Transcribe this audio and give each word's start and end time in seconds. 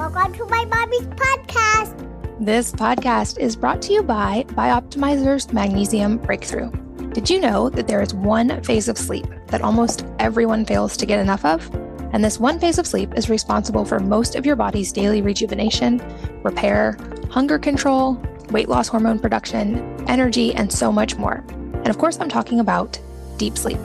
Welcome 0.00 0.32
to 0.32 0.46
my 0.46 0.64
mommy's 0.64 1.06
podcast. 1.08 1.94
This 2.40 2.72
podcast 2.72 3.38
is 3.38 3.54
brought 3.54 3.82
to 3.82 3.92
you 3.92 4.02
by 4.02 4.46
Bioptimizer's 4.48 5.52
Magnesium 5.52 6.16
Breakthrough. 6.16 6.70
Did 7.12 7.28
you 7.28 7.38
know 7.38 7.68
that 7.68 7.86
there 7.86 8.00
is 8.00 8.14
one 8.14 8.62
phase 8.62 8.88
of 8.88 8.96
sleep 8.96 9.26
that 9.48 9.60
almost 9.60 10.06
everyone 10.18 10.64
fails 10.64 10.96
to 10.96 11.04
get 11.04 11.20
enough 11.20 11.44
of? 11.44 11.70
And 12.14 12.24
this 12.24 12.40
one 12.40 12.58
phase 12.58 12.78
of 12.78 12.86
sleep 12.86 13.12
is 13.14 13.28
responsible 13.28 13.84
for 13.84 14.00
most 14.00 14.36
of 14.36 14.46
your 14.46 14.56
body's 14.56 14.90
daily 14.90 15.20
rejuvenation, 15.20 16.00
repair, 16.42 16.96
hunger 17.30 17.58
control, 17.58 18.14
weight 18.52 18.70
loss 18.70 18.88
hormone 18.88 19.18
production, 19.18 20.02
energy, 20.08 20.54
and 20.54 20.72
so 20.72 20.90
much 20.90 21.16
more. 21.16 21.44
And 21.74 21.88
of 21.88 21.98
course, 21.98 22.18
I'm 22.18 22.30
talking 22.30 22.58
about 22.58 22.98
deep 23.36 23.58
sleep. 23.58 23.78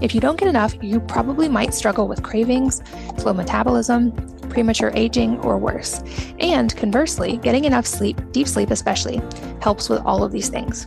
If 0.00 0.14
you 0.14 0.22
don't 0.22 0.38
get 0.38 0.48
enough, 0.48 0.74
you 0.82 1.00
probably 1.00 1.50
might 1.50 1.74
struggle 1.74 2.08
with 2.08 2.22
cravings, 2.22 2.82
slow 3.18 3.34
metabolism, 3.34 4.10
premature 4.54 4.92
aging, 4.94 5.38
or 5.40 5.58
worse. 5.58 6.02
And 6.38 6.74
conversely, 6.76 7.36
getting 7.38 7.64
enough 7.64 7.84
sleep, 7.84 8.18
deep 8.30 8.48
sleep 8.48 8.70
especially, 8.70 9.20
helps 9.60 9.88
with 9.88 10.00
all 10.06 10.24
of 10.24 10.32
these 10.32 10.48
things. 10.48 10.86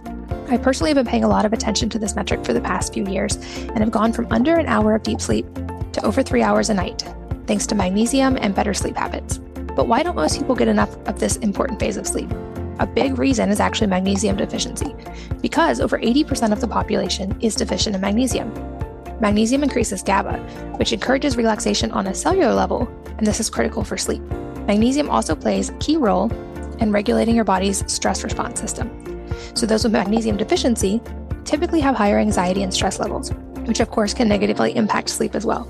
I 0.49 0.57
personally 0.57 0.89
have 0.91 0.95
been 0.95 1.05
paying 1.05 1.25
a 1.25 1.27
lot 1.27 1.45
of 1.45 1.51
attention 1.51 1.89
to 1.89 1.99
this 1.99 2.15
metric 2.15 2.45
for 2.45 2.53
the 2.53 2.61
past 2.61 2.93
few 2.93 3.05
years 3.05 3.35
and 3.57 3.79
have 3.79 3.91
gone 3.91 4.13
from 4.13 4.31
under 4.31 4.55
an 4.55 4.67
hour 4.67 4.95
of 4.95 5.03
deep 5.03 5.19
sleep 5.19 5.45
to 5.91 6.05
over 6.05 6.23
three 6.23 6.41
hours 6.41 6.69
a 6.69 6.73
night, 6.73 7.03
thanks 7.45 7.67
to 7.67 7.75
magnesium 7.75 8.37
and 8.39 8.55
better 8.55 8.73
sleep 8.73 8.95
habits. 8.95 9.39
But 9.75 9.87
why 9.87 10.01
don't 10.01 10.15
most 10.15 10.39
people 10.39 10.55
get 10.55 10.69
enough 10.69 10.95
of 11.05 11.19
this 11.19 11.35
important 11.37 11.79
phase 11.79 11.97
of 11.97 12.07
sleep? 12.07 12.31
A 12.79 12.87
big 12.87 13.19
reason 13.19 13.49
is 13.49 13.59
actually 13.59 13.87
magnesium 13.87 14.37
deficiency, 14.37 14.95
because 15.41 15.81
over 15.81 15.99
80% 15.99 16.53
of 16.53 16.61
the 16.61 16.67
population 16.67 17.37
is 17.41 17.55
deficient 17.55 17.95
in 17.95 18.01
magnesium. 18.01 18.51
Magnesium 19.19 19.63
increases 19.63 20.03
GABA, 20.03 20.37
which 20.77 20.93
encourages 20.93 21.37
relaxation 21.37 21.91
on 21.91 22.05
a 22.07 22.13
cellular 22.13 22.53
level, 22.53 22.87
and 23.17 23.25
this 23.25 23.39
is 23.39 23.49
critical 23.49 23.83
for 23.83 23.97
sleep. 23.97 24.21
Magnesium 24.67 25.09
also 25.09 25.35
plays 25.35 25.69
a 25.69 25.73
key 25.79 25.97
role 25.97 26.31
in 26.79 26.91
regulating 26.91 27.35
your 27.35 27.43
body's 27.43 27.83
stress 27.91 28.23
response 28.23 28.59
system. 28.59 28.89
So, 29.55 29.65
those 29.65 29.83
with 29.83 29.93
magnesium 29.93 30.37
deficiency 30.37 31.01
typically 31.45 31.79
have 31.79 31.95
higher 31.95 32.19
anxiety 32.19 32.61
and 32.61 32.71
stress 32.71 32.99
levels, 32.99 33.31
which 33.65 33.79
of 33.79 33.89
course 33.89 34.13
can 34.13 34.27
negatively 34.27 34.75
impact 34.75 35.09
sleep 35.09 35.33
as 35.33 35.45
well. 35.45 35.67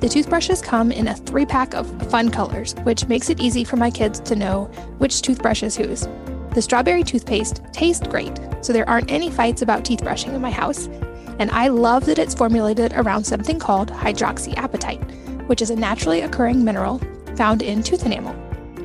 The 0.00 0.08
toothbrushes 0.08 0.62
come 0.62 0.90
in 0.90 1.08
a 1.08 1.14
three 1.14 1.44
pack 1.44 1.74
of 1.74 1.86
fun 2.10 2.30
colors, 2.30 2.74
which 2.84 3.06
makes 3.06 3.28
it 3.28 3.38
easy 3.38 3.64
for 3.64 3.76
my 3.76 3.90
kids 3.90 4.18
to 4.20 4.34
know 4.34 4.64
which 4.96 5.20
toothbrush 5.20 5.62
is 5.62 5.76
whose. 5.76 6.08
The 6.54 6.62
strawberry 6.62 7.02
toothpaste 7.02 7.60
tastes 7.74 8.08
great, 8.08 8.40
so 8.62 8.72
there 8.72 8.88
aren't 8.88 9.10
any 9.10 9.30
fights 9.30 9.60
about 9.60 9.84
teeth 9.84 10.02
brushing 10.02 10.32
in 10.32 10.40
my 10.40 10.50
house, 10.50 10.86
and 11.38 11.50
I 11.50 11.68
love 11.68 12.06
that 12.06 12.18
it's 12.18 12.34
formulated 12.34 12.94
around 12.94 13.24
something 13.24 13.58
called 13.58 13.92
hydroxyapatite, 13.92 15.48
which 15.48 15.60
is 15.60 15.68
a 15.68 15.76
naturally 15.76 16.22
occurring 16.22 16.64
mineral 16.64 16.98
found 17.38 17.62
in 17.62 17.82
tooth 17.82 18.04
enamel. 18.04 18.36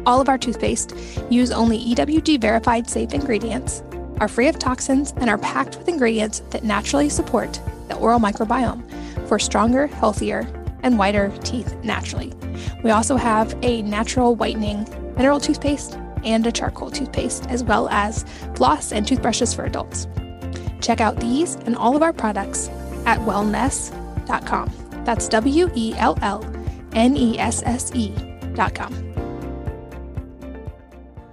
All 0.06 0.22
of 0.22 0.30
our 0.30 0.38
toothpaste 0.38 0.96
use 1.30 1.52
only 1.52 1.80
EWG 1.80 2.40
verified 2.40 2.90
safe 2.90 3.14
ingredients, 3.14 3.84
are 4.20 4.28
free 4.28 4.48
of 4.48 4.60
toxins, 4.60 5.12
and 5.18 5.30
are 5.30 5.38
packed 5.38 5.78
with 5.78 5.88
ingredients 5.88 6.44
that 6.52 6.64
naturally 6.64 7.10
support 7.10 7.60
the 7.88 7.96
oral 7.96 8.20
microbiome 8.20 8.84
for 9.28 9.40
stronger, 9.40 9.88
healthier, 9.88 10.48
and 10.84 11.00
whiter 11.00 11.34
teeth 11.44 11.76
naturally. 11.84 12.32
We 12.84 12.92
also 12.92 13.16
have 13.16 13.58
a 13.64 13.82
natural 13.82 14.36
whitening 14.36 14.88
mineral 15.18 15.40
toothpaste 15.40 15.98
and 16.24 16.46
a 16.46 16.52
charcoal 16.52 16.92
toothpaste, 16.92 17.48
as 17.50 17.64
well 17.64 17.90
as 17.90 18.24
floss 18.56 18.92
and 18.92 19.08
toothbrushes 19.08 19.54
for 19.54 19.66
adults. 19.66 20.08
Check 20.82 21.02
out 21.02 21.20
these 21.20 21.56
and 21.66 21.76
all 21.76 21.96
of 21.96 22.04
our 22.04 22.14
products 22.14 22.70
at 23.06 23.20
wellnesse.com. 23.20 24.72
That's 25.06 25.28
W 25.28 25.70
E 25.76 25.94
L 25.98 26.18
L 26.22 26.46
N 26.94 27.18
E 27.18 27.40
S 27.40 27.64
S 27.66 27.92
E.com. 28.54 29.14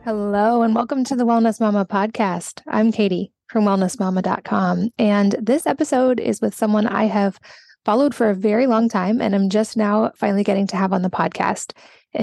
Hello, 0.05 0.63
and 0.63 0.75
welcome 0.75 1.05
to 1.05 1.15
the 1.15 1.27
Wellness 1.27 1.61
Mama 1.61 1.85
podcast. 1.85 2.63
I'm 2.67 2.91
Katie 2.91 3.33
from 3.49 3.65
wellnessmama.com. 3.65 4.91
And 4.99 5.37
this 5.41 5.67
episode 5.67 6.21
is 6.21 6.41
with 6.41 6.55
someone 6.55 6.87
I 6.87 7.05
have 7.05 7.39
followed 7.85 8.15
for 8.15 8.31
a 8.31 8.35
very 8.35 8.67
long 8.67 8.89
time, 8.89 9.21
and 9.21 9.35
I'm 9.35 9.51
just 9.51 9.77
now 9.77 10.13
finally 10.17 10.45
getting 10.45 10.67
to 10.69 10.77
have 10.77 10.93
on 10.93 11.03
the 11.03 11.11
podcast, 11.11 11.73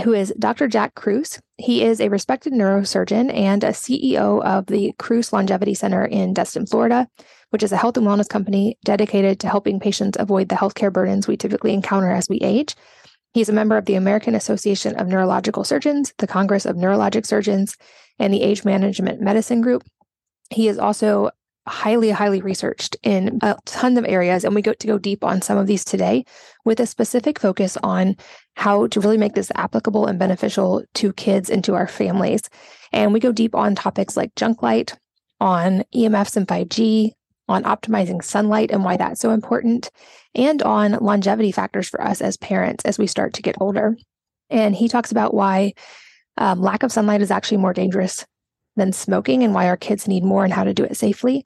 who 0.03 0.13
is 0.13 0.33
Dr. 0.39 0.67
Jack 0.67 0.95
Kruse. 0.95 1.39
He 1.57 1.83
is 1.83 1.99
a 1.99 2.09
respected 2.09 2.53
neurosurgeon 2.53 3.33
and 3.33 3.63
a 3.63 3.69
CEO 3.69 4.43
of 4.43 4.67
the 4.67 4.93
Kruse 4.99 5.33
Longevity 5.33 5.73
Center 5.73 6.05
in 6.05 6.33
Destin, 6.33 6.65
Florida, 6.65 7.07
which 7.49 7.63
is 7.63 7.71
a 7.71 7.77
health 7.77 7.97
and 7.97 8.05
wellness 8.05 8.29
company 8.29 8.77
dedicated 8.83 9.39
to 9.41 9.49
helping 9.49 9.79
patients 9.79 10.17
avoid 10.19 10.49
the 10.49 10.55
healthcare 10.55 10.91
burdens 10.91 11.27
we 11.27 11.37
typically 11.37 11.73
encounter 11.73 12.11
as 12.11 12.27
we 12.29 12.37
age. 12.39 12.75
He's 13.33 13.49
a 13.49 13.53
member 13.53 13.77
of 13.77 13.85
the 13.85 13.95
American 13.95 14.35
Association 14.35 14.95
of 14.95 15.07
Neurological 15.07 15.63
Surgeons, 15.63 16.13
the 16.17 16.27
Congress 16.27 16.65
of 16.65 16.75
Neurologic 16.75 17.25
Surgeons, 17.25 17.75
and 18.19 18.33
the 18.33 18.41
Age 18.41 18.65
Management 18.65 19.21
Medicine 19.21 19.61
Group. 19.61 19.83
He 20.49 20.67
is 20.67 20.79
also 20.79 21.29
highly, 21.67 22.09
highly 22.09 22.41
researched 22.41 22.95
in 23.03 23.39
a 23.41 23.55
ton 23.65 23.97
of 23.97 24.05
areas, 24.05 24.43
and 24.43 24.55
we 24.55 24.61
go 24.61 24.73
to 24.73 24.87
go 24.87 24.97
deep 24.97 25.23
on 25.23 25.41
some 25.41 25.57
of 25.57 25.67
these 25.67 25.83
today 25.83 26.23
with 26.65 26.79
a 26.79 26.85
specific 26.85 27.39
focus 27.39 27.77
on 27.83 28.15
how 28.55 28.87
to 28.87 29.01
really 29.01 29.17
make 29.17 29.33
this 29.33 29.51
applicable 29.55 30.05
and 30.05 30.17
beneficial 30.17 30.83
to 30.95 31.13
kids 31.13 31.49
and 31.49 31.63
to 31.63 31.75
our 31.75 31.87
families. 31.87 32.41
And 32.91 33.13
we 33.13 33.19
go 33.19 33.31
deep 33.31 33.53
on 33.53 33.75
topics 33.75 34.15
like 34.15 34.33
junk 34.35 34.63
light, 34.63 34.97
on 35.39 35.83
EMFs 35.93 36.37
and 36.37 36.47
5G, 36.47 37.11
on 37.47 37.63
optimizing 37.63 38.23
sunlight 38.23 38.71
and 38.71 38.83
why 38.83 38.97
that's 38.97 39.21
so 39.21 39.31
important, 39.31 39.89
and 40.35 40.61
on 40.63 40.91
longevity 41.01 41.51
factors 41.51 41.87
for 41.89 42.01
us 42.01 42.21
as 42.21 42.37
parents 42.37 42.83
as 42.85 42.99
we 42.99 43.07
start 43.07 43.33
to 43.33 43.41
get 43.41 43.55
older. 43.59 43.97
And 44.49 44.75
he 44.75 44.87
talks 44.87 45.11
about 45.11 45.33
why 45.33 45.73
um, 46.37 46.61
lack 46.61 46.83
of 46.83 46.91
sunlight 46.91 47.21
is 47.21 47.31
actually 47.31 47.57
more 47.57 47.73
dangerous 47.73 48.25
than 48.75 48.93
smoking 48.93 49.43
and 49.43 49.53
why 49.53 49.67
our 49.67 49.77
kids 49.77 50.07
need 50.07 50.23
more 50.23 50.43
and 50.43 50.53
how 50.53 50.63
to 50.63 50.73
do 50.73 50.83
it 50.83 50.95
safely. 50.95 51.45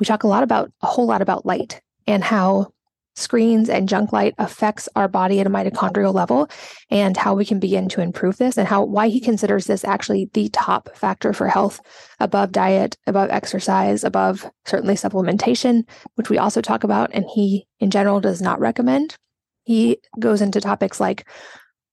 We 0.00 0.06
talk 0.06 0.24
a 0.24 0.28
lot 0.28 0.42
about 0.42 0.72
a 0.82 0.86
whole 0.86 1.06
lot 1.06 1.22
about 1.22 1.46
light 1.46 1.80
and 2.06 2.24
how 2.24 2.71
screens 3.14 3.68
and 3.68 3.88
junk 3.88 4.12
light 4.12 4.34
affects 4.38 4.88
our 4.96 5.06
body 5.06 5.38
at 5.40 5.46
a 5.46 5.50
mitochondrial 5.50 6.14
level 6.14 6.48
and 6.90 7.16
how 7.16 7.34
we 7.34 7.44
can 7.44 7.60
begin 7.60 7.88
to 7.88 8.00
improve 8.00 8.38
this 8.38 8.56
and 8.56 8.66
how 8.66 8.82
why 8.82 9.08
he 9.08 9.20
considers 9.20 9.66
this 9.66 9.84
actually 9.84 10.30
the 10.32 10.48
top 10.50 10.94
factor 10.96 11.32
for 11.32 11.46
health 11.46 11.80
above 12.20 12.52
diet 12.52 12.96
above 13.06 13.28
exercise 13.30 14.02
above 14.02 14.50
certainly 14.64 14.94
supplementation 14.94 15.82
which 16.14 16.30
we 16.30 16.38
also 16.38 16.62
talk 16.62 16.84
about 16.84 17.10
and 17.12 17.26
he 17.34 17.66
in 17.80 17.90
general 17.90 18.20
does 18.20 18.40
not 18.40 18.60
recommend. 18.60 19.16
He 19.64 19.98
goes 20.18 20.40
into 20.40 20.60
topics 20.60 20.98
like 20.98 21.28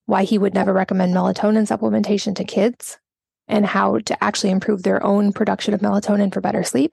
why 0.06 0.24
he 0.24 0.38
would 0.38 0.54
never 0.54 0.72
recommend 0.72 1.14
melatonin 1.14 1.68
supplementation 1.68 2.34
to 2.36 2.44
kids 2.44 2.98
and 3.46 3.66
how 3.66 3.98
to 3.98 4.24
actually 4.24 4.50
improve 4.50 4.82
their 4.82 5.04
own 5.04 5.32
production 5.32 5.74
of 5.74 5.80
melatonin 5.80 6.32
for 6.32 6.40
better 6.40 6.64
sleep, 6.64 6.92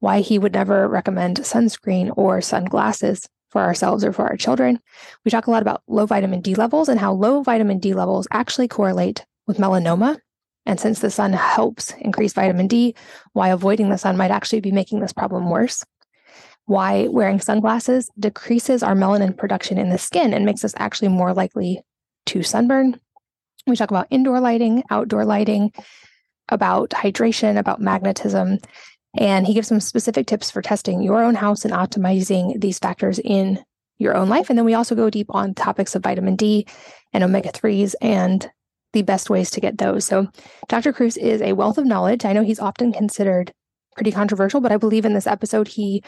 why 0.00 0.20
he 0.20 0.38
would 0.38 0.52
never 0.52 0.88
recommend 0.88 1.38
sunscreen 1.38 2.12
or 2.16 2.40
sunglasses 2.40 3.28
for 3.52 3.60
ourselves 3.60 4.02
or 4.02 4.12
for 4.12 4.26
our 4.26 4.36
children. 4.36 4.80
We 5.24 5.30
talk 5.30 5.46
a 5.46 5.50
lot 5.50 5.62
about 5.62 5.82
low 5.86 6.06
vitamin 6.06 6.40
D 6.40 6.54
levels 6.54 6.88
and 6.88 6.98
how 6.98 7.12
low 7.12 7.42
vitamin 7.42 7.78
D 7.78 7.92
levels 7.92 8.26
actually 8.32 8.66
correlate 8.66 9.24
with 9.46 9.58
melanoma. 9.58 10.18
And 10.64 10.80
since 10.80 11.00
the 11.00 11.10
sun 11.10 11.32
helps 11.34 11.92
increase 12.00 12.32
vitamin 12.32 12.66
D, 12.66 12.94
why 13.34 13.48
avoiding 13.48 13.90
the 13.90 13.98
sun 13.98 14.16
might 14.16 14.30
actually 14.30 14.60
be 14.60 14.72
making 14.72 15.00
this 15.00 15.12
problem 15.12 15.50
worse. 15.50 15.84
Why 16.64 17.08
wearing 17.08 17.40
sunglasses 17.40 18.08
decreases 18.18 18.82
our 18.82 18.94
melanin 18.94 19.36
production 19.36 19.76
in 19.76 19.90
the 19.90 19.98
skin 19.98 20.32
and 20.32 20.46
makes 20.46 20.64
us 20.64 20.74
actually 20.78 21.08
more 21.08 21.34
likely 21.34 21.82
to 22.26 22.42
sunburn. 22.42 22.98
We 23.66 23.76
talk 23.76 23.90
about 23.90 24.06
indoor 24.10 24.40
lighting, 24.40 24.82
outdoor 24.90 25.24
lighting, 25.24 25.72
about 26.48 26.90
hydration, 26.90 27.58
about 27.58 27.80
magnetism. 27.80 28.58
And 29.18 29.46
he 29.46 29.54
gives 29.54 29.68
some 29.68 29.80
specific 29.80 30.26
tips 30.26 30.50
for 30.50 30.62
testing 30.62 31.02
your 31.02 31.22
own 31.22 31.34
house 31.34 31.64
and 31.64 31.74
optimizing 31.74 32.60
these 32.60 32.78
factors 32.78 33.18
in 33.18 33.62
your 33.98 34.16
own 34.16 34.28
life. 34.28 34.48
And 34.48 34.58
then 34.58 34.64
we 34.64 34.74
also 34.74 34.94
go 34.94 35.10
deep 35.10 35.28
on 35.30 35.54
topics 35.54 35.94
of 35.94 36.02
vitamin 36.02 36.36
D 36.36 36.66
and 37.12 37.22
omega 37.22 37.50
3s 37.50 37.94
and 38.00 38.50
the 38.92 39.02
best 39.02 39.30
ways 39.30 39.50
to 39.50 39.60
get 39.60 39.78
those. 39.78 40.04
So, 40.04 40.28
Dr. 40.68 40.92
Kruse 40.92 41.16
is 41.16 41.40
a 41.40 41.54
wealth 41.54 41.78
of 41.78 41.86
knowledge. 41.86 42.24
I 42.24 42.32
know 42.32 42.42
he's 42.42 42.60
often 42.60 42.92
considered 42.92 43.52
pretty 43.96 44.12
controversial, 44.12 44.60
but 44.60 44.72
I 44.72 44.76
believe 44.76 45.04
in 45.04 45.14
this 45.14 45.26
episode, 45.26 45.68
he 45.68 46.02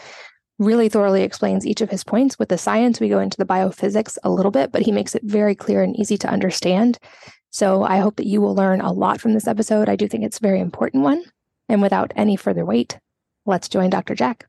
really 0.59 0.89
thoroughly 0.89 1.23
explains 1.23 1.67
each 1.67 1.81
of 1.81 1.91
his 1.91 2.05
points. 2.05 2.39
With 2.39 2.49
the 2.49 2.59
science, 2.59 3.01
we 3.01 3.09
go 3.09 3.19
into 3.19 3.37
the 3.37 3.47
biophysics 3.47 4.19
a 4.23 4.31
little 4.31 4.51
bit, 4.51 4.71
but 4.73 4.83
he 4.83 4.93
makes 4.93 5.15
it 5.15 5.23
very 5.25 5.55
clear 5.55 5.83
and 5.83 5.99
easy 5.99 6.17
to 6.19 6.29
understand. 6.29 6.99
So 7.51 7.83
I 7.83 7.99
hope 7.99 8.17
that 8.17 8.27
you 8.27 8.41
will 8.41 8.55
learn 8.55 8.81
a 8.81 8.93
lot 8.93 9.21
from 9.21 9.35
this 9.35 9.47
episode. 9.47 9.89
I 9.89 9.97
do 9.97 10.09
think 10.09 10.25
it's 10.25 10.39
a 10.39 10.43
very 10.43 10.61
important 10.61 11.03
one. 11.03 11.25
And 11.69 11.83
without 11.83 12.13
any 12.17 12.37
further 12.37 12.65
wait, 12.65 12.99
let's 13.47 13.69
join 13.69 13.91
Dr. 13.91 14.15
Jack. 14.15 14.47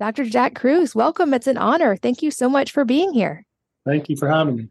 Dr. 0.00 0.24
Jack 0.24 0.54
Kruse, 0.54 0.94
welcome. 0.94 1.34
It's 1.34 1.46
an 1.46 1.58
honor. 1.58 1.96
Thank 1.96 2.22
you 2.22 2.30
so 2.30 2.48
much 2.48 2.70
for 2.70 2.84
being 2.84 3.12
here. 3.12 3.44
Thank 3.84 4.08
you 4.08 4.16
for 4.16 4.28
having 4.28 4.56
me. 4.56 4.68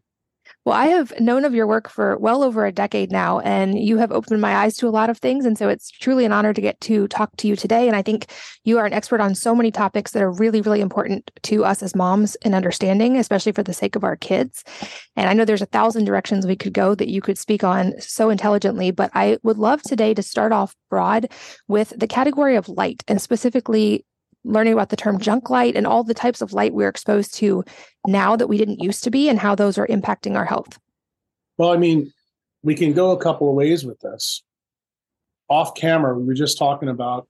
Well, 0.67 0.75
I 0.75 0.87
have 0.87 1.17
known 1.17 1.45
of 1.45 1.53
your 1.53 1.65
work 1.65 1.87
for 1.87 2.17
well 2.17 2.43
over 2.43 2.65
a 2.65 2.73
decade 2.73 3.09
now, 3.09 3.39
and 3.39 3.79
you 3.79 3.99
have 3.99 4.11
opened 4.11 4.41
my 4.41 4.53
eyes 4.53 4.75
to 4.79 4.87
a 4.89 4.89
lot 4.89 5.09
of 5.09 5.17
things. 5.17 5.45
And 5.45 5.57
so 5.57 5.69
it's 5.69 5.89
truly 5.89 6.25
an 6.25 6.33
honor 6.33 6.53
to 6.53 6.59
get 6.59 6.81
to 6.81 7.07
talk 7.07 7.33
to 7.37 7.47
you 7.47 7.55
today. 7.55 7.87
And 7.87 7.95
I 7.95 8.01
think 8.01 8.25
you 8.65 8.77
are 8.77 8.85
an 8.85 8.91
expert 8.91 9.21
on 9.21 9.33
so 9.33 9.55
many 9.55 9.71
topics 9.71 10.11
that 10.11 10.21
are 10.21 10.29
really, 10.29 10.59
really 10.59 10.81
important 10.81 11.31
to 11.43 11.63
us 11.63 11.81
as 11.81 11.95
moms 11.95 12.35
in 12.43 12.53
understanding, 12.53 13.15
especially 13.15 13.53
for 13.53 13.63
the 13.63 13.71
sake 13.71 13.95
of 13.95 14.03
our 14.03 14.17
kids. 14.17 14.65
And 15.15 15.29
I 15.29 15.33
know 15.33 15.45
there's 15.45 15.61
a 15.61 15.67
thousand 15.67 16.03
directions 16.03 16.45
we 16.45 16.57
could 16.57 16.73
go 16.73 16.95
that 16.95 17.07
you 17.07 17.21
could 17.21 17.37
speak 17.37 17.63
on 17.63 17.93
so 18.01 18.29
intelligently, 18.29 18.91
but 18.91 19.09
I 19.13 19.37
would 19.43 19.57
love 19.57 19.81
today 19.83 20.13
to 20.15 20.21
start 20.21 20.51
off 20.51 20.75
broad 20.89 21.31
with 21.69 21.93
the 21.95 22.07
category 22.07 22.57
of 22.57 22.67
light 22.67 23.05
and 23.07 23.21
specifically 23.21 24.03
learning 24.47 24.73
about 24.73 24.89
the 24.89 24.95
term 24.95 25.19
junk 25.19 25.49
light 25.49 25.75
and 25.75 25.85
all 25.85 26.03
the 26.03 26.13
types 26.13 26.41
of 26.41 26.53
light 26.53 26.73
we're 26.73 26.89
exposed 26.89 27.33
to 27.35 27.63
now 28.05 28.35
that 28.35 28.47
we 28.47 28.57
didn't 28.57 28.81
used 28.81 29.03
to 29.03 29.11
be 29.11 29.29
and 29.29 29.39
how 29.39 29.55
those 29.55 29.77
are 29.77 29.87
impacting 29.87 30.35
our 30.35 30.45
health? 30.45 30.79
Well, 31.57 31.71
I 31.71 31.77
mean, 31.77 32.11
we 32.63 32.75
can 32.75 32.93
go 32.93 33.11
a 33.11 33.19
couple 33.19 33.49
of 33.49 33.55
ways 33.55 33.85
with 33.85 33.99
this. 33.99 34.43
Off 35.49 35.75
camera, 35.75 36.17
we 36.17 36.25
were 36.25 36.33
just 36.33 36.57
talking 36.57 36.89
about 36.89 37.27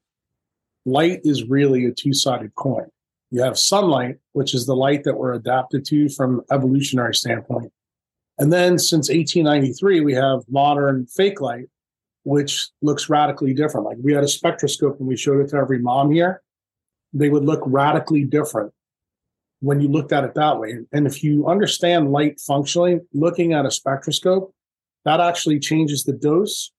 light 0.85 1.19
is 1.23 1.43
really 1.43 1.85
a 1.85 1.91
two 1.91 2.13
sided 2.13 2.55
coin. 2.55 2.87
You 3.29 3.41
have 3.41 3.59
sunlight, 3.59 4.17
which 4.31 4.53
is 4.53 4.65
the 4.65 4.75
light 4.75 5.03
that 5.03 5.17
we're 5.17 5.33
adapted 5.33 5.85
to 5.85 6.09
from 6.09 6.41
evolutionary 6.51 7.13
standpoint. 7.13 7.71
And 8.37 8.53
then 8.53 8.79
since 8.79 9.09
1893, 9.09 10.01
we 10.01 10.13
have 10.13 10.43
modern 10.47 11.07
fake 11.07 11.41
light, 11.41 11.65
which 12.23 12.69
looks 12.81 13.09
radically 13.09 13.53
different. 13.53 13.85
Like 13.85 13.97
we 14.01 14.13
had 14.13 14.23
a 14.23 14.27
spectroscope 14.27 14.99
and 14.99 15.07
we 15.07 15.17
showed 15.17 15.41
it 15.41 15.49
to 15.49 15.57
every 15.57 15.79
mom 15.79 16.11
here 16.11 16.41
they 17.13 17.29
would 17.29 17.45
look 17.45 17.61
radically 17.65 18.23
different 18.23 18.73
when 19.59 19.81
you 19.81 19.87
looked 19.87 20.11
at 20.11 20.23
it 20.23 20.35
that 20.35 20.59
way. 20.59 20.77
And 20.91 21.07
if 21.07 21.23
you 21.23 21.47
understand 21.47 22.11
light 22.11 22.39
functionally, 22.39 22.99
looking 23.13 23.53
at 23.53 23.65
a 23.65 23.71
spectroscope, 23.71 24.53
that 25.05 25.19
actually 25.19 25.59
changes 25.59 26.03
the 26.03 26.13
dose 26.13 26.71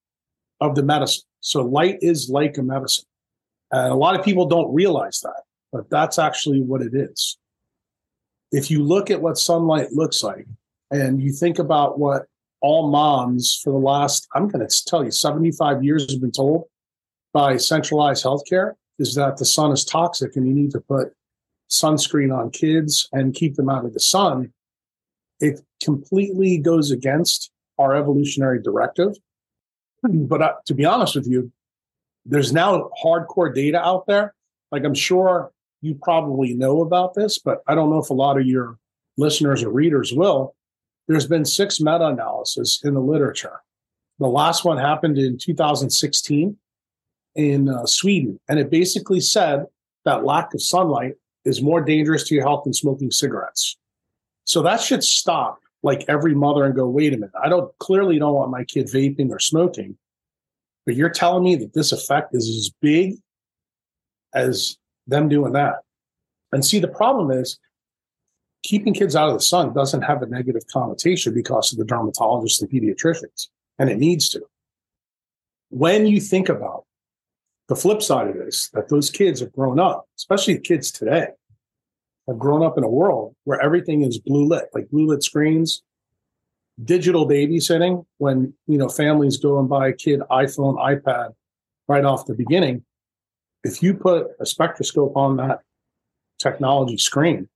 of 0.61 0.75
the 0.75 0.83
medicine. 0.83 1.25
So 1.41 1.63
light 1.63 1.99
is 2.01 2.29
like 2.29 2.59
a 2.59 2.63
medicine. 2.63 3.05
And 3.71 3.93
a 3.93 3.97
lot 3.97 4.19
of 4.19 4.25
people 4.25 4.47
don't 4.47 4.73
realize 4.73 5.21
that, 5.21 5.43
but 5.73 5.91
that's 5.91 6.19
actually 6.19 6.61
what 6.61 6.83
it 6.83 6.95
is. 6.95 7.39
If 8.53 8.71
you 8.71 8.83
look 8.83 9.11
at 9.11 9.21
what 9.21 9.39
sunlight 9.39 9.93
looks 9.93 10.23
like 10.23 10.47
and 10.91 11.21
you 11.21 11.33
think 11.33 11.59
about 11.59 11.99
what 11.99 12.27
all 12.61 12.91
moms 12.91 13.61
for 13.63 13.73
the 13.73 13.79
last, 13.79 14.27
I'm 14.35 14.49
going 14.49 14.67
to 14.67 14.85
tell 14.87 15.05
you, 15.05 15.11
75 15.11 15.85
years 15.85 16.11
have 16.11 16.21
been 16.21 16.33
told 16.33 16.65
by 17.33 17.57
centralized 17.57 18.25
healthcare, 18.25 18.73
is 18.99 19.15
that 19.15 19.37
the 19.37 19.45
sun 19.45 19.73
is 19.73 19.85
toxic 19.85 20.37
and 20.37 20.47
you 20.47 20.55
need 20.55 20.71
to 20.73 20.81
put 20.81 21.13
sunscreen 21.71 22.37
on 22.37 22.51
kids 22.51 23.09
and 23.13 23.35
keep 23.35 23.55
them 23.55 23.69
out 23.69 23.85
of 23.85 23.95
the 23.95 24.01
sun, 24.01 24.53
it 25.41 25.61
completely 25.83 26.59
goes 26.59 26.91
against 26.91 27.51
our 27.79 27.95
evolutionary 27.95 28.63
directive. 28.63 29.15
But 30.03 30.43
uh, 30.43 30.53
to 30.67 30.75
be 30.75 30.85
honest 30.85 31.17
with 31.17 31.27
you, 31.27 31.51
there's 32.25 32.53
now 32.53 32.91
hardcore 33.03 33.53
data 33.53 33.81
out 33.81 34.07
there. 34.07 34.35
Like 34.71 34.85
I'm 34.85 34.95
sure 34.95 35.51
you 35.81 35.97
probably 36.01 36.55
know 36.55 36.83
about 36.83 37.15
this, 37.15 37.39
but 37.39 37.63
I 37.67 37.75
don't 37.75 37.91
know 37.91 37.99
if 37.99 38.11
a 38.11 38.15
lot 38.15 38.39
of 38.39 38.47
your 38.47 38.79
listeners 39.17 39.65
or 39.65 39.71
readers 39.71 40.13
will. 40.13 40.55
There's 41.09 41.27
been 41.27 41.45
six 41.45 41.81
meta 41.81 42.07
analyses 42.07 42.81
in 42.85 42.95
the 42.95 43.01
literature. 43.01 43.61
The 44.19 44.29
last 44.29 44.65
one 44.65 44.79
happened 44.79 45.19
in 45.19 45.39
2016 45.39 46.57
in 47.39 47.69
uh, 47.69 47.87
Sweden, 47.87 48.39
and 48.49 48.59
it 48.59 48.69
basically 48.69 49.21
said 49.21 49.65
that 50.05 50.25
lack 50.25 50.53
of 50.55 50.61
sunlight 50.61 51.15
is 51.45 51.63
more 51.63 51.81
dangerous 51.81 52.25
to 52.25 52.35
your 52.35 52.45
health 52.45 52.65
than 52.65 52.75
smoking 52.75 53.13
cigarettes. 53.13 53.79
So 54.45 54.61
that 54.63 54.81
should 54.81 55.05
stop 55.05 55.61
like 55.85 56.05
every 56.09 56.35
mother 56.35 56.65
and 56.65 56.75
go, 56.75 56.89
wait 56.89 57.15
a 57.15 57.17
minute, 57.17 57.31
I 57.41 57.49
don't 57.49 57.71
clearly 57.79 58.19
don't 58.19 58.35
want 58.35 58.51
my 58.51 58.65
kid 58.65 58.89
vaping 58.89 59.31
or 59.31 59.39
smoking, 59.39 59.97
but 60.85 60.97
you're 60.97 61.11
telling 61.11 61.45
me 61.45 61.55
that 61.55 61.75
this 61.75 61.93
effect 61.93 62.35
is 62.35 62.49
as 62.49 62.71
big 62.83 63.15
as 64.35 64.77
them 65.07 65.29
doing 65.29 65.53
that. 65.53 65.77
And 66.51 66.65
see, 66.65 66.81
the 66.81 66.89
problem 66.89 67.31
is 67.31 67.57
keeping 68.65 68.95
kids 68.95 69.15
out 69.15 69.29
of 69.29 69.35
the 69.35 69.41
sun 69.41 69.73
doesn't 69.75 70.03
have 70.03 70.23
a 70.23 70.27
negative 70.27 70.67
connotation 70.67 71.33
because 71.35 71.73
of 71.73 71.79
the 71.79 71.85
dermatologists 71.85 72.61
and 72.61 72.69
pediatricians, 72.69 73.47
and 73.79 73.89
it 73.89 73.99
needs 73.99 74.29
to. 74.31 74.41
When 75.71 76.09
you 76.09 76.21
think 76.21 76.49
about 76.49 76.85
the 77.69 77.77
flip 77.77 78.03
side 78.03 78.29
of 78.29 78.35
this 78.35 78.71
that 78.71 78.89
those 78.89 79.11
kids 79.11 79.41
have 79.41 79.53
grown 79.53 79.79
up, 79.79 80.07
especially 80.17 80.55
the 80.55 80.61
kids 80.61 80.91
today, 80.91 81.29
have 82.27 82.39
grown 82.39 82.63
up 82.63 82.79
in 82.79 82.85
a 82.85 82.89
world 82.89 83.35
where 83.45 83.61
everything 83.61 84.03
is 84.03 84.19
blue 84.19 84.47
lit, 84.47 84.69
like 84.75 84.89
blue 84.91 85.07
lit 85.07 85.23
screens, 85.23 85.83
digital 86.83 87.29
babysitting. 87.29 88.05
When 88.17 88.55
you 88.67 88.79
know 88.79 88.89
families 88.89 89.37
go 89.37 89.59
and 89.59 89.69
buy 89.69 89.89
a 89.89 89.93
kid 89.93 90.21
iPhone, 90.31 90.77
iPad 90.77 91.35
right 91.89 92.05
off 92.05 92.27
the 92.27 92.35
beginning, 92.35 92.85
if 93.65 93.83
you 93.83 93.95
put 93.95 94.29
a 94.41 94.47
spectroscope 94.47 95.17
on 95.17 95.37
that 95.37 95.61
technology 96.39 96.97
screen, 96.97 97.49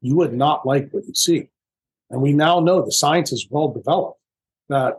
you 0.00 0.16
would 0.16 0.32
not 0.32 0.66
like 0.66 0.90
what 0.90 1.06
you 1.06 1.14
see. 1.14 1.48
And 2.08 2.22
we 2.22 2.32
now 2.32 2.60
know 2.60 2.84
the 2.84 2.92
science 2.92 3.30
is 3.32 3.46
well 3.50 3.68
developed 3.68 4.18
that 4.68 4.98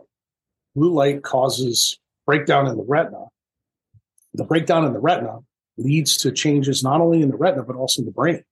blue 0.74 0.92
light 0.92 1.22
causes 1.22 1.98
breakdown 2.26 2.66
in 2.66 2.76
the 2.76 2.84
retina 2.84 3.26
the 4.34 4.44
breakdown 4.44 4.84
in 4.84 4.92
the 4.92 5.00
retina 5.00 5.38
leads 5.76 6.16
to 6.18 6.32
changes 6.32 6.82
not 6.82 7.00
only 7.00 7.22
in 7.22 7.30
the 7.30 7.36
retina, 7.36 7.62
but 7.62 7.76
also 7.76 8.00
in 8.00 8.06
the 8.06 8.12
brain. 8.12 8.42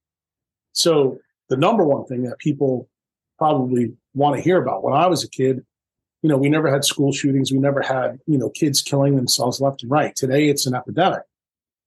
So, 0.73 1.19
the 1.49 1.57
number 1.57 1.83
one 1.83 2.05
thing 2.05 2.23
that 2.23 2.39
people 2.39 2.87
probably 3.37 3.93
want 4.13 4.35
to 4.35 4.41
hear 4.41 4.61
about 4.61 4.83
when 4.83 4.93
I 4.93 5.07
was 5.07 5.23
a 5.23 5.29
kid, 5.29 5.65
you 6.21 6.29
know, 6.29 6.37
we 6.37 6.49
never 6.49 6.71
had 6.71 6.85
school 6.85 7.11
shootings. 7.11 7.51
We 7.51 7.59
never 7.59 7.81
had, 7.81 8.19
you 8.25 8.37
know, 8.37 8.49
kids 8.49 8.81
killing 8.81 9.15
themselves 9.15 9.59
left 9.59 9.83
and 9.83 9.91
right. 9.91 10.15
Today, 10.15 10.47
it's 10.47 10.65
an 10.65 10.75
epidemic. 10.75 11.23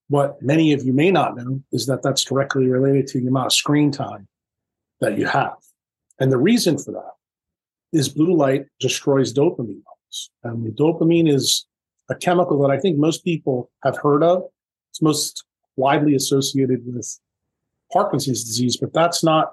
What 0.08 0.42
many 0.42 0.72
of 0.72 0.84
you 0.84 0.92
may 0.92 1.10
not 1.10 1.36
know 1.36 1.62
is 1.72 1.86
that 1.86 2.02
that's 2.02 2.24
directly 2.24 2.66
related 2.66 3.06
to 3.08 3.20
the 3.20 3.28
amount 3.28 3.46
of 3.46 3.52
screen 3.52 3.90
time 3.90 4.28
that 5.00 5.18
you 5.18 5.26
have. 5.26 5.56
And 6.18 6.30
the 6.30 6.38
reason 6.38 6.76
for 6.78 6.92
that 6.92 7.12
is 7.92 8.08
blue 8.08 8.34
light 8.34 8.66
destroys 8.80 9.32
dopamine 9.32 9.82
levels. 9.86 10.30
And 10.42 10.76
dopamine 10.76 11.32
is 11.32 11.66
a 12.10 12.14
chemical 12.14 12.60
that 12.62 12.70
I 12.70 12.78
think 12.78 12.98
most 12.98 13.24
people 13.24 13.70
have 13.82 13.96
heard 13.96 14.22
of. 14.22 14.44
It's 14.90 15.02
most 15.02 15.44
widely 15.76 16.14
associated 16.14 16.82
with 16.86 17.18
Parkinson's 17.92 18.44
disease, 18.44 18.76
but 18.76 18.92
that's 18.92 19.24
not 19.24 19.52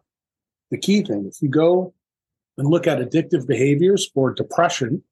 the 0.70 0.77
key 0.77 1.03
thing. 1.03 1.25
If 1.27 1.41
you 1.41 1.50
go 1.50 1.93
and 2.58 2.67
look 2.67 2.88
at 2.88 3.00
addictive 3.00 3.48
behaviors 3.48 4.10
or 4.15 4.34
depression, 4.34 5.03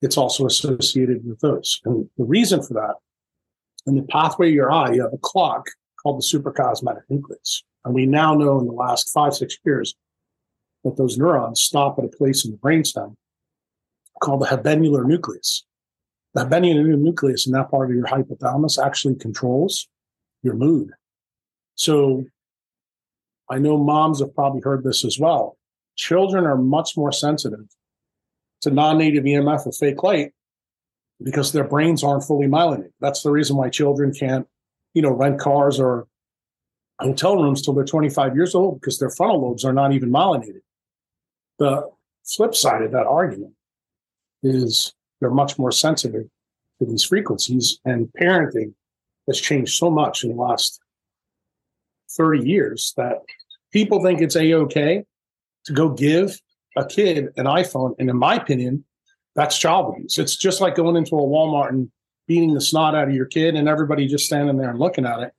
it's 0.00 0.16
also 0.16 0.46
associated 0.46 1.26
with 1.26 1.40
those. 1.40 1.80
And 1.84 2.08
the 2.16 2.24
reason 2.24 2.62
for 2.62 2.74
that, 2.74 2.94
in 3.86 3.96
the 3.96 4.02
pathway 4.02 4.48
of 4.48 4.54
your 4.54 4.70
eye, 4.70 4.92
you 4.92 5.02
have 5.02 5.12
a 5.12 5.18
clock 5.18 5.66
called 6.02 6.20
the 6.20 6.24
suprachiasmatic 6.24 7.02
nucleus. 7.08 7.64
And 7.84 7.94
we 7.94 8.06
now 8.06 8.34
know 8.34 8.58
in 8.60 8.66
the 8.66 8.72
last 8.72 9.10
five, 9.12 9.34
six 9.34 9.56
years 9.64 9.94
that 10.84 10.96
those 10.96 11.18
neurons 11.18 11.60
stop 11.60 11.98
at 11.98 12.04
a 12.04 12.08
place 12.08 12.44
in 12.44 12.52
the 12.52 12.58
brainstem 12.58 13.14
called 14.22 14.42
the 14.42 14.46
habenular 14.46 15.04
nucleus. 15.04 15.64
The 16.38 16.44
habenular 16.44 16.96
nucleus 16.96 17.46
in 17.46 17.52
that 17.54 17.68
part 17.68 17.90
of 17.90 17.96
your 17.96 18.06
hypothalamus 18.06 18.80
actually 18.80 19.16
controls 19.16 19.88
your 20.44 20.54
mood. 20.54 20.92
So 21.74 22.26
I 23.50 23.58
know 23.58 23.76
moms 23.76 24.20
have 24.20 24.36
probably 24.36 24.60
heard 24.60 24.84
this 24.84 25.04
as 25.04 25.18
well. 25.18 25.58
Children 25.96 26.44
are 26.44 26.56
much 26.56 26.96
more 26.96 27.10
sensitive 27.10 27.66
to 28.60 28.70
non-native 28.70 29.24
EMF 29.24 29.66
or 29.66 29.72
fake 29.72 30.04
light 30.04 30.30
because 31.20 31.50
their 31.50 31.64
brains 31.64 32.04
aren't 32.04 32.22
fully 32.22 32.46
myelinated. 32.46 32.92
That's 33.00 33.24
the 33.24 33.32
reason 33.32 33.56
why 33.56 33.68
children 33.68 34.14
can't, 34.14 34.46
you 34.94 35.02
know, 35.02 35.10
rent 35.10 35.40
cars 35.40 35.80
or 35.80 36.06
hotel 37.00 37.42
rooms 37.42 37.62
till 37.62 37.74
they're 37.74 37.84
25 37.84 38.36
years 38.36 38.54
old 38.54 38.80
because 38.80 39.00
their 39.00 39.10
frontal 39.10 39.42
lobes 39.42 39.64
are 39.64 39.72
not 39.72 39.92
even 39.92 40.10
myelinated. 40.10 40.60
The 41.58 41.90
flip 42.24 42.54
side 42.54 42.82
of 42.82 42.92
that 42.92 43.08
argument 43.08 43.54
is 44.44 44.94
they're 45.20 45.30
much 45.30 45.58
more 45.58 45.72
sensitive 45.72 46.24
to 46.78 46.86
these 46.86 47.04
frequencies 47.04 47.78
and 47.84 48.08
parenting 48.20 48.72
has 49.26 49.40
changed 49.40 49.74
so 49.74 49.90
much 49.90 50.24
in 50.24 50.30
the 50.30 50.36
last 50.36 50.80
30 52.12 52.48
years 52.48 52.94
that 52.96 53.18
people 53.72 54.02
think 54.02 54.20
it's 54.20 54.36
a-okay 54.36 55.04
to 55.64 55.72
go 55.72 55.90
give 55.90 56.40
a 56.76 56.84
kid 56.86 57.28
an 57.36 57.46
iphone 57.46 57.94
and 57.98 58.08
in 58.08 58.16
my 58.16 58.34
opinion 58.34 58.84
that's 59.38 59.56
child 59.56 59.94
abuse. 59.94 60.18
It's 60.18 60.34
just 60.34 60.60
like 60.60 60.74
going 60.74 60.96
into 60.96 61.14
a 61.14 61.22
walmart 61.22 61.68
and 61.68 61.88
beating 62.26 62.54
the 62.54 62.60
snot 62.60 62.96
out 62.96 63.06
of 63.06 63.14
your 63.14 63.24
kid 63.24 63.54
and 63.54 63.68
everybody 63.68 64.08
just 64.08 64.26
standing 64.26 64.56
there 64.56 64.68
and 64.68 64.80
looking 64.80 65.06
at 65.06 65.20
it. 65.20 65.32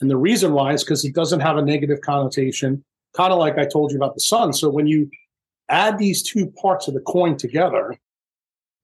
And 0.00 0.10
the 0.10 0.16
reason 0.16 0.54
why 0.54 0.72
is 0.72 0.82
because 0.82 1.04
it 1.04 1.14
doesn't 1.14 1.40
have 1.40 1.58
a 1.58 1.62
negative 1.62 2.00
connotation 2.00 2.82
kind 3.14 3.32
of 3.32 3.38
like 3.38 3.58
i 3.58 3.66
told 3.66 3.92
you 3.92 3.98
about 3.98 4.14
the 4.14 4.20
sun. 4.20 4.54
So 4.54 4.70
when 4.70 4.86
you 4.86 5.10
add 5.68 5.98
these 5.98 6.22
two 6.22 6.46
parts 6.60 6.88
of 6.88 6.94
the 6.94 7.00
coin 7.00 7.36
together 7.36 7.94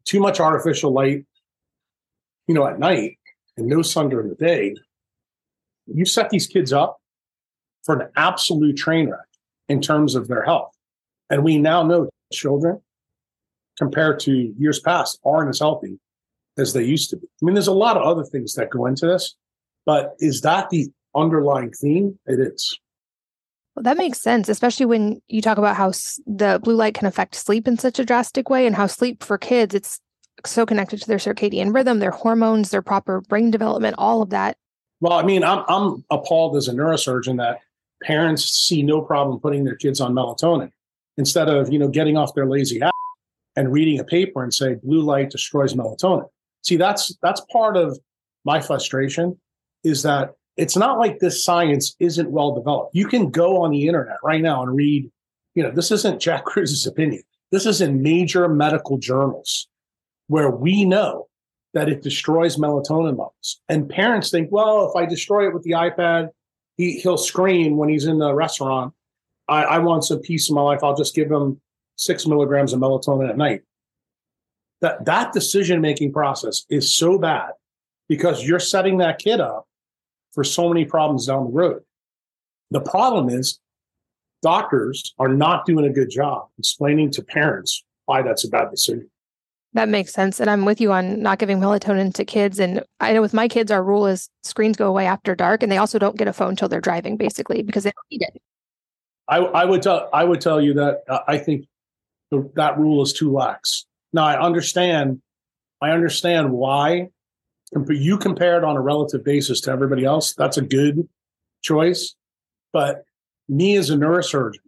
too 0.04 0.20
much 0.20 0.40
artificial 0.40 0.92
light 0.92 1.24
you 2.46 2.54
know 2.54 2.66
at 2.66 2.78
night 2.78 3.18
and 3.56 3.66
no 3.66 3.82
sun 3.82 4.08
during 4.08 4.28
the 4.28 4.34
day 4.34 4.74
you 5.86 6.04
set 6.04 6.30
these 6.30 6.46
kids 6.46 6.72
up 6.72 6.98
for 7.82 8.00
an 8.00 8.08
absolute 8.16 8.76
train 8.76 9.10
wreck 9.10 9.26
in 9.68 9.80
terms 9.80 10.14
of 10.14 10.28
their 10.28 10.42
health. 10.42 10.72
And 11.30 11.44
we 11.44 11.58
now 11.58 11.82
know 11.82 12.08
children, 12.32 12.80
compared 13.78 14.20
to 14.20 14.54
years 14.58 14.80
past, 14.80 15.18
aren't 15.24 15.48
as 15.48 15.60
healthy 15.60 15.98
as 16.58 16.72
they 16.72 16.84
used 16.84 17.10
to 17.10 17.16
be. 17.16 17.26
I 17.40 17.44
mean, 17.44 17.54
there's 17.54 17.66
a 17.66 17.72
lot 17.72 17.96
of 17.96 18.02
other 18.02 18.24
things 18.24 18.54
that 18.54 18.70
go 18.70 18.86
into 18.86 19.06
this, 19.06 19.34
but 19.86 20.14
is 20.18 20.42
that 20.42 20.70
the 20.70 20.88
underlying 21.14 21.70
theme? 21.72 22.18
It 22.26 22.40
is. 22.40 22.78
That 23.82 23.96
makes 23.96 24.20
sense, 24.20 24.48
especially 24.48 24.86
when 24.86 25.20
you 25.28 25.40
talk 25.40 25.58
about 25.58 25.76
how 25.76 25.90
the 26.26 26.60
blue 26.62 26.74
light 26.74 26.94
can 26.94 27.06
affect 27.06 27.34
sleep 27.34 27.66
in 27.66 27.78
such 27.78 27.98
a 27.98 28.04
drastic 28.04 28.50
way 28.50 28.66
and 28.66 28.76
how 28.76 28.86
sleep 28.86 29.22
for 29.24 29.38
kids, 29.38 29.74
it's 29.74 30.00
so 30.44 30.66
connected 30.66 31.00
to 31.00 31.06
their 31.06 31.18
circadian 31.18 31.74
rhythm, 31.74 31.98
their 31.98 32.10
hormones, 32.10 32.70
their 32.70 32.82
proper 32.82 33.20
brain 33.22 33.50
development, 33.50 33.94
all 33.98 34.22
of 34.22 34.30
that. 34.30 34.56
Well, 35.00 35.14
I 35.14 35.22
mean, 35.22 35.42
I'm, 35.42 35.64
I'm 35.68 36.04
appalled 36.10 36.56
as 36.56 36.68
a 36.68 36.72
neurosurgeon 36.72 37.38
that 37.38 37.60
parents 38.02 38.44
see 38.44 38.82
no 38.82 39.00
problem 39.00 39.40
putting 39.40 39.64
their 39.64 39.76
kids 39.76 40.00
on 40.00 40.12
melatonin 40.12 40.70
instead 41.16 41.48
of 41.48 41.72
you 41.72 41.78
know 41.78 41.88
getting 41.88 42.16
off 42.16 42.34
their 42.34 42.46
lazy 42.46 42.80
ass 42.80 42.92
and 43.56 43.72
reading 43.72 43.98
a 44.00 44.04
paper 44.04 44.42
and 44.42 44.54
say 44.54 44.74
blue 44.74 45.02
light 45.02 45.30
destroys 45.30 45.74
melatonin 45.74 46.28
see 46.62 46.76
that's 46.76 47.14
that's 47.22 47.40
part 47.52 47.76
of 47.76 47.98
my 48.44 48.60
frustration 48.60 49.38
is 49.84 50.02
that 50.02 50.30
it's 50.56 50.76
not 50.76 50.98
like 50.98 51.18
this 51.18 51.44
science 51.44 51.94
isn't 52.00 52.30
well 52.30 52.54
developed 52.54 52.94
you 52.94 53.06
can 53.06 53.30
go 53.30 53.62
on 53.62 53.70
the 53.70 53.86
internet 53.86 54.16
right 54.22 54.42
now 54.42 54.62
and 54.62 54.76
read 54.76 55.10
you 55.54 55.62
know 55.62 55.70
this 55.70 55.90
isn't 55.90 56.20
jack 56.20 56.44
Kruse's 56.46 56.86
opinion 56.86 57.22
this 57.50 57.66
is 57.66 57.80
in 57.80 58.02
major 58.02 58.48
medical 58.48 58.98
journals 58.98 59.68
where 60.28 60.50
we 60.50 60.84
know 60.84 61.26
that 61.72 61.88
it 61.88 62.02
destroys 62.02 62.56
melatonin 62.56 63.10
levels 63.10 63.60
and 63.68 63.88
parents 63.88 64.30
think 64.30 64.50
well 64.50 64.88
if 64.88 64.96
i 64.96 65.06
destroy 65.06 65.46
it 65.46 65.54
with 65.54 65.62
the 65.62 65.72
ipad 65.72 66.30
he 66.80 66.98
he'll 66.98 67.18
scream 67.18 67.76
when 67.76 67.90
he's 67.90 68.06
in 68.06 68.18
the 68.18 68.32
restaurant. 68.34 68.94
I, 69.48 69.64
I 69.64 69.78
want 69.80 70.04
some 70.04 70.20
peace 70.20 70.48
in 70.48 70.54
my 70.54 70.62
life. 70.62 70.82
I'll 70.82 70.96
just 70.96 71.14
give 71.14 71.30
him 71.30 71.60
six 71.96 72.26
milligrams 72.26 72.72
of 72.72 72.80
melatonin 72.80 73.28
at 73.28 73.36
night. 73.36 73.62
That 74.80 75.04
that 75.04 75.34
decision 75.34 75.82
making 75.82 76.14
process 76.14 76.64
is 76.70 76.90
so 76.90 77.18
bad 77.18 77.50
because 78.08 78.42
you're 78.42 78.60
setting 78.60 78.96
that 78.98 79.18
kid 79.18 79.40
up 79.40 79.66
for 80.32 80.44
so 80.44 80.68
many 80.68 80.84
problems 80.84 81.26
down 81.26 81.44
the 81.44 81.50
road. 81.50 81.82
The 82.70 82.80
problem 82.80 83.28
is 83.28 83.58
doctors 84.42 85.14
are 85.18 85.28
not 85.28 85.66
doing 85.66 85.84
a 85.84 85.90
good 85.90 86.10
job 86.10 86.48
explaining 86.58 87.10
to 87.12 87.22
parents 87.22 87.84
why 88.06 88.22
that's 88.22 88.44
a 88.44 88.48
bad 88.48 88.70
decision. 88.70 89.10
That 89.72 89.88
makes 89.88 90.12
sense. 90.12 90.40
And 90.40 90.50
I'm 90.50 90.64
with 90.64 90.80
you 90.80 90.90
on 90.92 91.22
not 91.22 91.38
giving 91.38 91.60
melatonin 91.60 92.12
to 92.14 92.24
kids. 92.24 92.58
And 92.58 92.82
I 92.98 93.12
know 93.12 93.20
with 93.20 93.34
my 93.34 93.46
kids, 93.46 93.70
our 93.70 93.84
rule 93.84 94.06
is 94.06 94.28
screens 94.42 94.76
go 94.76 94.88
away 94.88 95.06
after 95.06 95.36
dark 95.36 95.62
and 95.62 95.70
they 95.70 95.76
also 95.76 95.98
don't 95.98 96.16
get 96.16 96.26
a 96.26 96.32
phone 96.32 96.50
until 96.50 96.68
they're 96.68 96.80
driving, 96.80 97.16
basically, 97.16 97.62
because 97.62 97.84
they 97.84 97.90
don't 97.90 98.06
need 98.10 98.22
it. 98.22 98.42
I, 99.28 99.38
I 99.38 99.64
would 99.64 99.80
tell 99.82 100.08
I 100.12 100.24
would 100.24 100.40
tell 100.40 100.60
you 100.60 100.74
that 100.74 101.04
uh, 101.08 101.20
I 101.28 101.38
think 101.38 101.66
the, 102.32 102.50
that 102.56 102.78
rule 102.78 103.00
is 103.02 103.12
too 103.12 103.30
lax. 103.30 103.86
Now 104.12 104.24
I 104.24 104.40
understand, 104.40 105.22
I 105.80 105.90
understand 105.90 106.50
why 106.50 107.10
you 107.88 108.18
compared 108.18 108.64
on 108.64 108.76
a 108.76 108.80
relative 108.80 109.24
basis 109.24 109.60
to 109.62 109.70
everybody 109.70 110.04
else. 110.04 110.34
That's 110.34 110.56
a 110.56 110.62
good 110.62 111.08
choice, 111.62 112.14
but 112.72 113.04
me 113.48 113.76
as 113.76 113.90
a 113.90 113.94
neurosurgeon 113.94 114.58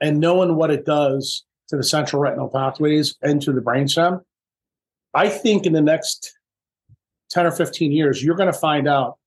and 0.00 0.20
knowing 0.20 0.56
what 0.56 0.70
it 0.70 0.84
does 0.84 1.44
to 1.68 1.76
the 1.76 1.84
central 1.84 2.20
retinal 2.20 2.48
pathways 2.48 3.16
and 3.22 3.40
to 3.42 3.52
the 3.52 3.60
brainstem. 3.60 4.22
I 5.14 5.28
think 5.28 5.66
in 5.66 5.72
the 5.72 5.80
next 5.80 6.36
10 7.30 7.46
or 7.46 7.52
15 7.52 7.92
years, 7.92 8.22
you're 8.22 8.36
going 8.36 8.52
to 8.52 8.58
find 8.58 8.88
out 8.88 9.18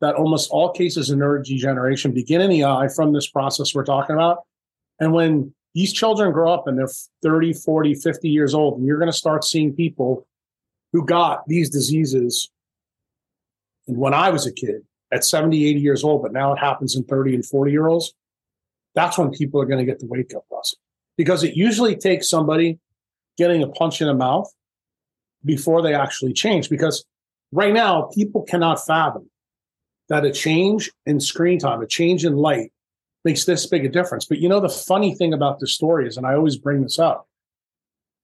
that 0.00 0.14
almost 0.14 0.50
all 0.50 0.72
cases 0.72 1.10
of 1.10 1.18
neurodegeneration 1.18 2.14
begin 2.14 2.40
in 2.40 2.50
the 2.50 2.64
eye 2.64 2.88
from 2.88 3.12
this 3.12 3.28
process 3.28 3.74
we're 3.74 3.84
talking 3.84 4.16
about. 4.16 4.38
And 4.98 5.12
when 5.12 5.54
these 5.74 5.92
children 5.92 6.32
grow 6.32 6.52
up 6.52 6.66
and 6.66 6.78
they're 6.78 6.88
30, 7.22 7.52
40, 7.52 7.94
50 7.94 8.28
years 8.28 8.54
old, 8.54 8.78
and 8.78 8.86
you're 8.86 8.98
going 8.98 9.10
to 9.10 9.16
start 9.16 9.44
seeing 9.44 9.74
people 9.74 10.26
who 10.92 11.04
got 11.04 11.46
these 11.46 11.70
diseases 11.70 12.50
and 13.90 13.98
when 13.98 14.14
I 14.14 14.30
was 14.30 14.46
a 14.46 14.52
kid 14.52 14.82
at 15.12 15.24
70, 15.24 15.66
80 15.68 15.80
years 15.80 16.04
old, 16.04 16.22
but 16.22 16.32
now 16.32 16.52
it 16.52 16.58
happens 16.58 16.94
in 16.94 17.04
30 17.04 17.34
and 17.34 17.44
40 17.44 17.72
year 17.72 17.88
olds. 17.88 18.14
That's 18.94 19.18
when 19.18 19.30
people 19.30 19.60
are 19.60 19.66
going 19.66 19.84
to 19.84 19.84
get 19.84 19.98
the 19.98 20.06
wake 20.06 20.34
up 20.34 20.44
buzz 20.50 20.76
because 21.16 21.42
it 21.42 21.56
usually 21.56 21.96
takes 21.96 22.28
somebody 22.28 22.78
getting 23.36 23.62
a 23.62 23.68
punch 23.68 24.00
in 24.00 24.06
the 24.06 24.14
mouth 24.14 24.48
before 25.44 25.82
they 25.82 25.94
actually 25.94 26.32
change. 26.32 26.68
Because 26.68 27.04
right 27.52 27.72
now, 27.72 28.10
people 28.14 28.42
cannot 28.42 28.84
fathom 28.84 29.28
that 30.08 30.24
a 30.24 30.32
change 30.32 30.90
in 31.06 31.20
screen 31.20 31.58
time, 31.58 31.80
a 31.82 31.86
change 31.86 32.24
in 32.24 32.36
light 32.36 32.72
makes 33.24 33.44
this 33.44 33.66
big 33.66 33.84
a 33.84 33.88
difference. 33.88 34.24
But 34.24 34.38
you 34.38 34.48
know, 34.48 34.60
the 34.60 34.68
funny 34.68 35.14
thing 35.14 35.32
about 35.32 35.60
this 35.60 35.72
story 35.72 36.06
is, 36.06 36.16
and 36.16 36.26
I 36.26 36.34
always 36.34 36.56
bring 36.56 36.82
this 36.82 36.98
up, 36.98 37.28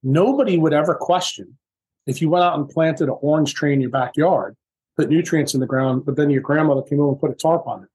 nobody 0.02 0.58
would 0.58 0.72
ever 0.72 0.94
question 0.94 1.56
if 2.06 2.22
you 2.22 2.30
went 2.30 2.44
out 2.44 2.58
and 2.58 2.68
planted 2.68 3.08
an 3.08 3.16
orange 3.20 3.54
tree 3.54 3.72
in 3.72 3.80
your 3.80 3.90
backyard, 3.90 4.56
put 4.96 5.10
nutrients 5.10 5.54
in 5.54 5.60
the 5.60 5.66
ground, 5.66 6.04
but 6.06 6.16
then 6.16 6.30
your 6.30 6.40
grandmother 6.40 6.82
came 6.82 7.00
over 7.00 7.12
and 7.12 7.20
put 7.20 7.30
a 7.30 7.34
tarp 7.34 7.66
on 7.66 7.82
it. 7.82 7.88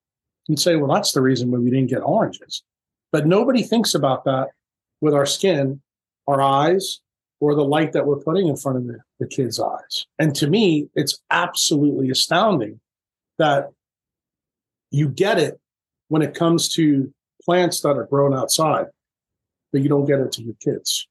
You'd 0.47 0.59
say, 0.59 0.75
well, 0.75 0.93
that's 0.93 1.13
the 1.13 1.21
reason 1.21 1.49
why 1.51 1.59
we 1.59 1.69
didn't 1.69 1.89
get 1.89 2.01
oranges. 2.01 2.63
But 3.11 3.27
nobody 3.27 3.63
thinks 3.63 3.93
about 3.93 4.25
that 4.25 4.49
with 5.01 5.13
our 5.13 5.25
skin, 5.25 5.81
our 6.27 6.41
eyes, 6.41 6.99
or 7.39 7.55
the 7.55 7.65
light 7.65 7.93
that 7.93 8.05
we're 8.05 8.19
putting 8.19 8.47
in 8.47 8.55
front 8.55 8.77
of 8.77 8.87
the, 8.87 8.99
the 9.19 9.27
kids' 9.27 9.59
eyes. 9.59 10.05
And 10.19 10.35
to 10.35 10.47
me, 10.47 10.89
it's 10.93 11.19
absolutely 11.31 12.09
astounding 12.09 12.79
that 13.39 13.71
you 14.91 15.09
get 15.09 15.39
it 15.39 15.59
when 16.09 16.21
it 16.21 16.35
comes 16.35 16.69
to 16.69 17.11
plants 17.43 17.81
that 17.81 17.97
are 17.97 18.05
grown 18.05 18.33
outside, 18.33 18.87
but 19.71 19.81
you 19.81 19.89
don't 19.89 20.05
get 20.05 20.19
it 20.19 20.31
to 20.33 20.43
your 20.43 20.55
kids. 20.61 21.07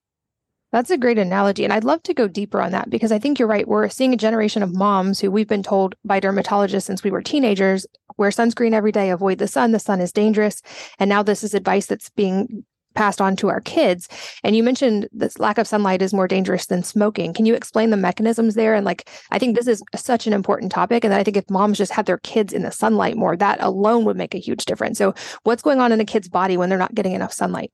That's 0.73 0.91
a 0.91 0.99
great 0.99 1.19
analogy. 1.19 1.65
And 1.65 1.73
I'd 1.73 1.85
love 1.85 2.03
to 2.05 2.15
go 2.15 2.29
deeper 2.29 2.61
on 2.61 2.71
that 2.73 2.91
because 2.91 3.11
I 3.11 3.19
think 3.19 3.39
you're 3.39 3.49
right. 3.49 3.67
We're 3.67 3.89
seeing 3.89 4.15
a 4.15 4.17
generation 4.17 4.63
of 4.63 4.75
moms 4.75 5.19
who 5.19 5.31
we've 5.31 5.49
been 5.49 5.65
told 5.65 5.97
by 6.05 6.21
dermatologists 6.21 6.85
since 6.85 7.03
we 7.03 7.11
were 7.11 7.23
teenagers 7.23 7.87
wear 8.21 8.31
sunscreen 8.31 8.73
every 8.73 8.93
day, 8.93 9.11
avoid 9.11 9.39
the 9.39 9.49
sun, 9.49 9.73
the 9.73 9.79
sun 9.79 10.01
is 10.01 10.13
dangerous. 10.13 10.63
And 10.99 11.09
now 11.09 11.23
this 11.23 11.43
is 11.43 11.55
advice 11.55 11.87
that's 11.87 12.11
being 12.11 12.65
passed 12.95 13.21
on 13.21 13.37
to 13.37 13.49
our 13.49 13.61
kids. 13.61 14.09
And 14.45 14.55
you 14.55 14.63
mentioned 14.63 15.09
this 15.13 15.39
lack 15.39 15.59
of 15.59 15.67
sunlight 15.67 16.03
is 16.03 16.13
more 16.13 16.29
dangerous 16.29 16.67
than 16.67 16.83
smoking. 16.83 17.33
Can 17.33 17.47
you 17.47 17.55
explain 17.55 17.91
the 17.91 17.97
mechanisms 17.97 18.55
there? 18.55 18.75
And 18.75 18.85
like, 18.85 19.09
I 19.31 19.39
think 19.39 19.57
this 19.57 19.69
is 19.69 19.83
such 19.97 20.27
an 20.27 20.33
important 20.33 20.71
topic. 20.71 21.05
And 21.05 21.15
I 21.15 21.25
think 21.25 21.37
if 21.37 21.49
moms 21.49 21.79
just 21.79 21.93
had 21.93 22.07
their 22.07 22.19
kids 22.19 22.53
in 22.53 22.63
the 22.63 22.73
sunlight 22.73 23.17
more, 23.17 23.37
that 23.37 23.63
alone 23.63 24.05
would 24.05 24.17
make 24.17 24.35
a 24.35 24.39
huge 24.39 24.65
difference. 24.65 24.99
So, 24.99 25.15
what's 25.45 25.63
going 25.63 25.81
on 25.81 25.93
in 25.93 26.01
a 26.01 26.05
kid's 26.05 26.29
body 26.29 26.57
when 26.57 26.69
they're 26.69 26.79
not 26.79 26.95
getting 26.95 27.13
enough 27.13 27.33
sunlight? 27.33 27.73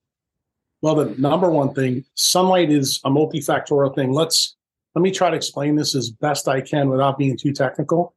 Well, 0.82 0.94
the 0.94 1.14
number 1.20 1.50
one 1.50 1.74
thing, 1.74 2.04
sunlight 2.14 2.70
is 2.70 3.00
a 3.04 3.10
multifactorial 3.10 3.94
thing. 3.94 4.12
Let's 4.12 4.56
let 4.94 5.02
me 5.02 5.10
try 5.10 5.30
to 5.30 5.36
explain 5.36 5.76
this 5.76 5.94
as 5.94 6.10
best 6.10 6.48
I 6.48 6.60
can 6.60 6.88
without 6.88 7.18
being 7.18 7.36
too 7.36 7.52
technical. 7.52 8.14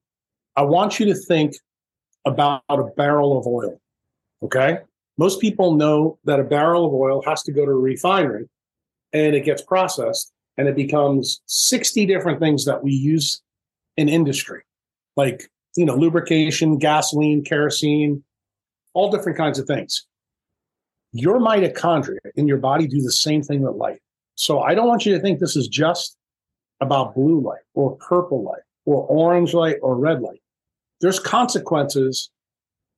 I 0.56 0.62
want 0.62 1.00
you 1.00 1.06
to 1.08 1.16
think 1.16 1.56
about 2.26 2.64
a 2.70 2.84
barrel 2.96 3.38
of 3.38 3.48
oil. 3.48 3.80
Okay. 4.44 4.80
Most 5.18 5.42
people 5.42 5.76
know 5.76 6.18
that 6.24 6.40
a 6.40 6.44
barrel 6.44 6.86
of 6.86 6.94
oil 6.94 7.22
has 7.24 7.44
to 7.44 7.52
go 7.52 7.66
to 7.66 7.72
a 7.72 7.76
refinery 7.76 8.48
and 9.12 9.36
it 9.36 9.44
gets 9.44 9.62
processed 9.62 10.32
and 10.58 10.68
it 10.68 10.76
becomes 10.76 11.42
60 11.48 12.06
different 12.06 12.40
things 12.40 12.66
that 12.66 12.84
we 12.84 12.92
use 12.92 13.42
in 13.98 14.08
industry, 14.08 14.62
like, 15.18 15.50
you 15.76 15.86
know, 15.86 15.96
lubrication, 15.96 16.78
gasoline, 16.78 17.44
kerosene, 17.44 18.24
all 18.94 19.12
different 19.12 19.38
kinds 19.38 19.60
of 19.60 19.68
things. 19.68 20.06
Your 21.12 21.40
mitochondria 21.40 22.20
in 22.36 22.48
your 22.48 22.58
body 22.58 22.88
do 22.88 23.02
the 23.02 23.12
same 23.12 23.42
thing 23.42 23.62
with 23.62 23.76
light. 23.76 24.00
So 24.36 24.62
I 24.62 24.74
don't 24.74 24.88
want 24.88 25.06
you 25.06 25.14
to 25.14 25.20
think 25.20 25.40
this 25.40 25.56
is 25.56 25.68
just 25.68 26.18
about 26.82 27.16
blue 27.16 27.42
light 27.42 27.62
or 27.74 27.96
purple 27.98 28.44
light 28.44 28.62
or 28.86 29.06
orange 29.08 29.54
light 29.54 29.78
or 29.82 29.96
red 29.96 30.22
light. 30.22 30.42
There's 31.02 31.20
consequences 31.20 32.30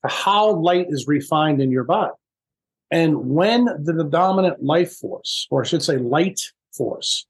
to 0.04 0.12
how 0.12 0.54
light 0.56 0.88
is 0.90 1.08
refined 1.08 1.62
in 1.62 1.72
your 1.72 1.84
body. 1.84 2.14
And 2.92 3.30
when 3.30 3.66
the 3.66 4.04
dominant 4.04 4.64
life 4.64 4.94
force, 4.94 5.48
or 5.50 5.62
I 5.62 5.66
should 5.66 5.82
say 5.82 5.98
light 5.98 6.42
force, 6.74 7.26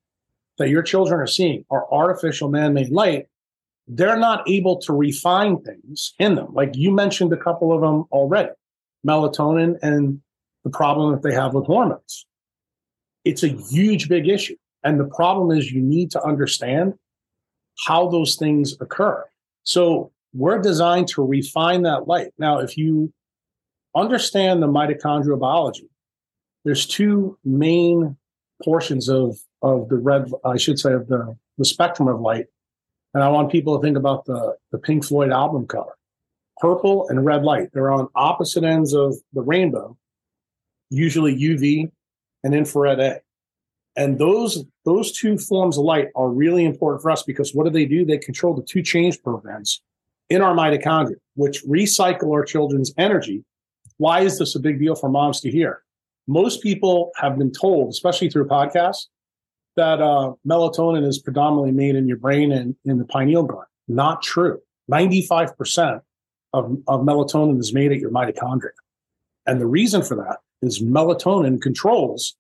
that 0.57 0.69
your 0.69 0.81
children 0.81 1.19
are 1.19 1.27
seeing 1.27 1.65
are 1.69 1.91
artificial 1.91 2.49
man 2.49 2.73
made 2.73 2.89
light, 2.89 3.27
they're 3.87 4.17
not 4.17 4.47
able 4.49 4.77
to 4.81 4.93
refine 4.93 5.61
things 5.61 6.13
in 6.19 6.35
them. 6.35 6.53
Like 6.53 6.75
you 6.75 6.91
mentioned 6.91 7.31
a 7.33 7.37
couple 7.37 7.73
of 7.73 7.81
them 7.81 8.05
already 8.11 8.51
melatonin 9.05 9.77
and 9.81 10.21
the 10.63 10.69
problem 10.69 11.11
that 11.11 11.21
they 11.21 11.33
have 11.33 11.53
with 11.53 11.65
hormones. 11.65 12.25
It's 13.23 13.43
a 13.43 13.49
huge, 13.49 14.09
big 14.09 14.27
issue. 14.27 14.55
And 14.83 14.99
the 14.99 15.05
problem 15.05 15.55
is 15.55 15.71
you 15.71 15.81
need 15.81 16.11
to 16.11 16.23
understand 16.23 16.93
how 17.85 18.09
those 18.09 18.35
things 18.35 18.75
occur. 18.81 19.23
So 19.63 20.11
we're 20.33 20.59
designed 20.59 21.07
to 21.09 21.25
refine 21.25 21.83
that 21.83 22.07
light. 22.07 22.31
Now, 22.37 22.59
if 22.59 22.77
you 22.77 23.13
understand 23.95 24.61
the 24.61 24.67
mitochondrial 24.67 25.39
biology, 25.39 25.89
there's 26.63 26.85
two 26.85 27.37
main 27.43 28.17
portions 28.63 29.09
of, 29.09 29.37
of 29.61 29.89
the 29.89 29.97
red, 29.97 30.31
I 30.45 30.57
should 30.57 30.79
say, 30.79 30.93
of 30.93 31.07
the, 31.07 31.35
the 31.57 31.65
spectrum 31.65 32.07
of 32.07 32.21
light. 32.21 32.45
And 33.13 33.23
I 33.23 33.29
want 33.29 33.51
people 33.51 33.77
to 33.77 33.83
think 33.83 33.97
about 33.97 34.25
the, 34.25 34.55
the 34.71 34.77
Pink 34.77 35.05
Floyd 35.05 35.31
album 35.31 35.67
cover 35.67 35.97
purple 36.61 37.09
and 37.09 37.25
red 37.25 37.43
light. 37.43 37.69
They're 37.73 37.91
on 37.91 38.07
opposite 38.15 38.63
ends 38.63 38.93
of 38.93 39.15
the 39.33 39.41
rainbow, 39.41 39.97
usually 40.91 41.35
UV 41.35 41.89
and 42.43 42.53
infrared 42.53 42.99
A. 42.99 43.21
And 43.95 44.19
those 44.19 44.63
those 44.85 45.11
two 45.11 45.37
forms 45.37 45.77
of 45.77 45.83
light 45.83 46.09
are 46.15 46.29
really 46.29 46.63
important 46.63 47.01
for 47.01 47.11
us 47.11 47.23
because 47.23 47.53
what 47.53 47.65
do 47.65 47.71
they 47.71 47.85
do? 47.85 48.05
They 48.05 48.17
control 48.17 48.53
the 48.53 48.63
two 48.63 48.83
change 48.83 49.21
programs 49.21 49.81
in 50.29 50.41
our 50.41 50.55
mitochondria, 50.55 51.15
which 51.35 51.63
recycle 51.65 52.31
our 52.31 52.45
children's 52.45 52.93
energy. 52.97 53.43
Why 53.97 54.21
is 54.21 54.39
this 54.39 54.55
a 54.55 54.59
big 54.59 54.79
deal 54.79 54.95
for 54.95 55.09
moms 55.09 55.41
to 55.41 55.51
hear? 55.51 55.83
Most 56.27 56.63
people 56.63 57.11
have 57.17 57.37
been 57.37 57.51
told, 57.51 57.89
especially 57.89 58.29
through 58.29 58.47
podcasts, 58.47 59.07
that 59.75 60.01
uh, 60.01 60.33
melatonin 60.47 61.05
is 61.05 61.19
predominantly 61.19 61.71
made 61.71 61.95
in 61.95 62.07
your 62.07 62.17
brain 62.17 62.51
and 62.51 62.75
in 62.85 62.97
the 62.97 63.05
pineal 63.05 63.43
gland. 63.43 63.67
Not 63.87 64.21
true. 64.21 64.59
95% 64.89 66.01
of, 66.53 66.77
of 66.87 67.01
melatonin 67.01 67.59
is 67.59 67.73
made 67.73 67.91
at 67.91 67.99
your 67.99 68.11
mitochondria. 68.11 68.71
And 69.45 69.59
the 69.59 69.65
reason 69.65 70.01
for 70.01 70.15
that 70.15 70.37
is 70.61 70.81
melatonin 70.81 71.61
controls 71.61 72.35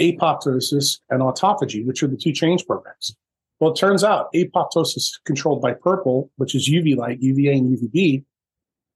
apoptosis 0.00 0.98
and 1.10 1.20
autophagy, 1.20 1.84
which 1.86 2.02
are 2.02 2.08
the 2.08 2.16
two 2.16 2.32
change 2.32 2.66
programs. 2.66 3.14
Well, 3.60 3.72
it 3.72 3.76
turns 3.76 4.02
out 4.02 4.32
apoptosis 4.34 4.96
is 4.96 5.20
controlled 5.24 5.62
by 5.62 5.74
purple, 5.74 6.30
which 6.36 6.54
is 6.54 6.68
UV 6.68 6.96
light, 6.96 7.20
UVA 7.20 7.58
and 7.58 7.78
UVB, 7.78 8.24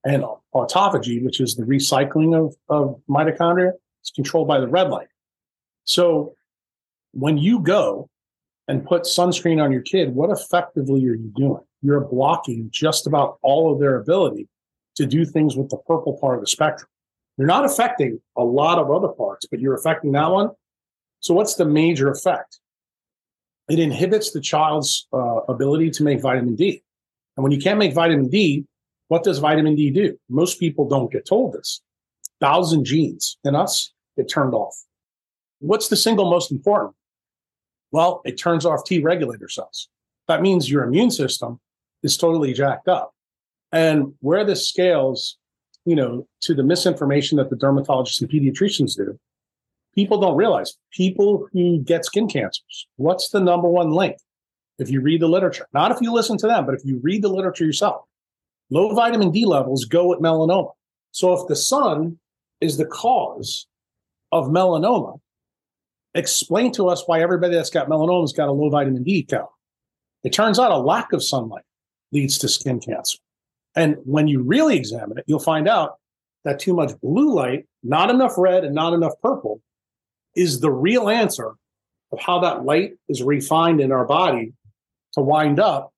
and 0.04 0.24
autophagy, 0.54 1.22
which 1.24 1.40
is 1.40 1.54
the 1.54 1.64
recycling 1.64 2.34
of, 2.34 2.56
of 2.68 3.00
mitochondria, 3.08 3.72
is 4.04 4.10
controlled 4.14 4.48
by 4.48 4.58
the 4.58 4.68
red 4.68 4.88
light. 4.88 5.08
So 5.84 6.34
when 7.12 7.38
you 7.38 7.60
go 7.60 8.08
and 8.68 8.84
put 8.84 9.02
sunscreen 9.02 9.62
on 9.62 9.70
your 9.70 9.82
kid, 9.82 10.14
what 10.14 10.30
effectively 10.30 11.06
are 11.06 11.14
you 11.14 11.32
doing? 11.36 11.62
You're 11.82 12.00
blocking 12.00 12.68
just 12.72 13.06
about 13.06 13.38
all 13.42 13.72
of 13.72 13.78
their 13.78 13.96
ability 13.96 14.48
to 14.96 15.06
do 15.06 15.24
things 15.24 15.56
with 15.56 15.70
the 15.70 15.76
purple 15.76 16.18
part 16.20 16.36
of 16.36 16.40
the 16.40 16.48
spectrum. 16.48 16.88
You're 17.36 17.46
not 17.46 17.64
affecting 17.64 18.20
a 18.36 18.44
lot 18.44 18.78
of 18.78 18.90
other 18.90 19.08
parts, 19.08 19.46
but 19.50 19.60
you're 19.60 19.74
affecting 19.74 20.12
that 20.12 20.30
one. 20.30 20.50
So, 21.20 21.34
what's 21.34 21.54
the 21.54 21.64
major 21.64 22.10
effect? 22.10 22.60
It 23.68 23.78
inhibits 23.78 24.30
the 24.30 24.40
child's 24.40 25.06
uh, 25.12 25.40
ability 25.48 25.90
to 25.90 26.02
make 26.02 26.20
vitamin 26.20 26.54
D. 26.54 26.82
And 27.36 27.42
when 27.42 27.52
you 27.52 27.58
can't 27.58 27.78
make 27.78 27.94
vitamin 27.94 28.28
D, 28.28 28.64
what 29.08 29.24
does 29.24 29.38
vitamin 29.38 29.74
D 29.74 29.90
do? 29.90 30.18
Most 30.28 30.58
people 30.58 30.88
don't 30.88 31.12
get 31.12 31.26
told 31.26 31.52
this. 31.52 31.80
Thousand 32.40 32.84
genes 32.84 33.38
in 33.44 33.54
us 33.54 33.92
get 34.16 34.28
turned 34.28 34.54
off. 34.54 34.76
What's 35.58 35.88
the 35.88 35.96
single 35.96 36.30
most 36.30 36.50
important? 36.50 36.94
Well, 37.92 38.20
it 38.24 38.38
turns 38.38 38.66
off 38.66 38.84
T 38.84 39.00
regulator 39.00 39.48
cells. 39.48 39.88
That 40.28 40.42
means 40.42 40.70
your 40.70 40.84
immune 40.84 41.10
system 41.10 41.60
is 42.02 42.16
totally 42.16 42.52
jacked 42.52 42.88
up. 42.88 43.14
And 43.72 44.14
where 44.20 44.44
this 44.44 44.68
scales, 44.68 45.38
you 45.86 45.94
know, 45.94 46.26
to 46.42 46.52
the 46.52 46.64
misinformation 46.64 47.38
that 47.38 47.48
the 47.48 47.56
dermatologists 47.56 48.20
and 48.20 48.28
pediatricians 48.28 48.96
do, 48.96 49.18
people 49.94 50.20
don't 50.20 50.36
realize 50.36 50.76
people 50.92 51.48
who 51.52 51.78
get 51.78 52.04
skin 52.04 52.28
cancers, 52.28 52.86
what's 52.96 53.30
the 53.30 53.40
number 53.40 53.68
one 53.68 53.92
link? 53.92 54.16
If 54.78 54.90
you 54.90 55.00
read 55.00 55.22
the 55.22 55.28
literature, 55.28 55.66
not 55.72 55.92
if 55.92 56.02
you 56.02 56.12
listen 56.12 56.36
to 56.38 56.46
them, 56.46 56.66
but 56.66 56.74
if 56.74 56.84
you 56.84 57.00
read 57.02 57.22
the 57.22 57.28
literature 57.28 57.64
yourself, 57.64 58.02
low 58.68 58.94
vitamin 58.94 59.30
D 59.30 59.46
levels 59.46 59.86
go 59.86 60.08
with 60.08 60.18
melanoma. 60.18 60.72
So 61.12 61.32
if 61.32 61.48
the 61.48 61.56
sun 61.56 62.18
is 62.60 62.76
the 62.76 62.84
cause 62.84 63.66
of 64.32 64.48
melanoma, 64.48 65.18
explain 66.14 66.72
to 66.72 66.88
us 66.88 67.04
why 67.06 67.22
everybody 67.22 67.54
that's 67.54 67.70
got 67.70 67.88
melanoma 67.88 68.24
has 68.24 68.32
got 68.34 68.48
a 68.48 68.52
low 68.52 68.68
vitamin 68.68 69.02
D 69.02 69.22
count. 69.22 69.48
It 70.24 70.32
turns 70.32 70.58
out 70.58 70.72
a 70.72 70.78
lack 70.78 71.12
of 71.12 71.22
sunlight 71.22 71.64
leads 72.12 72.36
to 72.38 72.48
skin 72.48 72.80
cancer. 72.80 73.18
And 73.76 73.96
when 74.04 74.26
you 74.26 74.42
really 74.42 74.76
examine 74.76 75.18
it, 75.18 75.24
you'll 75.26 75.38
find 75.38 75.68
out 75.68 75.96
that 76.44 76.58
too 76.58 76.74
much 76.74 76.98
blue 77.00 77.34
light, 77.34 77.66
not 77.82 78.08
enough 78.10 78.34
red, 78.38 78.64
and 78.64 78.74
not 78.74 78.94
enough 78.94 79.12
purple 79.22 79.60
is 80.34 80.60
the 80.60 80.70
real 80.70 81.08
answer 81.08 81.54
of 82.12 82.20
how 82.20 82.40
that 82.40 82.64
light 82.64 82.92
is 83.08 83.22
refined 83.22 83.80
in 83.80 83.92
our 83.92 84.06
body 84.06 84.52
to 85.12 85.20
wind 85.20 85.60
up 85.60 85.92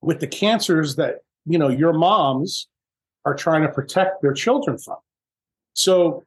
with 0.00 0.20
the 0.20 0.26
cancers 0.26 0.96
that 0.96 1.18
you 1.46 1.58
know 1.58 1.68
your 1.68 1.92
moms 1.92 2.68
are 3.24 3.34
trying 3.34 3.62
to 3.62 3.68
protect 3.68 4.20
their 4.22 4.32
children 4.32 4.78
from. 4.78 4.96
So 5.74 6.24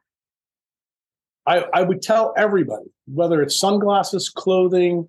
I, 1.46 1.66
I 1.74 1.84
would 1.84 2.02
tell 2.02 2.34
everybody, 2.38 2.86
whether 3.06 3.42
it's 3.42 3.60
sunglasses, 3.60 4.30
clothing, 4.30 5.08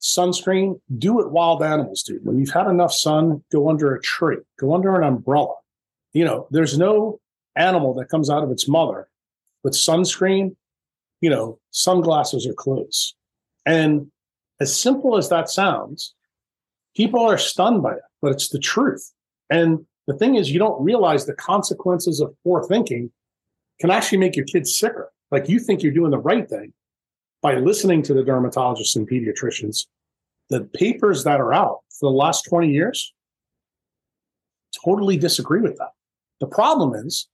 sunscreen, 0.00 0.80
do 0.98 1.14
what 1.14 1.32
wild 1.32 1.62
animals 1.62 2.02
do. 2.02 2.20
When 2.22 2.38
you've 2.38 2.50
had 2.50 2.66
enough 2.66 2.92
sun, 2.92 3.42
go 3.50 3.68
under 3.68 3.94
a 3.94 4.00
tree, 4.00 4.38
go 4.58 4.74
under 4.74 4.96
an 4.96 5.04
umbrella. 5.04 5.54
You 6.12 6.24
know, 6.24 6.46
there's 6.50 6.78
no 6.78 7.20
animal 7.56 7.94
that 7.94 8.08
comes 8.08 8.30
out 8.30 8.44
of 8.44 8.50
its 8.50 8.68
mother 8.68 9.08
with 9.62 9.74
sunscreen 9.74 10.54
you 11.20 11.30
know, 11.30 11.58
sunglasses 11.70 12.46
or 12.46 12.52
clothes. 12.52 13.14
And 13.66 14.10
as 14.60 14.78
simple 14.78 15.16
as 15.16 15.28
that 15.28 15.48
sounds, 15.48 16.14
people 16.96 17.20
are 17.20 17.38
stunned 17.38 17.82
by 17.82 17.94
it, 17.94 18.02
but 18.22 18.32
it's 18.32 18.48
the 18.48 18.58
truth. 18.58 19.12
And 19.50 19.84
the 20.06 20.14
thing 20.14 20.36
is, 20.36 20.50
you 20.50 20.58
don't 20.58 20.82
realize 20.82 21.26
the 21.26 21.34
consequences 21.34 22.20
of 22.20 22.34
poor 22.44 22.64
thinking 22.66 23.10
can 23.80 23.90
actually 23.90 24.18
make 24.18 24.36
your 24.36 24.46
kids 24.46 24.76
sicker. 24.76 25.10
Like 25.30 25.48
you 25.48 25.58
think 25.58 25.82
you're 25.82 25.92
doing 25.92 26.10
the 26.10 26.18
right 26.18 26.48
thing 26.48 26.72
by 27.42 27.54
listening 27.56 28.02
to 28.02 28.14
the 28.14 28.22
dermatologists 28.22 28.96
and 28.96 29.08
pediatricians. 29.08 29.86
The 30.50 30.62
papers 30.74 31.24
that 31.24 31.40
are 31.40 31.52
out 31.52 31.80
for 31.98 32.10
the 32.10 32.16
last 32.16 32.42
20 32.48 32.70
years 32.70 33.14
totally 34.84 35.16
disagree 35.16 35.60
with 35.60 35.76
that. 35.78 35.90
The 36.40 36.46
problem 36.46 36.94
is 36.94 37.28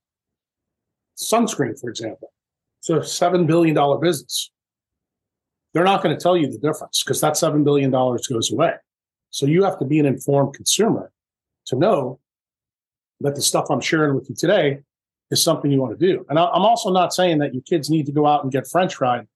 sunscreen, 1.17 1.79
for 1.79 1.89
example. 1.89 2.31
It's 2.79 2.89
a 2.89 3.25
$7 3.25 3.47
billion 3.47 3.75
business. 3.99 4.51
They're 5.73 5.83
not 5.83 6.03
going 6.03 6.15
to 6.15 6.21
tell 6.21 6.37
you 6.37 6.51
the 6.51 6.57
difference 6.57 7.03
because 7.03 7.21
that 7.21 7.33
$7 7.33 7.63
billion 7.63 7.91
goes 7.91 8.51
away. 8.51 8.73
So 9.31 9.45
you 9.45 9.63
have 9.63 9.79
to 9.79 9.85
be 9.85 9.99
an 9.99 10.05
informed 10.05 10.53
consumer 10.53 11.11
to 11.65 11.75
know 11.75 12.19
that 13.21 13.35
the 13.35 13.41
stuff 13.41 13.67
I'm 13.69 13.81
sharing 13.81 14.15
with 14.15 14.29
you 14.29 14.35
today 14.35 14.79
is 15.31 15.43
something 15.43 15.71
you 15.71 15.81
want 15.81 15.97
to 15.97 16.05
do. 16.05 16.25
And 16.29 16.37
I'm 16.37 16.61
also 16.61 16.91
not 16.91 17.13
saying 17.13 17.39
that 17.39 17.53
your 17.53 17.63
kids 17.63 17.89
need 17.89 18.05
to 18.05 18.11
go 18.11 18.27
out 18.27 18.43
and 18.43 18.51
get 18.51 18.67
French 18.67 18.95
fried 18.95 19.27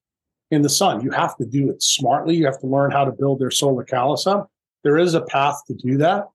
in 0.52 0.62
the 0.62 0.70
sun. 0.70 1.02
You 1.02 1.12
have 1.12 1.38
to 1.38 1.46
do 1.46 1.70
it 1.70 1.82
smartly. 1.82 2.36
You 2.36 2.46
have 2.46 2.60
to 2.62 2.68
learn 2.68 2.92
how 2.92 3.06
to 3.06 3.12
build 3.12 3.40
their 3.40 3.52
solar 3.52 3.84
callus 3.84 4.26
up. 4.26 4.50
There 4.84 4.98
is 4.98 5.14
a 5.14 5.22
path 5.22 5.62
to 5.68 5.74
do 5.74 5.98
that. 5.98 6.26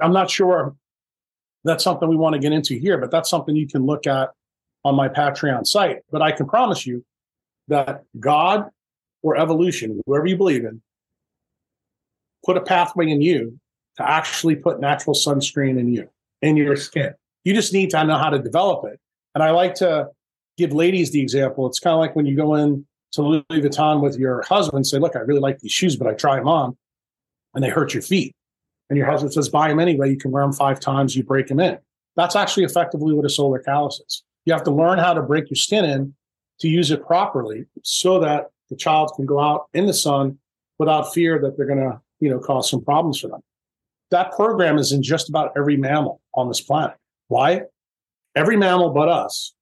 I'm 0.00 0.12
not 0.12 0.30
sure 0.30 0.74
that's 1.64 1.84
something 1.84 2.08
we 2.08 2.16
want 2.16 2.34
to 2.34 2.40
get 2.40 2.52
into 2.52 2.76
here, 2.78 2.98
but 2.98 3.10
that's 3.10 3.30
something 3.30 3.54
you 3.54 3.68
can 3.68 3.86
look 3.86 4.06
at 4.06 4.30
on 4.84 4.96
my 4.96 5.08
Patreon 5.08 5.66
site. 5.66 5.98
But 6.10 6.22
I 6.22 6.32
can 6.32 6.46
promise 6.46 6.86
you 6.86 7.04
that 7.68 8.02
God 8.18 8.68
or 9.22 9.36
evolution, 9.36 10.00
whoever 10.06 10.26
you 10.26 10.36
believe 10.36 10.64
in, 10.64 10.82
put 12.44 12.56
a 12.56 12.60
pathway 12.60 13.08
in 13.08 13.20
you 13.20 13.58
to 13.96 14.08
actually 14.08 14.56
put 14.56 14.80
natural 14.80 15.14
sunscreen 15.14 15.78
in 15.78 15.92
you, 15.92 16.08
in 16.40 16.56
your 16.56 16.74
skin. 16.74 17.12
You 17.44 17.54
just 17.54 17.72
need 17.72 17.90
to 17.90 18.04
know 18.04 18.18
how 18.18 18.30
to 18.30 18.38
develop 18.38 18.84
it. 18.86 18.98
And 19.34 19.44
I 19.44 19.50
like 19.50 19.74
to 19.76 20.08
give 20.58 20.72
ladies 20.72 21.12
the 21.12 21.20
example. 21.20 21.66
It's 21.66 21.78
kind 21.78 21.94
of 21.94 22.00
like 22.00 22.16
when 22.16 22.26
you 22.26 22.36
go 22.36 22.54
in 22.54 22.84
to 23.12 23.22
Louis 23.22 23.44
Vuitton 23.50 24.00
with 24.00 24.18
your 24.18 24.42
husband, 24.42 24.86
say, 24.86 24.98
Look, 24.98 25.16
I 25.16 25.20
really 25.20 25.40
like 25.40 25.58
these 25.58 25.72
shoes, 25.72 25.96
but 25.96 26.08
I 26.08 26.14
try 26.14 26.36
them 26.36 26.48
on 26.48 26.76
and 27.54 27.62
they 27.62 27.68
hurt 27.68 27.94
your 27.94 28.02
feet. 28.02 28.34
And 28.88 28.96
your 28.96 29.06
husband 29.06 29.32
says, 29.32 29.48
Buy 29.48 29.68
them 29.68 29.80
anyway. 29.80 30.10
You 30.10 30.18
can 30.18 30.30
wear 30.30 30.42
them 30.42 30.52
five 30.52 30.80
times, 30.80 31.16
you 31.16 31.22
break 31.22 31.46
them 31.46 31.60
in. 31.60 31.78
That's 32.16 32.36
actually 32.36 32.64
effectively 32.64 33.14
what 33.14 33.24
a 33.24 33.30
solar 33.30 33.58
callus 33.58 34.00
is. 34.06 34.22
You 34.44 34.52
have 34.52 34.64
to 34.64 34.70
learn 34.70 34.98
how 34.98 35.14
to 35.14 35.22
break 35.22 35.48
your 35.48 35.56
skin 35.56 35.84
in 35.84 36.14
to 36.60 36.68
use 36.68 36.90
it 36.90 37.06
properly 37.06 37.66
so 37.82 38.18
that 38.20 38.50
the 38.70 38.76
child 38.76 39.12
can 39.16 39.26
go 39.26 39.40
out 39.40 39.66
in 39.74 39.86
the 39.86 39.94
sun 39.94 40.38
without 40.78 41.12
fear 41.14 41.38
that 41.40 41.56
they're 41.56 41.66
going 41.66 41.78
to, 41.78 42.00
you 42.20 42.30
know, 42.30 42.38
cause 42.38 42.68
some 42.68 42.84
problems 42.84 43.20
for 43.20 43.28
them. 43.28 43.40
That 44.10 44.32
program 44.32 44.78
is 44.78 44.92
in 44.92 45.02
just 45.02 45.28
about 45.28 45.52
every 45.56 45.76
mammal 45.76 46.20
on 46.34 46.48
this 46.48 46.60
planet. 46.60 46.96
Why? 47.28 47.62
Every 48.34 48.56
mammal 48.56 48.90
but 48.90 49.08
us 49.08 49.54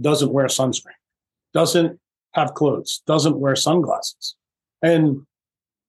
doesn't 0.00 0.32
wear 0.32 0.46
sunscreen, 0.46 0.94
doesn't 1.54 2.00
have 2.34 2.54
clothes, 2.54 3.02
doesn't 3.06 3.38
wear 3.38 3.56
sunglasses. 3.56 4.36
And 4.82 5.26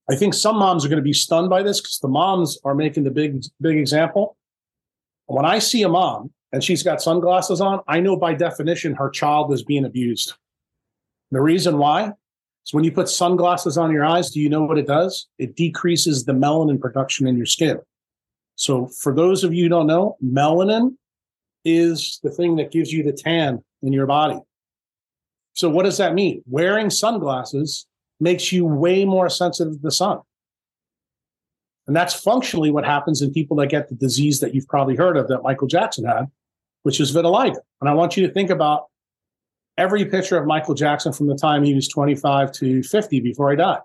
I 0.09 0.15
think 0.15 0.33
some 0.33 0.57
moms 0.57 0.83
are 0.83 0.89
going 0.89 0.97
to 0.97 1.03
be 1.03 1.13
stunned 1.13 1.49
by 1.49 1.63
this 1.63 1.79
because 1.79 1.99
the 1.99 2.09
moms 2.09 2.57
are 2.65 2.75
making 2.75 3.03
the 3.03 3.11
big, 3.11 3.43
big 3.61 3.77
example. 3.77 4.35
When 5.27 5.45
I 5.45 5.59
see 5.59 5.83
a 5.83 5.89
mom 5.89 6.31
and 6.51 6.63
she's 6.63 6.83
got 6.83 7.01
sunglasses 7.01 7.61
on, 7.61 7.79
I 7.87 8.01
know 8.01 8.17
by 8.17 8.33
definition 8.33 8.95
her 8.95 9.09
child 9.09 9.53
is 9.53 9.63
being 9.63 9.85
abused. 9.85 10.33
The 11.31 11.41
reason 11.41 11.77
why 11.77 12.11
is 12.65 12.73
when 12.73 12.83
you 12.83 12.91
put 12.91 13.09
sunglasses 13.09 13.77
on 13.77 13.91
your 13.91 14.05
eyes, 14.05 14.29
do 14.29 14.41
you 14.41 14.49
know 14.49 14.63
what 14.63 14.77
it 14.77 14.87
does? 14.87 15.27
It 15.39 15.55
decreases 15.55 16.25
the 16.25 16.33
melanin 16.33 16.79
production 16.79 17.25
in 17.25 17.37
your 17.37 17.45
skin. 17.45 17.79
So, 18.55 18.87
for 18.87 19.15
those 19.15 19.43
of 19.43 19.53
you 19.53 19.63
who 19.63 19.69
don't 19.69 19.87
know, 19.87 20.17
melanin 20.23 20.95
is 21.65 22.19
the 22.21 22.29
thing 22.29 22.57
that 22.57 22.71
gives 22.71 22.91
you 22.91 23.03
the 23.03 23.13
tan 23.13 23.63
in 23.81 23.93
your 23.93 24.05
body. 24.05 24.39
So, 25.53 25.69
what 25.69 25.83
does 25.83 25.97
that 25.97 26.13
mean? 26.13 26.41
Wearing 26.47 26.89
sunglasses 26.89 27.85
makes 28.19 28.51
you 28.51 28.65
way 28.65 29.05
more 29.05 29.29
sensitive 29.29 29.73
to 29.73 29.79
the 29.79 29.91
sun. 29.91 30.19
And 31.87 31.95
that's 31.95 32.13
functionally 32.13 32.71
what 32.71 32.85
happens 32.85 33.21
in 33.21 33.33
people 33.33 33.57
that 33.57 33.67
get 33.67 33.89
the 33.89 33.95
disease 33.95 34.39
that 34.39 34.55
you've 34.55 34.67
probably 34.67 34.95
heard 34.95 35.17
of 35.17 35.27
that 35.27 35.43
Michael 35.43 35.67
Jackson 35.67 36.05
had, 36.05 36.25
which 36.83 36.99
is 36.99 37.13
vitiligo. 37.13 37.57
And 37.81 37.89
I 37.89 37.93
want 37.93 38.15
you 38.15 38.25
to 38.25 38.33
think 38.33 38.49
about 38.49 38.85
every 39.77 40.05
picture 40.05 40.37
of 40.37 40.45
Michael 40.45 40.75
Jackson 40.75 41.11
from 41.11 41.27
the 41.27 41.35
time 41.35 41.63
he 41.63 41.73
was 41.73 41.87
25 41.87 42.51
to 42.53 42.83
50 42.83 43.19
before 43.19 43.51
he 43.51 43.57
died. 43.57 43.81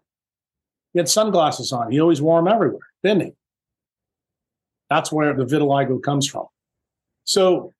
He 0.92 1.00
had 1.00 1.08
sunglasses 1.08 1.72
on. 1.72 1.90
He 1.90 2.00
always 2.00 2.22
wore 2.22 2.40
them 2.40 2.48
everywhere, 2.48 2.86
didn't 3.02 3.22
he? 3.22 3.32
That's 4.90 5.12
where 5.12 5.34
the 5.34 5.44
vitiligo 5.44 6.02
comes 6.02 6.26
from. 6.26 6.46
So 7.24 7.74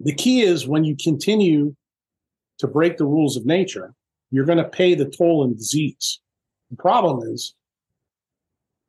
the 0.00 0.14
key 0.14 0.40
is 0.40 0.66
when 0.66 0.84
you 0.84 0.96
continue 0.96 1.76
to 2.58 2.66
break 2.66 2.96
the 2.96 3.04
rules 3.04 3.36
of 3.36 3.46
nature, 3.46 3.94
you're 4.30 4.44
going 4.44 4.58
to 4.58 4.68
pay 4.68 4.94
the 4.94 5.06
toll 5.06 5.44
in 5.44 5.54
disease. 5.54 6.20
The 6.70 6.76
problem 6.76 7.20
is 7.32 7.54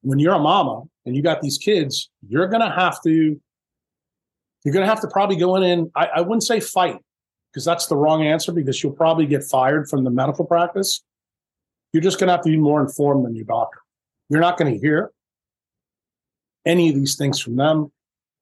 when 0.01 0.19
you're 0.19 0.33
a 0.33 0.39
mama 0.39 0.83
and 1.05 1.15
you 1.15 1.21
got 1.21 1.41
these 1.41 1.57
kids, 1.57 2.09
you're 2.27 2.47
going 2.47 2.61
to 2.61 2.69
have 2.69 3.01
to, 3.03 3.39
you're 4.63 4.73
going 4.73 4.85
to 4.85 4.89
have 4.89 5.01
to 5.01 5.07
probably 5.07 5.35
go 5.35 5.55
in 5.55 5.63
and 5.63 5.91
I, 5.95 6.07
I 6.15 6.21
wouldn't 6.21 6.43
say 6.43 6.59
fight 6.59 6.97
because 7.51 7.65
that's 7.65 7.87
the 7.87 7.95
wrong 7.95 8.23
answer 8.23 8.51
because 8.51 8.81
you'll 8.81 8.93
probably 8.93 9.25
get 9.25 9.43
fired 9.43 9.87
from 9.89 10.03
the 10.03 10.09
medical 10.09 10.45
practice. 10.45 11.01
You're 11.93 12.03
just 12.03 12.19
going 12.19 12.27
to 12.27 12.33
have 12.33 12.43
to 12.43 12.49
be 12.49 12.57
more 12.57 12.81
informed 12.81 13.25
than 13.25 13.35
your 13.35 13.45
doctor. 13.45 13.79
You're 14.29 14.41
not 14.41 14.57
going 14.57 14.73
to 14.73 14.79
hear 14.79 15.11
any 16.65 16.89
of 16.89 16.95
these 16.95 17.15
things 17.15 17.39
from 17.39 17.55
them 17.55 17.91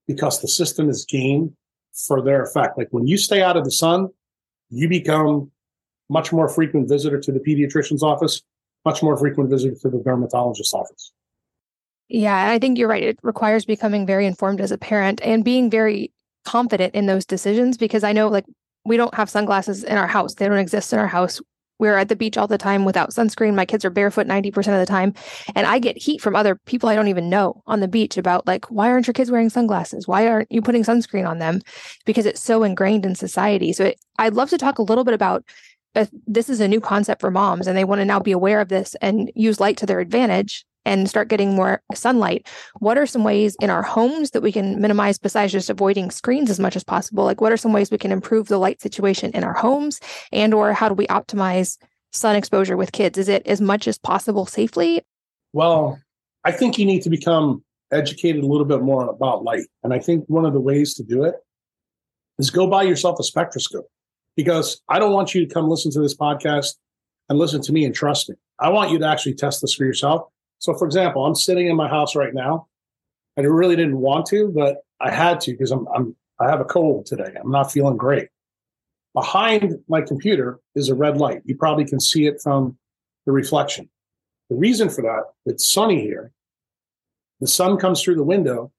because 0.07 0.41
the 0.41 0.47
system 0.47 0.89
is 0.89 1.05
game 1.05 1.55
for 1.93 2.21
their 2.21 2.41
effect. 2.41 2.77
Like 2.77 2.87
when 2.91 3.05
you 3.05 3.17
stay 3.17 3.41
out 3.41 3.57
of 3.57 3.65
the 3.65 3.71
sun, 3.71 4.09
you 4.73 4.89
become 4.89 5.51
much 6.09 6.33
more 6.33 6.49
frequent 6.49 6.89
visitor 6.89 7.19
to 7.19 7.31
the 7.31 7.39
pediatrician's 7.39 8.03
office, 8.03 8.41
much 8.85 9.01
more 9.01 9.17
frequent 9.17 9.49
visitor 9.49 9.75
to 9.75 9.89
the 9.89 9.99
dermatologist's 9.99 10.73
office. 10.73 11.11
Yeah, 12.09 12.51
I 12.51 12.59
think 12.59 12.77
you're 12.77 12.89
right. 12.89 13.03
It 13.03 13.19
requires 13.23 13.65
becoming 13.65 14.05
very 14.05 14.25
informed 14.25 14.61
as 14.61 14.71
a 14.71 14.77
parent 14.77 15.21
and 15.23 15.43
being 15.43 15.69
very 15.69 16.11
confident 16.45 16.93
in 16.93 17.05
those 17.05 17.25
decisions 17.25 17.77
because 17.77 18.03
I 18.03 18.11
know 18.11 18.27
like 18.27 18.45
we 18.85 18.97
don't 18.97 19.13
have 19.15 19.29
sunglasses 19.29 19.83
in 19.83 19.97
our 19.97 20.07
house. 20.07 20.35
They 20.35 20.47
don't 20.47 20.57
exist 20.57 20.91
in 20.91 20.99
our 20.99 21.07
house. 21.07 21.39
We're 21.79 21.97
at 21.97 22.09
the 22.09 22.15
beach 22.15 22.37
all 22.37 22.47
the 22.47 22.57
time 22.57 22.85
without 22.85 23.09
sunscreen. 23.09 23.55
My 23.55 23.65
kids 23.65 23.83
are 23.83 23.89
barefoot 23.89 24.27
90% 24.27 24.57
of 24.57 24.79
the 24.79 24.85
time. 24.85 25.13
And 25.55 25.67
I 25.67 25.79
get 25.79 25.97
heat 25.97 26.21
from 26.21 26.35
other 26.35 26.55
people 26.65 26.89
I 26.89 26.95
don't 26.95 27.07
even 27.07 27.29
know 27.29 27.61
on 27.67 27.79
the 27.79 27.87
beach 27.87 28.17
about, 28.17 28.47
like, 28.47 28.65
why 28.71 28.89
aren't 28.89 29.07
your 29.07 29.13
kids 29.13 29.31
wearing 29.31 29.49
sunglasses? 29.49 30.07
Why 30.07 30.27
aren't 30.27 30.51
you 30.51 30.61
putting 30.61 30.83
sunscreen 30.83 31.27
on 31.27 31.39
them? 31.39 31.61
Because 32.05 32.25
it's 32.25 32.41
so 32.41 32.63
ingrained 32.63 33.05
in 33.05 33.15
society. 33.15 33.73
So 33.73 33.85
it, 33.85 33.99
I'd 34.17 34.35
love 34.35 34.49
to 34.51 34.57
talk 34.57 34.79
a 34.79 34.83
little 34.83 35.03
bit 35.03 35.13
about 35.13 35.43
uh, 35.95 36.05
this 36.25 36.49
is 36.49 36.59
a 36.59 36.67
new 36.67 36.81
concept 36.81 37.21
for 37.21 37.29
moms 37.29 37.67
and 37.67 37.77
they 37.77 37.83
want 37.83 37.99
to 37.99 38.05
now 38.05 38.19
be 38.19 38.31
aware 38.31 38.59
of 38.59 38.69
this 38.69 38.95
and 39.01 39.31
use 39.35 39.59
light 39.59 39.77
to 39.77 39.85
their 39.85 39.99
advantage 39.99 40.65
and 40.85 41.09
start 41.09 41.27
getting 41.27 41.55
more 41.55 41.81
sunlight, 41.93 42.47
what 42.79 42.97
are 42.97 43.05
some 43.05 43.23
ways 43.23 43.55
in 43.61 43.69
our 43.69 43.83
homes 43.83 44.31
that 44.31 44.41
we 44.41 44.51
can 44.51 44.81
minimize 44.81 45.17
besides 45.17 45.51
just 45.51 45.69
avoiding 45.69 46.11
screens 46.11 46.49
as 46.49 46.59
much 46.59 46.75
as 46.75 46.83
possible? 46.83 47.23
Like 47.23 47.41
what 47.41 47.51
are 47.51 47.57
some 47.57 47.73
ways 47.73 47.91
we 47.91 47.97
can 47.97 48.11
improve 48.11 48.47
the 48.47 48.57
light 48.57 48.81
situation 48.81 49.31
in 49.31 49.43
our 49.43 49.53
homes 49.53 49.99
and 50.31 50.53
or 50.53 50.73
how 50.73 50.89
do 50.89 50.95
we 50.95 51.07
optimize 51.07 51.77
sun 52.11 52.35
exposure 52.35 52.77
with 52.77 52.91
kids? 52.91 53.17
Is 53.17 53.29
it 53.29 53.45
as 53.47 53.61
much 53.61 53.87
as 53.87 53.97
possible 53.97 54.45
safely? 54.45 55.01
Well, 55.53 55.99
I 56.43 56.51
think 56.51 56.77
you 56.77 56.85
need 56.85 57.01
to 57.03 57.09
become 57.09 57.63
educated 57.91 58.43
a 58.43 58.47
little 58.47 58.65
bit 58.65 58.81
more 58.81 59.07
about 59.09 59.43
light. 59.43 59.67
And 59.83 59.93
I 59.93 59.99
think 59.99 60.25
one 60.27 60.45
of 60.45 60.53
the 60.53 60.59
ways 60.59 60.93
to 60.95 61.03
do 61.03 61.23
it 61.23 61.35
is 62.39 62.49
go 62.49 62.67
buy 62.67 62.83
yourself 62.83 63.19
a 63.19 63.23
spectroscope 63.23 63.87
because 64.35 64.81
I 64.89 64.99
don't 64.99 65.13
want 65.13 65.35
you 65.35 65.45
to 65.45 65.53
come 65.53 65.69
listen 65.69 65.91
to 65.91 66.01
this 66.01 66.15
podcast 66.15 66.75
and 67.29 67.37
listen 67.37 67.61
to 67.61 67.71
me 67.71 67.85
and 67.85 67.93
trust 67.93 68.29
me. 68.29 68.35
I 68.59 68.69
want 68.69 68.91
you 68.91 68.99
to 68.99 69.07
actually 69.07 69.35
test 69.35 69.61
this 69.61 69.73
for 69.73 69.85
yourself 69.85 70.27
so, 70.63 70.73
for 70.73 70.85
example, 70.85 71.25
I'm 71.25 71.35
sitting 71.35 71.67
in 71.67 71.75
my 71.75 71.89
house 71.89 72.15
right 72.15 72.33
now. 72.33 72.67
I 73.37 73.41
really 73.41 73.75
didn't 73.75 73.97
want 73.97 74.25
to, 74.27 74.47
but 74.47 74.77
I 75.01 75.11
had 75.11 75.41
to 75.41 75.51
because 75.51 75.71
I'm, 75.71 75.85
I'm 75.93 76.15
I 76.39 76.49
have 76.49 76.61
a 76.61 76.65
cold 76.65 77.05
today. 77.05 77.33
I'm 77.37 77.51
not 77.51 77.69
feeling 77.69 77.97
great. 77.97 78.29
Behind 79.13 79.77
my 79.89 79.99
computer 79.99 80.61
is 80.73 80.87
a 80.87 80.95
red 80.95 81.17
light. 81.17 81.41
You 81.43 81.57
probably 81.57 81.83
can 81.83 81.99
see 81.99 82.27
it 82.27 82.39
from 82.41 82.77
the 83.25 83.33
reflection. 83.33 83.89
The 84.49 84.55
reason 84.55 84.87
for 84.87 85.01
that, 85.01 85.23
it's 85.45 85.69
sunny 85.69 85.99
here. 85.99 86.31
The 87.41 87.47
sun 87.47 87.75
comes 87.75 88.01
through 88.01 88.15
the 88.15 88.23
window. 88.23 88.71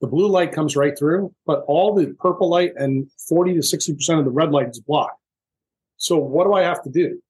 The 0.00 0.06
blue 0.06 0.28
light 0.28 0.52
comes 0.52 0.74
right 0.74 0.98
through, 0.98 1.34
but 1.44 1.64
all 1.66 1.94
the 1.94 2.14
purple 2.18 2.48
light 2.48 2.72
and 2.76 3.10
40 3.28 3.52
to 3.52 3.60
60% 3.60 4.18
of 4.18 4.24
the 4.24 4.30
red 4.30 4.52
light 4.52 4.70
is 4.70 4.80
blocked. 4.80 5.20
So 5.98 6.16
what 6.16 6.44
do 6.44 6.54
I 6.54 6.62
have 6.62 6.82
to 6.84 6.90
do? 6.90 7.20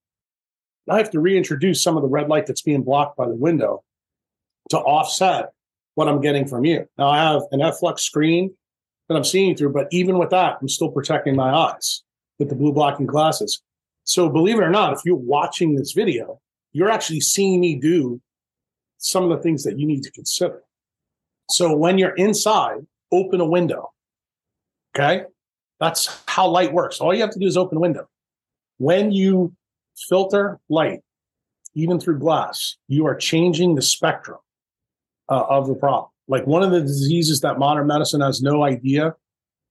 I 0.89 0.97
have 0.97 1.11
to 1.11 1.19
reintroduce 1.19 1.83
some 1.83 1.97
of 1.97 2.05
the 2.05 2.09
red 2.09 2.29
light 2.29 2.47
that's 2.47 2.63
being 2.63 2.85
blocked 2.85 3.17
by 3.17 3.27
the 3.27 3.35
window 3.35 3.83
to 4.71 4.79
offset 4.79 5.51
what 5.95 6.09
I'm 6.09 6.21
getting 6.21 6.47
from 6.47 6.65
you. 6.65 6.87
Now 6.99 7.09
I 7.09 7.19
have 7.19 7.43
an 7.53 7.61
F-Lux 7.61 8.03
screen 8.03 8.55
that 9.09 9.17
I'm 9.17 9.25
seeing 9.25 9.57
through, 9.57 9.73
but 9.73 9.89
even 9.91 10.19
with 10.19 10.31
that, 10.31 10.59
I'm 10.61 10.69
still 10.69 10.91
protecting 10.91 11.37
my 11.37 11.51
eyes 11.51 12.03
with 12.39 12.49
the 12.49 12.55
blue 12.55 12.73
blocking 12.73 13.07
glasses. 13.07 13.63
So 14.05 14.29
believe 14.29 14.59
it 14.59 14.63
or 14.63 14.71
not, 14.71 14.93
if 14.93 15.01
you're 15.05 15.17
watching 15.17 15.75
this 15.75 15.93
video, 15.93 16.41
you're 16.73 16.91
actually 16.91 17.21
seeing 17.21 17.61
me 17.61 17.77
do 17.77 18.21
some 18.99 19.25
of 19.25 19.31
the 19.31 19.43
things 19.43 19.65
that 19.65 19.79
you 19.79 19.87
need 19.87 20.03
to 20.03 20.11
consider. 20.11 20.63
So 21.51 21.75
when 21.75 21.99
you're 21.99 22.15
inside, 22.15 22.87
open 23.13 23.41
a 23.41 23.47
window. 23.47 23.93
Okay. 24.95 25.25
That's 25.81 26.23
how 26.27 26.49
light 26.49 26.73
works. 26.73 27.01
All 27.01 27.15
you 27.15 27.21
have 27.21 27.31
to 27.31 27.39
do 27.39 27.47
is 27.47 27.57
open 27.57 27.79
a 27.79 27.81
window. 27.81 28.09
When 28.79 29.13
you 29.13 29.55
filter 30.09 30.59
light, 30.69 31.01
even 31.75 32.01
through 32.01 32.19
glass, 32.19 32.77
you 32.89 33.07
are 33.07 33.15
changing 33.15 33.75
the 33.75 33.83
spectrum 33.83 34.39
uh, 35.29 35.45
of 35.49 35.67
the 35.67 35.75
problem. 35.75 36.11
Like 36.29 36.47
one 36.47 36.63
of 36.63 36.71
the 36.71 36.81
diseases 36.81 37.41
that 37.41 37.59
modern 37.59 37.87
medicine 37.87 38.21
has 38.21 38.43
no 38.43 38.65
idea 38.65 39.15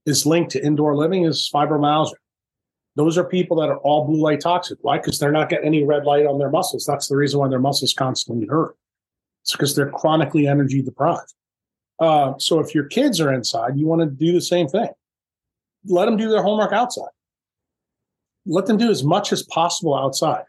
is 0.06 0.26
linked 0.26 0.52
to 0.52 0.66
indoor 0.66 0.96
living 0.96 1.26
is 1.26 1.50
fibromyalgia. 1.54 2.14
Those 2.96 3.18
are 3.18 3.26
people 3.26 3.58
that 3.58 3.70
are 3.70 3.78
all 3.80 4.06
blue 4.06 4.22
light 4.22 4.40
toxic. 4.40 4.78
Why? 4.82 4.98
Because 4.98 5.20
they're 5.20 5.32
not 5.32 5.50
getting 5.50 5.68
any 5.68 5.84
red 5.84 6.06
light 6.06 6.26
on 6.26 6.40
their 6.40 6.50
muscles. 6.50 6.86
That's 6.86 7.08
the 7.08 7.18
reason 7.18 7.40
why 7.40 7.50
their 7.50 7.60
muscles 7.60 7.94
constantly 7.94 8.48
hurt. 8.48 8.78
It's 9.44 9.52
because 9.52 9.76
they're 9.76 9.92
chronically 9.92 10.48
energy 10.48 10.82
deprived. 10.82 11.34
Uh, 12.00 12.34
so 12.38 12.60
if 12.60 12.74
your 12.74 12.86
kids 12.86 13.20
are 13.20 13.34
inside, 13.34 13.78
you 13.78 13.86
want 13.86 14.02
to 14.02 14.08
do 14.08 14.32
the 14.32 14.42
same 14.42 14.68
thing. 14.68 14.90
Let 15.86 16.06
them 16.06 16.18
do 16.18 16.30
their 16.30 16.42
homework 16.42 16.72
outside. 16.72 17.10
Let 18.46 18.66
them 18.66 18.78
do 18.78 18.90
as 18.90 19.04
much 19.04 19.34
as 19.34 19.44
possible 19.44 19.96
outside. 19.96 20.46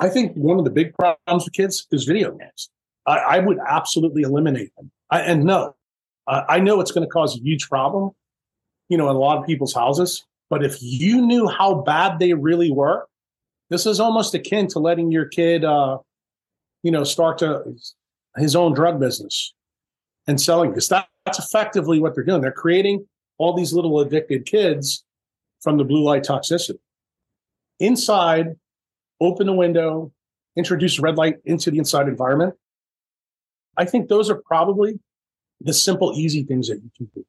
I 0.00 0.08
think 0.08 0.34
one 0.34 0.58
of 0.58 0.64
the 0.64 0.70
big 0.70 0.94
problems 0.94 1.44
with 1.44 1.54
kids 1.54 1.86
is 1.90 2.04
video 2.04 2.32
games. 2.32 2.70
I, 3.08 3.36
I 3.36 3.38
would 3.38 3.58
absolutely 3.66 4.22
eliminate 4.22 4.74
them. 4.76 4.90
I, 5.10 5.22
and 5.22 5.44
no, 5.44 5.74
I, 6.26 6.44
I 6.48 6.58
know 6.60 6.80
it's 6.80 6.92
going 6.92 7.06
to 7.06 7.10
cause 7.10 7.34
a 7.34 7.40
huge 7.40 7.68
problem, 7.68 8.10
you 8.90 8.98
know, 8.98 9.08
in 9.08 9.16
a 9.16 9.18
lot 9.18 9.38
of 9.38 9.46
people's 9.46 9.74
houses. 9.74 10.26
But 10.50 10.62
if 10.62 10.76
you 10.80 11.22
knew 11.22 11.48
how 11.48 11.82
bad 11.82 12.18
they 12.18 12.34
really 12.34 12.70
were, 12.70 13.06
this 13.70 13.86
is 13.86 13.98
almost 13.98 14.34
akin 14.34 14.66
to 14.68 14.78
letting 14.78 15.10
your 15.10 15.24
kid, 15.24 15.64
uh, 15.64 15.98
you 16.82 16.90
know, 16.90 17.04
start 17.04 17.38
to 17.38 17.62
his 18.36 18.54
own 18.54 18.74
drug 18.74 19.00
business 19.00 19.54
and 20.26 20.40
selling 20.40 20.70
because 20.70 20.88
that, 20.88 21.08
that's 21.24 21.38
effectively 21.38 22.00
what 22.00 22.14
they're 22.14 22.24
doing. 22.24 22.42
They're 22.42 22.52
creating 22.52 23.06
all 23.38 23.54
these 23.54 23.72
little 23.72 24.00
addicted 24.00 24.44
kids 24.44 25.04
from 25.60 25.78
the 25.78 25.84
blue 25.84 26.02
light 26.02 26.24
toxicity. 26.24 26.78
Inside, 27.80 28.56
open 29.20 29.46
the 29.46 29.52
window, 29.52 30.12
introduce 30.56 30.98
red 30.98 31.16
light 31.16 31.36
into 31.44 31.70
the 31.70 31.78
inside 31.78 32.08
environment. 32.08 32.54
I 33.78 33.84
think 33.84 34.08
those 34.08 34.28
are 34.28 34.42
probably 34.46 34.98
the 35.60 35.72
simple, 35.72 36.12
easy 36.14 36.42
things 36.42 36.68
that 36.68 36.82
you 36.82 36.90
can 36.96 37.10
do. 37.14 37.24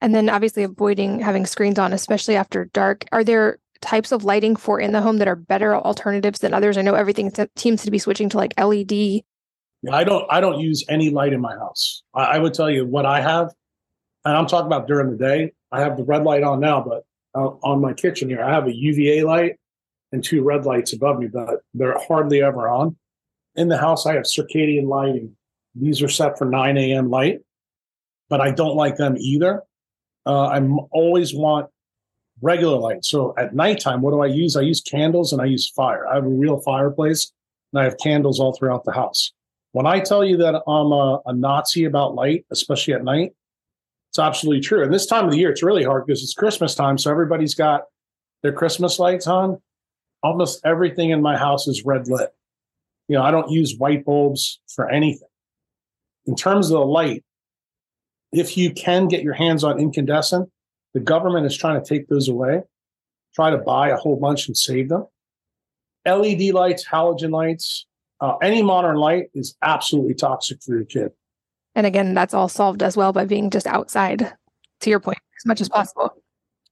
And 0.00 0.14
then 0.14 0.28
obviously 0.28 0.64
avoiding 0.64 1.20
having 1.20 1.46
screens 1.46 1.78
on, 1.78 1.92
especially 1.92 2.36
after 2.36 2.64
dark. 2.66 3.04
Are 3.12 3.22
there 3.22 3.58
types 3.80 4.12
of 4.12 4.24
lighting 4.24 4.56
for 4.56 4.80
in 4.80 4.92
the 4.92 5.00
home 5.00 5.18
that 5.18 5.28
are 5.28 5.36
better 5.36 5.76
alternatives 5.76 6.40
than 6.40 6.52
others? 6.52 6.76
I 6.76 6.82
know 6.82 6.94
everything 6.94 7.32
seems 7.56 7.82
to 7.82 7.90
be 7.90 7.98
switching 7.98 8.28
to 8.30 8.36
like 8.36 8.52
LED. 8.60 8.92
Yeah, 8.92 9.22
I 9.92 10.04
don't 10.04 10.26
I 10.28 10.40
don't 10.40 10.60
use 10.60 10.84
any 10.88 11.10
light 11.10 11.32
in 11.32 11.40
my 11.40 11.54
house. 11.54 12.02
I, 12.14 12.24
I 12.24 12.38
would 12.38 12.54
tell 12.54 12.70
you 12.70 12.84
what 12.84 13.06
I 13.06 13.20
have, 13.20 13.52
and 14.24 14.36
I'm 14.36 14.46
talking 14.46 14.66
about 14.66 14.88
during 14.88 15.10
the 15.10 15.16
day. 15.16 15.52
I 15.70 15.80
have 15.80 15.96
the 15.96 16.04
red 16.04 16.24
light 16.24 16.42
on 16.42 16.60
now, 16.60 16.82
but 16.82 17.04
uh, 17.34 17.54
on 17.62 17.80
my 17.80 17.92
kitchen 17.92 18.28
here, 18.28 18.42
I 18.42 18.50
have 18.50 18.66
a 18.66 18.74
UVA 18.74 19.22
light 19.22 19.56
and 20.12 20.22
two 20.22 20.42
red 20.42 20.66
lights 20.66 20.92
above 20.92 21.18
me, 21.18 21.28
but 21.28 21.60
they're 21.74 21.98
hardly 21.98 22.42
ever 22.42 22.68
on. 22.68 22.96
In 23.54 23.68
the 23.68 23.78
house, 23.78 24.06
I 24.06 24.14
have 24.14 24.24
circadian 24.24 24.88
lighting. 24.88 25.36
These 25.74 26.02
are 26.02 26.08
set 26.08 26.38
for 26.38 26.44
9 26.44 26.76
a.m. 26.76 27.10
light, 27.10 27.40
but 28.28 28.40
I 28.40 28.50
don't 28.50 28.76
like 28.76 28.96
them 28.96 29.16
either. 29.18 29.62
Uh, 30.26 30.46
I 30.46 30.60
always 30.90 31.34
want 31.34 31.68
regular 32.40 32.78
light. 32.78 33.04
So 33.04 33.34
at 33.38 33.54
nighttime, 33.54 34.02
what 34.02 34.10
do 34.10 34.20
I 34.20 34.26
use? 34.26 34.56
I 34.56 34.62
use 34.62 34.80
candles 34.80 35.32
and 35.32 35.40
I 35.40 35.46
use 35.46 35.68
fire. 35.70 36.06
I 36.06 36.16
have 36.16 36.24
a 36.24 36.28
real 36.28 36.60
fireplace 36.60 37.32
and 37.72 37.80
I 37.80 37.84
have 37.84 37.96
candles 37.98 38.40
all 38.40 38.52
throughout 38.52 38.84
the 38.84 38.92
house. 38.92 39.32
When 39.72 39.86
I 39.86 40.00
tell 40.00 40.24
you 40.24 40.36
that 40.38 40.54
I'm 40.66 40.92
a, 40.92 41.20
a 41.26 41.32
Nazi 41.32 41.84
about 41.84 42.14
light, 42.14 42.44
especially 42.50 42.94
at 42.94 43.04
night, 43.04 43.32
it's 44.10 44.18
absolutely 44.18 44.60
true. 44.60 44.82
And 44.82 44.92
this 44.92 45.06
time 45.06 45.24
of 45.24 45.30
the 45.30 45.38
year, 45.38 45.50
it's 45.50 45.62
really 45.62 45.84
hard 45.84 46.04
because 46.04 46.22
it's 46.22 46.34
Christmas 46.34 46.74
time. 46.74 46.98
So 46.98 47.10
everybody's 47.10 47.54
got 47.54 47.84
their 48.42 48.52
Christmas 48.52 48.98
lights 48.98 49.26
on. 49.26 49.60
Almost 50.22 50.60
everything 50.64 51.10
in 51.10 51.22
my 51.22 51.38
house 51.38 51.66
is 51.66 51.84
red 51.84 52.08
lit. 52.08 52.28
You 53.08 53.16
know, 53.16 53.22
I 53.22 53.30
don't 53.30 53.50
use 53.50 53.76
white 53.78 54.04
bulbs 54.04 54.60
for 54.74 54.90
anything. 54.90 55.28
In 56.26 56.36
terms 56.36 56.66
of 56.66 56.72
the 56.72 56.86
light, 56.86 57.24
if 58.32 58.56
you 58.56 58.72
can 58.72 59.08
get 59.08 59.22
your 59.22 59.34
hands 59.34 59.64
on 59.64 59.78
incandescent, 59.78 60.48
the 60.94 61.00
government 61.00 61.46
is 61.46 61.56
trying 61.56 61.82
to 61.82 61.86
take 61.86 62.08
those 62.08 62.28
away, 62.28 62.62
try 63.34 63.50
to 63.50 63.58
buy 63.58 63.88
a 63.88 63.96
whole 63.96 64.16
bunch 64.16 64.46
and 64.46 64.56
save 64.56 64.88
them. 64.88 65.06
LED 66.06 66.52
lights, 66.54 66.86
halogen 66.86 67.30
lights, 67.30 67.86
uh, 68.20 68.36
any 68.36 68.62
modern 68.62 68.96
light 68.96 69.26
is 69.34 69.56
absolutely 69.62 70.14
toxic 70.14 70.62
for 70.62 70.76
your 70.76 70.84
kid. 70.84 71.10
And 71.74 71.86
again, 71.86 72.14
that's 72.14 72.34
all 72.34 72.48
solved 72.48 72.82
as 72.82 72.96
well 72.96 73.12
by 73.12 73.24
being 73.24 73.50
just 73.50 73.66
outside, 73.66 74.32
to 74.80 74.90
your 74.90 75.00
point, 75.00 75.18
as 75.40 75.46
much 75.46 75.60
as 75.60 75.68
possible. 75.68 76.14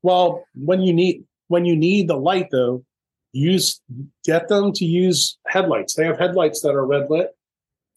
Well, 0.02 0.44
when 0.54 0.82
you 0.82 0.92
need 0.92 1.24
when 1.48 1.64
you 1.64 1.74
need 1.74 2.08
the 2.08 2.16
light 2.16 2.48
though, 2.52 2.84
use 3.32 3.80
get 4.24 4.48
them 4.48 4.72
to 4.74 4.84
use 4.84 5.38
headlights. 5.46 5.94
They 5.94 6.04
have 6.04 6.18
headlights 6.18 6.60
that 6.62 6.70
are 6.70 6.86
red 6.86 7.10
lit. 7.10 7.30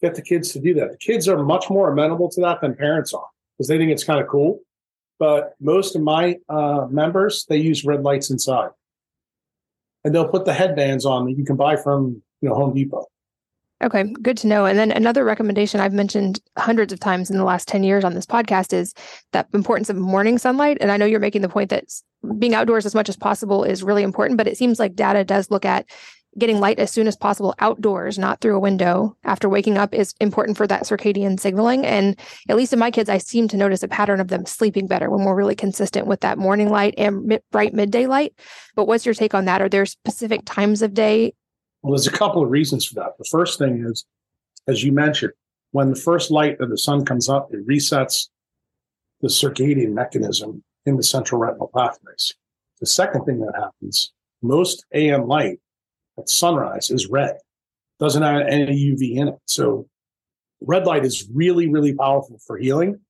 Get 0.02 0.14
the 0.14 0.22
kids 0.22 0.52
to 0.52 0.60
do 0.60 0.74
that. 0.74 0.90
The 0.92 0.98
kids 0.98 1.28
are 1.28 1.42
much 1.42 1.70
more 1.70 1.90
amenable 1.90 2.28
to 2.30 2.40
that 2.42 2.60
than 2.60 2.74
parents 2.74 3.14
are 3.14 3.26
because 3.56 3.68
they 3.68 3.78
think 3.78 3.90
it's 3.90 4.04
kind 4.04 4.20
of 4.20 4.28
cool. 4.28 4.60
But 5.18 5.54
most 5.60 5.94
of 5.96 6.02
my 6.02 6.36
uh, 6.48 6.86
members 6.90 7.46
they 7.48 7.56
use 7.56 7.84
red 7.84 8.02
lights 8.02 8.30
inside, 8.30 8.70
and 10.04 10.14
they'll 10.14 10.28
put 10.28 10.44
the 10.44 10.52
headbands 10.52 11.06
on 11.06 11.26
that 11.26 11.32
you 11.32 11.44
can 11.44 11.56
buy 11.56 11.76
from 11.76 12.22
you 12.40 12.48
know 12.48 12.54
Home 12.54 12.74
Depot. 12.74 13.06
Okay, 13.82 14.04
good 14.22 14.38
to 14.38 14.46
know. 14.46 14.64
And 14.64 14.78
then 14.78 14.90
another 14.90 15.24
recommendation 15.24 15.80
I've 15.80 15.92
mentioned 15.92 16.40
hundreds 16.56 16.92
of 16.92 17.00
times 17.00 17.30
in 17.30 17.36
the 17.36 17.44
last 17.44 17.68
10 17.68 17.82
years 17.82 18.02
on 18.02 18.14
this 18.14 18.24
podcast 18.24 18.72
is 18.72 18.94
that 19.32 19.48
importance 19.52 19.90
of 19.90 19.96
morning 19.96 20.38
sunlight. 20.38 20.78
And 20.80 20.90
I 20.90 20.96
know 20.96 21.04
you're 21.04 21.20
making 21.20 21.42
the 21.42 21.50
point 21.50 21.70
that 21.70 21.84
being 22.38 22.54
outdoors 22.54 22.86
as 22.86 22.94
much 22.94 23.10
as 23.10 23.16
possible 23.16 23.62
is 23.62 23.82
really 23.82 24.02
important, 24.02 24.38
but 24.38 24.46
it 24.46 24.56
seems 24.56 24.78
like 24.78 24.94
data 24.94 25.22
does 25.22 25.50
look 25.50 25.66
at 25.66 25.86
getting 26.38 26.60
light 26.60 26.78
as 26.78 26.90
soon 26.90 27.06
as 27.06 27.16
possible 27.16 27.54
outdoors, 27.58 28.18
not 28.18 28.40
through 28.40 28.56
a 28.56 28.60
window 28.60 29.16
after 29.24 29.48
waking 29.48 29.78
up 29.78 29.94
is 29.94 30.14
important 30.20 30.56
for 30.56 30.66
that 30.66 30.82
circadian 30.82 31.38
signaling. 31.38 31.84
And 31.86 32.18
at 32.48 32.56
least 32.56 32.72
in 32.72 32.78
my 32.78 32.90
kids, 32.90 33.08
I 33.08 33.18
seem 33.18 33.48
to 33.48 33.56
notice 33.56 33.82
a 33.82 33.88
pattern 33.88 34.20
of 34.20 34.28
them 34.28 34.46
sleeping 34.46 34.86
better 34.86 35.10
when 35.10 35.24
we're 35.24 35.34
really 35.34 35.54
consistent 35.54 36.06
with 36.06 36.20
that 36.20 36.38
morning 36.38 36.70
light 36.70 36.94
and 36.98 37.38
bright 37.50 37.74
midday 37.74 38.06
light. 38.06 38.34
But 38.74 38.86
what's 38.86 39.06
your 39.06 39.14
take 39.14 39.34
on 39.34 39.44
that? 39.44 39.62
Are 39.62 39.68
there 39.68 39.86
specific 39.86 40.42
times 40.44 40.82
of 40.82 40.94
day 40.94 41.34
well, 41.84 41.90
there's 41.90 42.06
a 42.06 42.10
couple 42.10 42.42
of 42.42 42.48
reasons 42.48 42.86
for 42.86 42.94
that. 42.94 43.18
The 43.18 43.26
first 43.30 43.58
thing 43.58 43.84
is, 43.86 44.06
as 44.66 44.82
you 44.82 44.90
mentioned, 44.90 45.34
when 45.72 45.90
the 45.90 46.00
first 46.00 46.30
light 46.30 46.58
of 46.58 46.70
the 46.70 46.78
sun 46.78 47.04
comes 47.04 47.28
up, 47.28 47.52
it 47.52 47.66
resets 47.68 48.28
the 49.20 49.28
circadian 49.28 49.92
mechanism 49.92 50.64
in 50.86 50.96
the 50.96 51.02
central 51.02 51.38
retinal 51.38 51.70
pathways. 51.76 52.32
The 52.80 52.86
second 52.86 53.26
thing 53.26 53.40
that 53.40 53.52
happens, 53.54 54.14
most 54.40 54.86
AM 54.94 55.28
light 55.28 55.60
at 56.18 56.28
sunrise 56.28 56.90
is 56.90 57.08
red, 57.08 57.36
doesn't 58.00 58.22
have 58.22 58.46
any 58.46 58.76
UV 58.92 59.16
in 59.16 59.28
it. 59.28 59.38
So 59.46 59.88
red 60.60 60.86
light 60.86 61.04
is 61.04 61.28
really, 61.32 61.68
really 61.68 61.94
powerful 61.94 62.38
for 62.46 62.56
healing. 62.56 63.00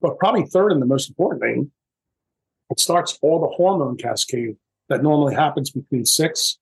But 0.00 0.18
probably 0.18 0.44
third 0.44 0.72
and 0.72 0.82
the 0.82 0.86
most 0.86 1.08
important 1.08 1.42
thing, 1.42 1.70
it 2.70 2.80
starts 2.80 3.18
all 3.22 3.40
the 3.40 3.54
hormone 3.56 3.96
cascade 3.96 4.56
that 4.88 5.02
normally 5.02 5.34
happens 5.34 5.70
between 5.70 6.04
six 6.04 6.58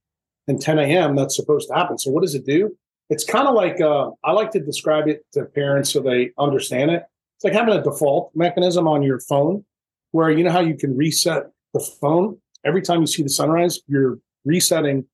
and 0.49 0.61
10 0.61 0.79
a.m. 0.79 1.17
that's 1.17 1.37
supposed 1.37 1.69
to 1.69 1.75
happen. 1.75 1.99
So 1.99 2.11
what 2.11 2.23
does 2.23 2.35
it 2.35 2.47
do? 2.47 2.77
It's 3.11 3.25
kind 3.25 3.47
of 3.47 3.55
like 3.55 3.81
uh, 3.81 4.11
I 4.25 4.33
like 4.33 4.51
to 4.53 4.61
describe 4.61 5.09
it 5.09 5.25
to 5.33 5.45
parents 5.45 5.91
so 5.91 6.01
they 6.01 6.31
understand 6.39 6.91
it. 6.91 7.05
It's 7.37 7.45
like 7.45 7.53
having 7.53 7.75
a 7.75 7.83
default 7.83 8.31
mechanism 8.35 8.87
on 8.87 9.03
your 9.03 9.21
phone, 9.21 9.65
where 10.13 10.31
you 10.31 10.45
know 10.45 10.51
how 10.51 10.61
you 10.61 10.77
can 10.77 10.97
reset 10.97 11.45
the 11.75 11.81
phone 11.81 12.39
every 12.65 12.83
time 12.83 13.01
you 13.01 13.07
see 13.07 13.23
the 13.23 13.29
sunrise. 13.29 13.81
You're 13.87 14.19
resetting 14.45 15.07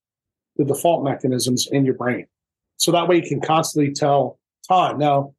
the 0.59 0.65
default 0.65 1.05
mechanisms 1.05 1.69
in 1.71 1.85
your 1.85 1.95
brain, 1.95 2.27
so 2.77 2.93
that 2.93 3.09
way 3.09 3.17
you 3.17 3.29
can 3.29 3.41
constantly 3.41 3.93
tell 3.93 4.39
time. 4.69 4.99
Now, 4.99 5.35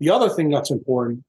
the 0.00 0.10
other 0.10 0.28
thing 0.28 0.50
that's 0.50 0.70
important 0.70 1.22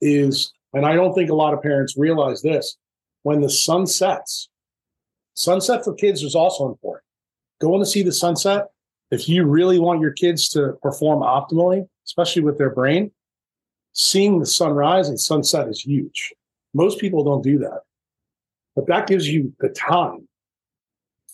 is, 0.00 0.52
and 0.72 0.86
I 0.86 0.94
don't 0.94 1.14
think 1.14 1.28
a 1.28 1.34
lot 1.34 1.52
of 1.52 1.62
parents 1.62 1.96
realize 1.96 2.40
this, 2.40 2.76
when 3.24 3.40
the 3.40 3.50
sun 3.50 3.86
sets, 3.86 4.48
sunset 5.34 5.84
for 5.84 5.94
kids 5.94 6.22
is 6.22 6.34
also 6.34 6.66
important 6.68 7.04
going 7.62 7.80
to 7.80 7.86
see 7.86 8.02
the 8.02 8.12
sunset, 8.12 8.66
if 9.12 9.28
you 9.28 9.44
really 9.44 9.78
want 9.78 10.00
your 10.00 10.10
kids 10.10 10.48
to 10.48 10.72
perform 10.82 11.20
optimally, 11.22 11.86
especially 12.04 12.42
with 12.42 12.58
their 12.58 12.70
brain, 12.70 13.12
seeing 13.92 14.40
the 14.40 14.46
sunrise 14.46 15.08
and 15.08 15.20
sunset 15.20 15.68
is 15.68 15.80
huge. 15.80 16.34
Most 16.74 16.98
people 16.98 17.22
don't 17.22 17.42
do 17.42 17.58
that. 17.58 17.82
But 18.74 18.88
that 18.88 19.06
gives 19.06 19.28
you 19.28 19.54
the 19.60 19.68
time 19.68 20.26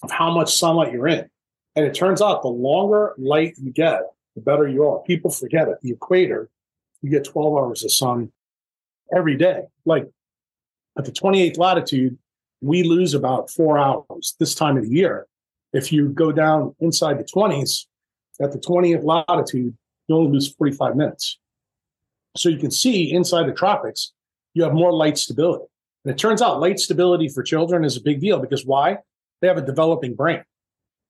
of 0.03 0.11
how 0.11 0.31
much 0.31 0.57
sunlight 0.57 0.93
you're 0.93 1.09
in. 1.09 1.29
And 1.77 1.87
it 1.87 1.95
turns 1.95 2.21
out 2.23 2.43
the 2.43 2.49
longer 2.49 3.15
light 3.19 3.55
you 3.59 3.71
get, 3.71 4.03
the 4.35 4.41
better 4.41 4.67
you 4.67 4.85
are. 4.85 5.01
People 5.03 5.31
forget 5.31 5.69
it. 5.69 5.79
The 5.83 5.93
equator, 5.93 6.49
you 7.03 7.11
get 7.11 7.25
12 7.25 7.57
hours 7.57 7.85
of 7.85 7.93
sun 7.93 8.33
every 9.15 9.37
day. 9.37 9.63
Like 9.85 10.09
at 10.97 11.05
the 11.05 11.13
28th 11.13 11.59
latitude, 11.59 12.19
we 12.61 12.83
lose 12.83 13.15
about 13.15 13.51
four 13.51 13.79
hours 13.79 14.35
this 14.41 14.55
time 14.55 14.77
of 14.77 14.85
the 14.85 14.91
year. 14.91 15.27
If 15.73 15.93
you 15.93 16.09
go 16.09 16.33
down 16.33 16.75
inside 16.81 17.19
the 17.19 17.25
20s, 17.25 17.87
at 18.41 18.53
the 18.53 18.59
20th 18.59 19.05
latitude, 19.05 19.77
you 20.07 20.15
only 20.15 20.33
lose 20.33 20.53
45 20.55 20.97
minutes. 20.97 21.39
So 22.37 22.49
you 22.49 22.59
can 22.59 22.71
see 22.71 23.13
inside 23.13 23.47
the 23.49 23.53
tropics, 23.53 24.13
you 24.55 24.63
have 24.63 24.73
more 24.73 24.93
light 24.93 25.19
stability. 25.19 25.65
And 26.05 26.13
it 26.13 26.19
turns 26.19 26.41
out 26.41 26.61
light 26.61 26.79
stability 26.79 27.29
for 27.29 27.43
children 27.43 27.85
is 27.85 27.97
a 27.97 28.01
big 28.01 28.21
deal 28.21 28.39
because 28.39 28.65
why? 28.65 28.99
They 29.41 29.49
have 29.49 29.59
a 29.59 29.63
developing 29.63 30.15
brain. 30.15 30.45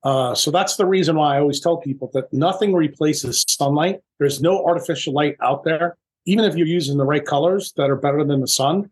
Uh, 0.02 0.34
so 0.34 0.50
that's 0.50 0.76
the 0.76 0.86
reason 0.86 1.16
why 1.16 1.36
I 1.36 1.40
always 1.40 1.60
tell 1.60 1.76
people 1.76 2.10
that 2.14 2.32
nothing 2.32 2.72
replaces 2.74 3.44
sunlight. 3.48 4.00
There's 4.18 4.40
no 4.40 4.64
artificial 4.64 5.12
light 5.12 5.36
out 5.42 5.64
there. 5.64 5.96
Even 6.24 6.44
if 6.44 6.56
you're 6.56 6.66
using 6.66 6.98
the 6.98 7.04
right 7.04 7.24
colors 7.24 7.72
that 7.76 7.90
are 7.90 7.96
better 7.96 8.24
than 8.24 8.40
the 8.40 8.48
sun, 8.48 8.90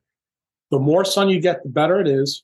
the 0.70 0.78
more 0.78 1.04
sun 1.04 1.28
you 1.28 1.40
get, 1.40 1.62
the 1.62 1.68
better 1.68 2.00
it 2.00 2.08
is. 2.08 2.42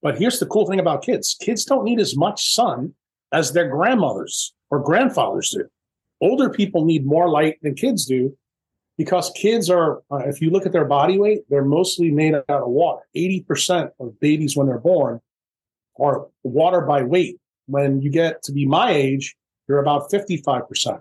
But 0.00 0.18
here's 0.18 0.40
the 0.40 0.46
cool 0.46 0.66
thing 0.66 0.80
about 0.80 1.02
kids 1.02 1.36
kids 1.40 1.64
don't 1.64 1.84
need 1.84 2.00
as 2.00 2.16
much 2.16 2.52
sun 2.52 2.94
as 3.32 3.52
their 3.52 3.68
grandmothers 3.68 4.52
or 4.70 4.80
grandfathers 4.80 5.50
do. 5.50 5.68
Older 6.20 6.50
people 6.50 6.84
need 6.84 7.06
more 7.06 7.28
light 7.28 7.58
than 7.62 7.74
kids 7.74 8.04
do 8.04 8.36
because 8.98 9.30
kids 9.36 9.70
are, 9.70 10.02
uh, 10.10 10.18
if 10.26 10.40
you 10.40 10.50
look 10.50 10.66
at 10.66 10.72
their 10.72 10.84
body 10.84 11.18
weight, 11.18 11.40
they're 11.48 11.64
mostly 11.64 12.10
made 12.10 12.34
out 12.34 12.44
of 12.48 12.68
water. 12.68 13.02
80% 13.16 13.90
of 14.00 14.18
babies 14.18 14.56
when 14.56 14.66
they're 14.66 14.78
born 14.78 15.20
are 15.98 16.26
water 16.42 16.80
by 16.80 17.02
weight. 17.02 17.38
When 17.66 18.00
you 18.00 18.10
get 18.10 18.42
to 18.44 18.52
be 18.52 18.66
my 18.66 18.90
age, 18.90 19.36
you're 19.68 19.78
about 19.78 20.10
55%. 20.10 21.00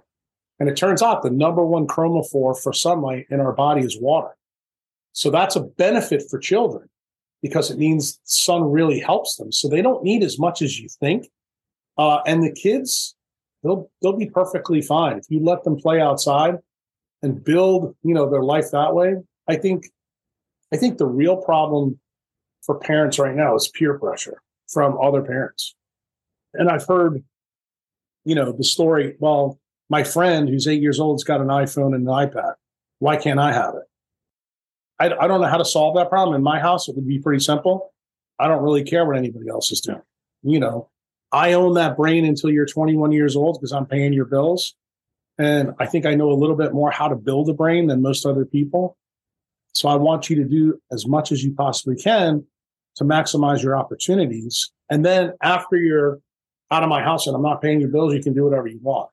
And 0.60 0.70
it 0.70 0.78
turns 0.78 1.02
out 1.02 1.24
the 1.24 1.32
number 1.32 1.66
one 1.66 1.88
chromophore 1.88 2.62
for 2.62 2.72
sunlight 2.72 3.26
in 3.30 3.40
our 3.40 3.52
body 3.52 3.82
is 3.82 4.00
water. 4.00 4.36
So 5.14 5.32
that's 5.32 5.56
a 5.56 5.62
benefit 5.62 6.24
for 6.30 6.40
children 6.40 6.88
because 7.42 7.72
it 7.72 7.78
means 7.78 8.20
sun 8.24 8.64
really 8.64 9.00
helps 9.00 9.38
them. 9.38 9.52
So 9.52 9.68
they 9.68 9.82
don't 9.82 10.04
need 10.04 10.24
as 10.24 10.38
much 10.38 10.62
as 10.62 10.80
you 10.80 10.88
think. 11.00 11.28
Uh, 11.98 12.20
and 12.26 12.44
the 12.44 12.52
kids, 12.52 13.16
they'll 13.64 13.90
they'll 14.02 14.18
be 14.18 14.30
perfectly 14.30 14.82
fine 14.82 15.18
if 15.18 15.26
you 15.30 15.44
let 15.44 15.64
them 15.64 15.76
play 15.76 16.00
outside 16.00 16.56
and 17.22 17.44
build, 17.44 17.96
you 18.04 18.14
know, 18.14 18.30
their 18.30 18.44
life 18.44 18.72
that 18.72 18.94
way. 18.94 19.16
I 19.48 19.56
think, 19.56 19.86
I 20.72 20.78
think 20.78 20.98
the 20.98 21.06
real 21.06 21.38
problem 21.38 22.00
for 22.62 22.80
parents 22.80 23.20
right 23.20 23.36
now 23.36 23.56
is 23.56 23.68
peer 23.68 23.98
pressure 23.98 24.42
from 24.72 24.98
other 25.00 25.22
parents. 25.22 25.76
And 26.54 26.70
I've 26.70 26.86
heard, 26.86 27.24
you 28.26 28.36
know, 28.36 28.52
the 28.52 28.64
story. 28.64 29.16
Well, 29.20 29.60
my 29.90 30.04
friend 30.04 30.48
who's 30.50 30.68
eight 30.68 30.82
years 30.82 31.00
old 31.00 31.16
has 31.16 31.24
got 31.24 31.42
an 31.42 31.48
iPhone 31.48 31.94
and 31.96 32.08
an 32.08 32.14
iPad. 32.14 32.54
Why 33.00 33.18
can't 33.18 33.40
I 33.40 33.54
have 33.54 33.76
it? 33.76 33.84
I, 35.00 35.24
I 35.24 35.28
don't 35.28 35.42
know 35.42 35.48
how 35.48 35.58
to 35.58 35.66
solve 35.66 35.96
that 35.96 36.10
problem. 36.10 36.36
In 36.36 36.44
my 36.44 36.60
house, 36.60 36.88
it 36.88 36.96
would 36.96 37.08
be 37.08 37.20
pretty 37.20 37.44
simple. 37.44 37.94
I 38.40 38.48
don't 38.48 38.64
really 38.64 38.84
care 38.84 39.06
what 39.06 39.18
anybody 39.18 39.50
else 39.50 39.72
is 39.72 39.82
doing. 39.82 40.02
You 40.44 40.60
know, 40.60 40.90
I 41.32 41.54
own 41.54 41.76
that 41.76 41.98
brain 41.98 42.26
until 42.26 42.50
you're 42.50 42.66
21 42.66 43.12
years 43.12 43.36
old 43.36 43.58
because 43.60 43.72
I'm 43.72 43.86
paying 43.86 44.14
your 44.14 44.26
bills. 44.26 44.76
And 45.38 45.74
I 45.80 45.86
think 45.86 46.06
I 46.06 46.16
know 46.16 46.32
a 46.32 46.34
little 46.34 46.56
bit 46.56 46.74
more 46.74 46.92
how 46.92 47.08
to 47.08 47.16
build 47.16 47.50
a 47.50 47.54
brain 47.54 47.88
than 47.88 48.02
most 48.02 48.26
other 48.26 48.46
people. 48.46 48.98
So 49.74 49.88
I 49.88 49.96
want 49.96 50.30
you 50.30 50.36
to 50.38 50.44
do 50.44 50.80
as 50.92 51.08
much 51.08 51.32
as 51.32 51.44
you 51.44 51.54
possibly 51.54 51.96
can 51.96 52.46
to 52.98 53.04
maximize 53.04 53.64
your 53.64 53.78
opportunities. 53.78 54.72
And 54.90 55.06
then 55.06 55.34
after 55.42 55.78
you're 55.78 56.20
out 56.72 56.84
of 56.84 56.90
my 56.90 57.02
house 57.02 57.28
and 57.28 57.36
I'm 57.36 57.42
not 57.42 57.62
paying 57.62 57.80
your 57.80 57.90
bills, 57.90 58.14
you 58.14 58.22
can 58.22 58.34
do 58.34 58.44
whatever 58.44 58.68
you 58.68 58.80
want. 58.82 59.10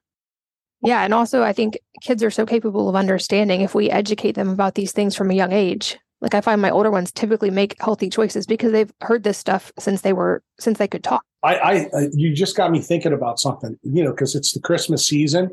Yeah. 0.83 1.03
And 1.03 1.13
also, 1.13 1.43
I 1.43 1.53
think 1.53 1.79
kids 2.03 2.23
are 2.23 2.31
so 2.31 2.47
capable 2.47 2.89
of 2.89 2.95
understanding 2.95 3.63
if 3.63 3.75
we 3.75 3.91
educate 3.91 4.33
them 4.33 4.49
about 4.49 4.75
these 4.75 4.93
things 4.93 5.17
from 5.17 5.31
a 5.31 5.35
young 5.35 5.53
age. 5.53 5.99
Like 6.21 6.35
I 6.35 6.41
find 6.41 6.61
my 6.61 6.71
older 6.71 6.91
ones 6.91 7.13
typically 7.13 7.51
make 7.51 7.81
healthy 7.81 8.11
choices 8.11 8.47
because 8.47 8.73
they've 8.73 8.93
heard 9.01 9.23
this 9.23 9.39
stuff 9.39 9.73
since 9.79 10.03
they 10.03 10.13
were 10.13 10.43
since 10.59 10.79
they 10.79 10.89
could 10.89 11.05
talk. 11.05 11.23
I, 11.45 11.55
I, 11.95 12.09
you 12.13 12.35
just 12.35 12.57
got 12.57 12.73
me 12.73 12.81
thinking 12.81 13.13
about 13.13 13.39
something, 13.39 13.79
you 13.83 14.03
know, 14.03 14.11
because 14.11 14.35
it's 14.35 14.53
the 14.53 14.61
Christmas 14.61 15.07
season. 15.07 15.51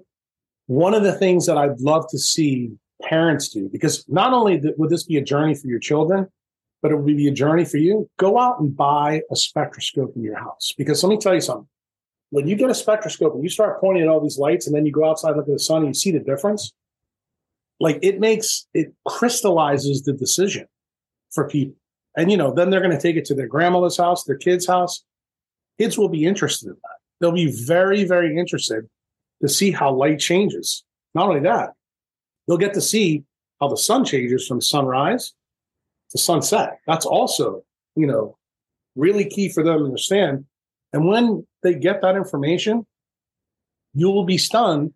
One 0.66 0.96
of 0.96 1.04
the 1.04 1.14
things 1.14 1.46
that 1.46 1.58
I'd 1.58 1.80
love 1.80 2.10
to 2.10 2.18
see 2.18 2.72
parents 3.04 3.50
do, 3.50 3.70
because 3.72 4.04
not 4.08 4.34
only 4.34 4.60
would 4.78 4.90
this 4.90 5.04
be 5.04 5.18
a 5.18 5.22
journey 5.24 5.54
for 5.54 5.68
your 5.68 5.80
children, 5.80 6.28
but 6.86 6.92
it 6.92 6.98
will 6.98 7.16
be 7.16 7.28
a 7.28 7.32
journey 7.32 7.66
for 7.66 7.78
you. 7.78 8.08
Go 8.18 8.38
out 8.38 8.60
and 8.60 8.78
buy 8.78 9.24
a 9.32 9.36
spectroscope 9.36 10.16
in 10.16 10.22
your 10.22 10.38
house. 10.38 10.72
Because 10.78 11.04
let 11.04 11.10
me 11.10 11.18
tell 11.18 11.34
you 11.34 11.42
something. 11.42 11.68
When 12.30 12.48
you 12.48 12.56
get 12.56 12.70
a 12.70 12.76
spectroscope 12.76 13.34
and 13.34 13.42
you 13.42 13.50
start 13.50 13.82
pointing 13.82 14.04
at 14.04 14.08
all 14.08 14.22
these 14.22 14.38
lights, 14.38 14.68
and 14.68 14.76
then 14.76 14.86
you 14.86 14.92
go 14.92 15.04
outside, 15.04 15.36
look 15.36 15.48
at 15.48 15.52
the 15.52 15.58
sun, 15.58 15.78
and 15.78 15.88
you 15.88 15.94
see 15.96 16.12
the 16.12 16.20
difference, 16.20 16.74
like 17.80 17.98
it 18.04 18.20
makes 18.20 18.68
it 18.76 18.94
crystallizes 19.04 20.04
the 20.04 20.14
decision 20.14 20.68
for 21.32 21.50
people. 21.50 21.76
And 22.16 22.30
you 22.30 22.38
know, 22.38 22.54
then 22.54 22.70
they're 22.70 22.82
going 22.82 22.96
to 22.96 23.02
take 23.02 23.16
it 23.16 23.26
to 23.26 23.34
their 23.34 23.48
grandmother's 23.48 23.98
house, 23.98 24.24
their 24.24 24.38
kid's 24.38 24.68
house. 24.68 25.04
Kids 25.80 25.98
will 25.98 26.10
be 26.10 26.24
interested 26.24 26.68
in 26.68 26.76
that. 26.76 26.98
They'll 27.20 27.32
be 27.32 27.52
very, 27.66 28.04
very 28.04 28.38
interested 28.38 28.88
to 29.42 29.50
see 29.50 29.72
how 29.72 29.92
light 29.92 30.20
changes. 30.20 30.84
Not 31.16 31.30
only 31.30 31.42
that, 31.42 31.72
they'll 32.48 32.58
get 32.58 32.76
to 32.76 32.82
see 32.82 33.24
how 33.60 33.70
the 33.70 33.76
sun 33.76 34.06
changes 34.06 34.48
from 34.48 34.62
sunrise 34.62 35.34
to 36.16 36.22
sunset. 36.22 36.80
That's 36.88 37.06
also, 37.06 37.64
you 37.96 38.08
know, 38.08 38.38
really 38.96 39.26
key 39.26 39.50
for 39.50 39.64
them 39.64 39.80
to 39.80 39.86
understand. 39.86 40.46
And 40.94 41.08
when 41.08 41.46
they 41.64 41.76
get 41.76 42.02
that 42.02 42.16
information, 42.16 42.86
you 43.94 44.10
will 44.10 44.26
be 44.26 44.38
stunned 44.38 44.94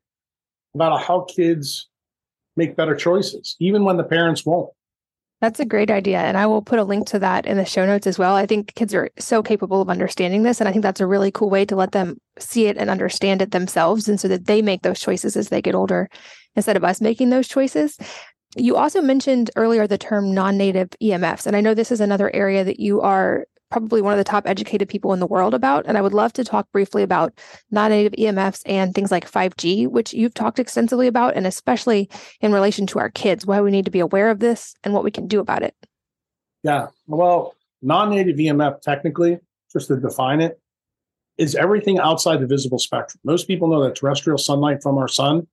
about 0.73 1.01
how 1.01 1.21
kids 1.21 1.87
make 2.55 2.75
better 2.75 2.95
choices, 2.95 3.55
even 3.59 3.83
when 3.83 3.97
the 3.97 4.03
parents 4.03 4.45
won't. 4.45 4.69
That's 5.41 5.61
a 5.61 5.65
great 5.65 5.89
idea. 5.89 6.19
And 6.19 6.37
I 6.37 6.45
will 6.47 6.61
put 6.61 6.79
a 6.79 6.83
link 6.83 7.07
to 7.07 7.19
that 7.19 7.45
in 7.45 7.55
the 7.55 7.63
show 7.63 7.85
notes 7.85 8.05
as 8.05 8.19
well. 8.19 8.35
I 8.35 8.45
think 8.45 8.75
kids 8.75 8.93
are 8.93 9.09
so 9.17 9.41
capable 9.41 9.81
of 9.81 9.89
understanding 9.89 10.43
this. 10.43 10.59
And 10.59 10.67
I 10.67 10.73
think 10.73 10.83
that's 10.83 10.99
a 10.99 11.07
really 11.07 11.31
cool 11.31 11.49
way 11.49 11.63
to 11.65 11.77
let 11.77 11.93
them 11.93 12.17
see 12.37 12.65
it 12.65 12.77
and 12.77 12.89
understand 12.89 13.41
it 13.41 13.51
themselves. 13.51 14.09
And 14.09 14.19
so 14.19 14.27
that 14.27 14.47
they 14.47 14.61
make 14.61 14.81
those 14.81 14.99
choices 14.99 15.37
as 15.37 15.47
they 15.47 15.61
get 15.61 15.75
older 15.75 16.09
instead 16.55 16.75
of 16.75 16.83
us 16.83 16.99
making 16.99 17.29
those 17.29 17.47
choices. 17.47 17.97
You 18.55 18.75
also 18.75 19.01
mentioned 19.01 19.51
earlier 19.55 19.85
the 19.85 19.97
term 19.97 20.33
non 20.33 20.57
native 20.57 20.89
EMFs. 21.01 21.45
And 21.45 21.55
I 21.55 21.61
know 21.61 21.73
this 21.73 21.91
is 21.91 22.01
another 22.01 22.33
area 22.33 22.63
that 22.63 22.79
you 22.79 23.01
are 23.01 23.45
probably 23.69 24.01
one 24.01 24.11
of 24.13 24.17
the 24.17 24.23
top 24.23 24.47
educated 24.47 24.89
people 24.89 25.13
in 25.13 25.19
the 25.19 25.27
world 25.27 25.53
about. 25.53 25.85
And 25.85 25.97
I 25.97 26.01
would 26.01 26.13
love 26.13 26.33
to 26.33 26.43
talk 26.43 26.71
briefly 26.71 27.03
about 27.03 27.33
non 27.69 27.91
native 27.91 28.13
EMFs 28.13 28.61
and 28.65 28.93
things 28.93 29.11
like 29.11 29.29
5G, 29.29 29.87
which 29.87 30.13
you've 30.13 30.33
talked 30.33 30.59
extensively 30.59 31.07
about, 31.07 31.35
and 31.35 31.45
especially 31.45 32.09
in 32.41 32.51
relation 32.51 32.87
to 32.87 32.99
our 32.99 33.09
kids, 33.09 33.45
why 33.45 33.61
we 33.61 33.71
need 33.71 33.85
to 33.85 33.91
be 33.91 33.99
aware 33.99 34.29
of 34.29 34.39
this 34.39 34.75
and 34.83 34.93
what 34.93 35.03
we 35.03 35.11
can 35.11 35.27
do 35.27 35.39
about 35.39 35.61
it. 35.61 35.75
Yeah. 36.63 36.87
Well, 37.07 37.55
non 37.81 38.09
native 38.09 38.37
EMF, 38.37 38.81
technically, 38.81 39.39
just 39.71 39.87
to 39.89 39.97
define 39.97 40.41
it, 40.41 40.59
is 41.37 41.55
everything 41.55 41.99
outside 41.99 42.41
the 42.41 42.47
visible 42.47 42.79
spectrum. 42.79 43.21
Most 43.23 43.47
people 43.47 43.67
know 43.67 43.83
that 43.83 43.95
terrestrial 43.95 44.39
sunlight 44.39 44.81
from 44.81 44.97
our 44.97 45.07
sun 45.07 45.47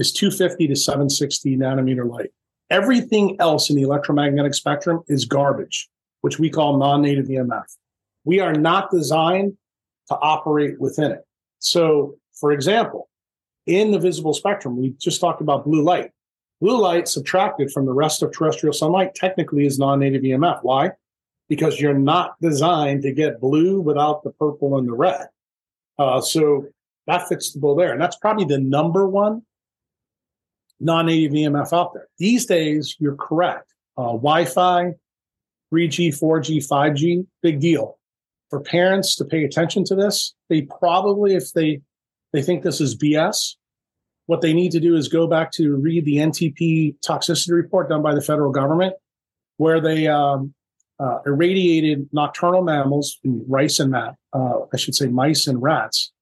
is 0.00 0.12
250 0.12 0.66
to 0.66 0.74
760 0.74 1.56
nanometer 1.56 2.10
light. 2.10 2.30
Everything 2.70 3.36
else 3.40 3.70
in 3.70 3.76
the 3.76 3.82
electromagnetic 3.82 4.54
spectrum 4.54 5.02
is 5.06 5.24
garbage 5.24 5.88
which 6.20 6.38
we 6.38 6.50
call 6.50 6.76
non-native 6.76 7.26
EMF. 7.26 7.64
We 8.24 8.40
are 8.40 8.52
not 8.52 8.90
designed 8.90 9.56
to 10.08 10.16
operate 10.16 10.80
within 10.80 11.12
it. 11.12 11.20
So, 11.58 12.16
for 12.34 12.52
example, 12.52 13.08
in 13.66 13.90
the 13.90 13.98
visible 13.98 14.34
spectrum, 14.34 14.76
we 14.76 14.90
just 14.98 15.20
talked 15.20 15.40
about 15.40 15.64
blue 15.64 15.82
light. 15.82 16.10
Blue 16.60 16.78
light 16.78 17.08
subtracted 17.08 17.70
from 17.70 17.86
the 17.86 17.92
rest 17.92 18.22
of 18.22 18.32
terrestrial 18.32 18.72
sunlight 18.72 19.14
technically 19.14 19.64
is 19.64 19.78
non-native 19.78 20.22
EMF. 20.22 20.60
Why? 20.62 20.90
Because 21.48 21.80
you're 21.80 21.94
not 21.94 22.34
designed 22.40 23.02
to 23.02 23.12
get 23.12 23.40
blue 23.40 23.80
without 23.80 24.22
the 24.22 24.30
purple 24.30 24.76
and 24.76 24.86
the 24.86 24.92
red. 24.92 25.28
Uh, 25.98 26.20
so 26.20 26.66
that 27.06 27.28
fits 27.28 27.52
the 27.52 27.60
bill 27.60 27.74
there. 27.74 27.92
And 27.92 28.00
that's 28.00 28.16
probably 28.16 28.44
the 28.44 28.58
number 28.58 29.08
one 29.08 29.42
non-native 30.80 31.32
EMF 31.32 31.72
out 31.72 31.92
there. 31.94 32.08
These 32.18 32.46
days, 32.46 32.96
you're 32.98 33.16
correct. 33.16 33.72
Uh, 33.96 34.12
Wi-Fi, 34.12 34.94
3G, 35.72 36.08
4G, 36.08 36.66
5G, 36.66 37.26
big 37.42 37.60
deal. 37.60 37.98
For 38.48 38.60
parents 38.60 39.14
to 39.16 39.24
pay 39.24 39.44
attention 39.44 39.84
to 39.84 39.94
this, 39.94 40.34
they 40.48 40.62
probably, 40.62 41.34
if 41.34 41.52
they 41.52 41.82
they 42.32 42.42
think 42.42 42.62
this 42.62 42.80
is 42.80 42.96
BS, 42.96 43.56
what 44.26 44.40
they 44.40 44.52
need 44.52 44.70
to 44.72 44.80
do 44.80 44.94
is 44.94 45.08
go 45.08 45.26
back 45.26 45.50
to 45.52 45.76
read 45.76 46.04
the 46.04 46.18
NTP 46.18 46.96
toxicity 47.04 47.52
report 47.52 47.88
done 47.88 48.02
by 48.02 48.14
the 48.14 48.22
federal 48.22 48.52
government, 48.52 48.94
where 49.56 49.80
they 49.80 50.06
um, 50.06 50.54
uh, 51.00 51.18
irradiated 51.26 52.08
nocturnal 52.12 52.62
mammals, 52.62 53.18
rice 53.24 53.80
and 53.80 53.90
mat, 53.90 54.14
uh, 54.32 54.60
I 54.72 54.76
should 54.76 54.94
say 54.94 55.06
mice 55.06 55.46
and 55.46 55.60
rats, 55.60 56.12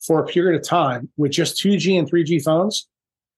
for 0.00 0.20
a 0.20 0.26
period 0.26 0.60
of 0.60 0.66
time 0.66 1.08
with 1.16 1.32
just 1.32 1.62
2G 1.62 1.98
and 1.98 2.10
3G 2.10 2.42
phones. 2.42 2.86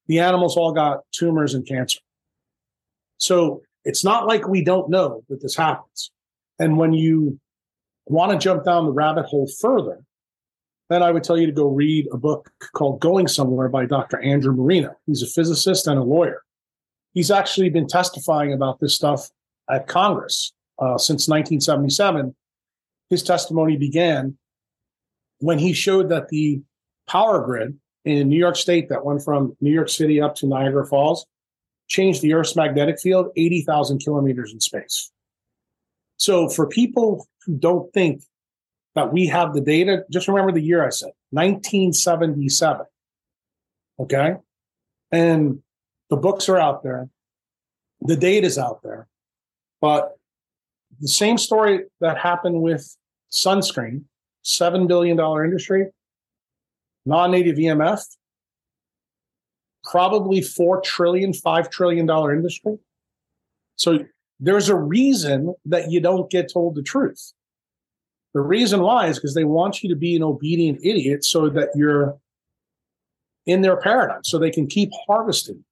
The 0.06 0.20
animals 0.20 0.56
all 0.56 0.72
got 0.72 1.00
tumors 1.12 1.54
and 1.54 1.66
cancer. 1.66 2.00
So 3.18 3.62
it's 3.84 4.04
not 4.04 4.26
like 4.26 4.48
we 4.48 4.62
don't 4.64 4.90
know 4.90 5.22
that 5.28 5.40
this 5.40 5.56
happens. 5.56 6.10
And 6.58 6.76
when 6.76 6.92
you 6.92 7.38
want 8.06 8.32
to 8.32 8.38
jump 8.38 8.64
down 8.64 8.86
the 8.86 8.92
rabbit 8.92 9.26
hole 9.26 9.48
further, 9.60 10.04
then 10.90 11.02
I 11.02 11.10
would 11.10 11.24
tell 11.24 11.38
you 11.38 11.46
to 11.46 11.52
go 11.52 11.68
read 11.68 12.08
a 12.12 12.16
book 12.16 12.50
called 12.72 13.00
Going 13.00 13.28
Somewhere 13.28 13.68
by 13.68 13.86
Dr. 13.86 14.20
Andrew 14.20 14.54
Marino. 14.54 14.94
He's 15.06 15.22
a 15.22 15.26
physicist 15.26 15.86
and 15.86 15.98
a 15.98 16.02
lawyer. 16.02 16.42
He's 17.14 17.30
actually 17.30 17.70
been 17.70 17.86
testifying 17.86 18.52
about 18.52 18.80
this 18.80 18.94
stuff 18.94 19.30
at 19.70 19.86
Congress 19.86 20.52
uh, 20.78 20.98
since 20.98 21.28
1977. 21.28 22.34
His 23.08 23.22
testimony 23.22 23.76
began 23.76 24.36
when 25.38 25.58
he 25.58 25.72
showed 25.72 26.08
that 26.10 26.28
the 26.28 26.62
power 27.08 27.44
grid 27.44 27.78
in 28.04 28.28
New 28.28 28.38
York 28.38 28.56
State 28.56 28.88
that 28.88 29.04
went 29.04 29.22
from 29.22 29.56
New 29.60 29.72
York 29.72 29.88
City 29.88 30.20
up 30.20 30.34
to 30.36 30.46
Niagara 30.46 30.86
Falls 30.86 31.26
changed 31.88 32.22
the 32.22 32.32
Earth's 32.32 32.56
magnetic 32.56 32.98
field 32.98 33.28
80,000 33.36 33.98
kilometers 33.98 34.52
in 34.52 34.60
space. 34.60 35.10
So 36.16 36.48
for 36.48 36.66
people 36.66 37.26
who 37.44 37.56
don't 37.56 37.92
think 37.92 38.22
that 38.94 39.12
we 39.12 39.26
have 39.26 39.52
the 39.52 39.60
data, 39.60 40.04
just 40.10 40.28
remember 40.28 40.52
the 40.52 40.62
year 40.62 40.84
I 40.84 40.90
said 40.90 41.12
1977. 41.30 42.86
Okay. 43.98 44.36
And 45.10 45.62
the 46.08 46.16
books 46.16 46.48
are 46.48 46.58
out 46.58 46.82
there, 46.82 47.08
the 48.00 48.16
data's 48.16 48.58
out 48.58 48.82
there. 48.82 49.06
But 49.80 50.16
the 51.00 51.08
same 51.08 51.38
story 51.38 51.84
that 52.00 52.18
happened 52.18 52.62
with 52.62 52.96
sunscreen, 53.30 54.04
$7 54.44 54.88
billion 54.88 55.18
industry, 55.18 55.90
non 57.04 57.30
native 57.30 57.56
EMF, 57.56 58.02
probably 59.84 60.40
four 60.40 60.80
trillion, 60.80 61.32
five 61.32 61.70
trillion 61.70 62.06
dollar 62.06 62.34
industry. 62.34 62.78
So 63.76 64.04
there's 64.40 64.68
a 64.68 64.76
reason 64.76 65.54
that 65.66 65.90
you 65.90 66.00
don't 66.00 66.30
get 66.30 66.52
told 66.52 66.74
the 66.74 66.82
truth. 66.82 67.32
The 68.34 68.40
reason 68.40 68.80
why 68.80 69.08
is 69.08 69.18
because 69.18 69.34
they 69.34 69.44
want 69.44 69.82
you 69.82 69.88
to 69.90 69.96
be 69.96 70.16
an 70.16 70.22
obedient 70.22 70.80
idiot 70.82 71.24
so 71.24 71.48
that 71.50 71.68
you're 71.74 72.18
in 73.44 73.60
their 73.60 73.76
paradigm, 73.76 74.24
so 74.24 74.38
they 74.38 74.50
can 74.50 74.66
keep 74.66 74.90
harvesting. 75.06 75.64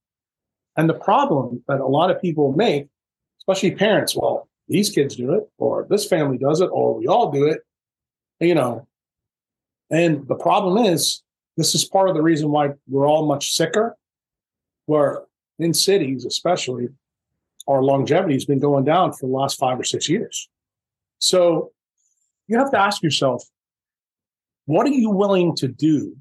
And 0.76 0.88
the 0.88 0.94
problem 0.94 1.62
that 1.68 1.80
a 1.80 1.86
lot 1.86 2.10
of 2.10 2.20
people 2.20 2.52
make, 2.52 2.88
especially 3.40 3.72
parents, 3.72 4.14
well, 4.16 4.48
these 4.68 4.90
kids 4.90 5.16
do 5.16 5.32
it, 5.32 5.48
or 5.58 5.86
this 5.88 6.06
family 6.06 6.38
does 6.38 6.60
it, 6.60 6.68
or 6.72 6.94
we 6.94 7.06
all 7.06 7.30
do 7.30 7.46
it, 7.46 7.60
you 8.40 8.54
know. 8.54 8.86
And 9.90 10.26
the 10.28 10.36
problem 10.36 10.84
is, 10.86 11.22
this 11.56 11.74
is 11.74 11.84
part 11.84 12.08
of 12.08 12.14
the 12.14 12.22
reason 12.22 12.50
why 12.50 12.70
we're 12.88 13.08
all 13.08 13.26
much 13.26 13.52
sicker 13.52 13.96
where 14.86 15.22
in 15.58 15.74
cities, 15.74 16.24
especially, 16.24 16.88
our 17.68 17.82
longevity 17.82 18.34
has 18.34 18.44
been 18.44 18.58
going 18.58 18.84
down 18.84 19.12
for 19.12 19.26
the 19.26 19.32
last 19.32 19.58
five 19.58 19.78
or 19.78 19.84
six 19.84 20.08
years. 20.08 20.48
So 21.18 21.70
you 22.48 22.58
have 22.58 22.70
to 22.72 22.78
ask 22.78 23.02
yourself, 23.02 23.44
what 24.64 24.86
are 24.86 24.90
you 24.90 25.10
willing 25.10 25.54
to 25.56 25.68
do 25.68 26.16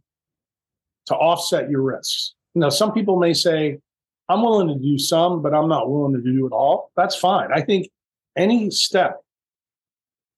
to 1.07 1.15
offset 1.15 1.69
your 1.69 1.81
risks? 1.81 2.33
Now, 2.53 2.69
some 2.69 2.91
people 2.91 3.17
may 3.17 3.33
say, 3.33 3.79
I'm 4.27 4.43
willing 4.43 4.67
to 4.67 4.75
do 4.75 4.99
some, 4.99 5.41
but 5.41 5.53
I'm 5.53 5.69
not 5.69 5.89
willing 5.89 6.13
to 6.13 6.21
do 6.21 6.45
it 6.45 6.51
all. 6.51 6.91
That's 6.95 7.15
fine. 7.15 7.49
I 7.53 7.61
think 7.61 7.89
any 8.37 8.69
step 8.69 9.21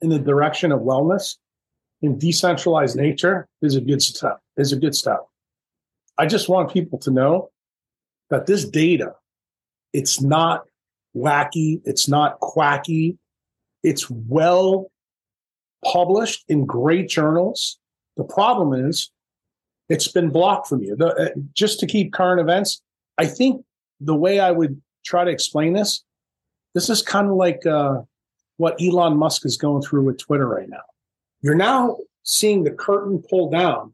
in 0.02 0.10
the 0.10 0.20
direction 0.20 0.72
of 0.72 0.80
wellness 0.82 1.38
in 2.02 2.18
decentralized 2.18 2.96
nature 2.96 3.48
is 3.62 3.76
a 3.76 3.82
good 3.82 4.02
step. 4.02 4.40
Is 4.58 4.74
a 4.74 4.78
good 4.78 4.96
step. 4.96 5.26
I 6.18 6.26
just 6.26 6.50
want 6.50 6.72
people 6.72 7.00
to 7.00 7.12
know 7.12 7.50
that 8.30 8.46
this 8.46 8.66
data, 8.66 9.16
it's 9.94 10.22
not 10.22 10.66
wacky, 11.16 11.82
it's 11.86 12.08
not 12.08 12.40
quacky, 12.40 13.18
it's 13.84 14.10
well 14.10 14.92
published 15.84 16.44
in 16.48 16.66
great 16.66 17.10
journals. 17.10 17.80
The 18.18 18.24
problem 18.24 18.88
is 18.88 19.12
it's 19.90 20.08
been 20.08 20.30
blocked 20.30 20.68
from 20.68 20.84
you. 20.84 20.96
The, 20.96 21.08
uh, 21.08 21.30
just 21.54 21.80
to 21.80 21.88
keep 21.88 22.14
current 22.14 22.40
events, 22.40 22.82
I 23.18 23.26
think 23.26 23.64
the 24.00 24.16
way 24.16 24.40
I 24.40 24.52
would 24.52 24.82
try 25.06 25.24
to 25.24 25.32
explain 25.32 25.74
this, 25.74 26.04
this 26.74 26.90
is 26.90 27.02
kind 27.02 27.30
of 27.30 27.36
like 27.36 27.66
uh, 27.66 28.02
what 28.58 28.80
Elon 28.82 29.18
Musk 29.18 29.46
is 29.46 29.58
going 29.58 29.82
through 29.82 30.04
with 30.04 30.20
Twitter 30.20 30.48
right 30.48 30.70
now. 30.70 30.82
You're 31.42 31.56
now 31.56 31.98
seeing 32.24 32.64
the 32.64 32.72
curtain 32.72 33.24
pull 33.30 33.50
down 33.50 33.94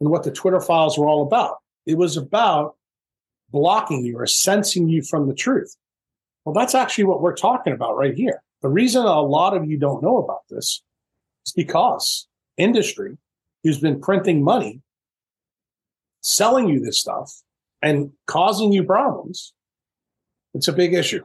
and 0.00 0.10
what 0.10 0.24
the 0.24 0.30
Twitter 0.30 0.60
files 0.60 0.98
were 0.98 1.08
all 1.08 1.22
about. 1.22 1.58
It 1.86 1.96
was 1.96 2.16
about 2.16 2.76
blocking 3.50 4.04
you 4.04 4.18
or 4.18 4.26
sensing 4.26 4.88
you 4.88 5.02
from 5.02 5.28
the 5.28 5.34
truth. 5.34 5.76
Well, 6.44 6.54
that's 6.54 6.74
actually 6.74 7.04
what 7.04 7.20
we're 7.20 7.36
talking 7.36 7.72
about 7.72 7.96
right 7.96 8.14
here. 8.14 8.42
The 8.62 8.68
reason 8.68 9.04
a 9.04 9.20
lot 9.20 9.56
of 9.56 9.68
you 9.68 9.78
don't 9.78 10.02
know 10.02 10.18
about 10.18 10.40
this 10.48 10.82
is 11.46 11.52
because 11.52 12.26
industry 12.56 13.16
who's 13.62 13.78
been 13.78 14.00
printing 14.00 14.42
money, 14.42 14.80
selling 16.22 16.68
you 16.68 16.80
this 16.80 16.98
stuff 16.98 17.32
and 17.82 18.10
causing 18.26 18.72
you 18.72 18.84
problems, 18.84 19.52
it's 20.54 20.68
a 20.68 20.72
big 20.72 20.94
issue. 20.94 21.24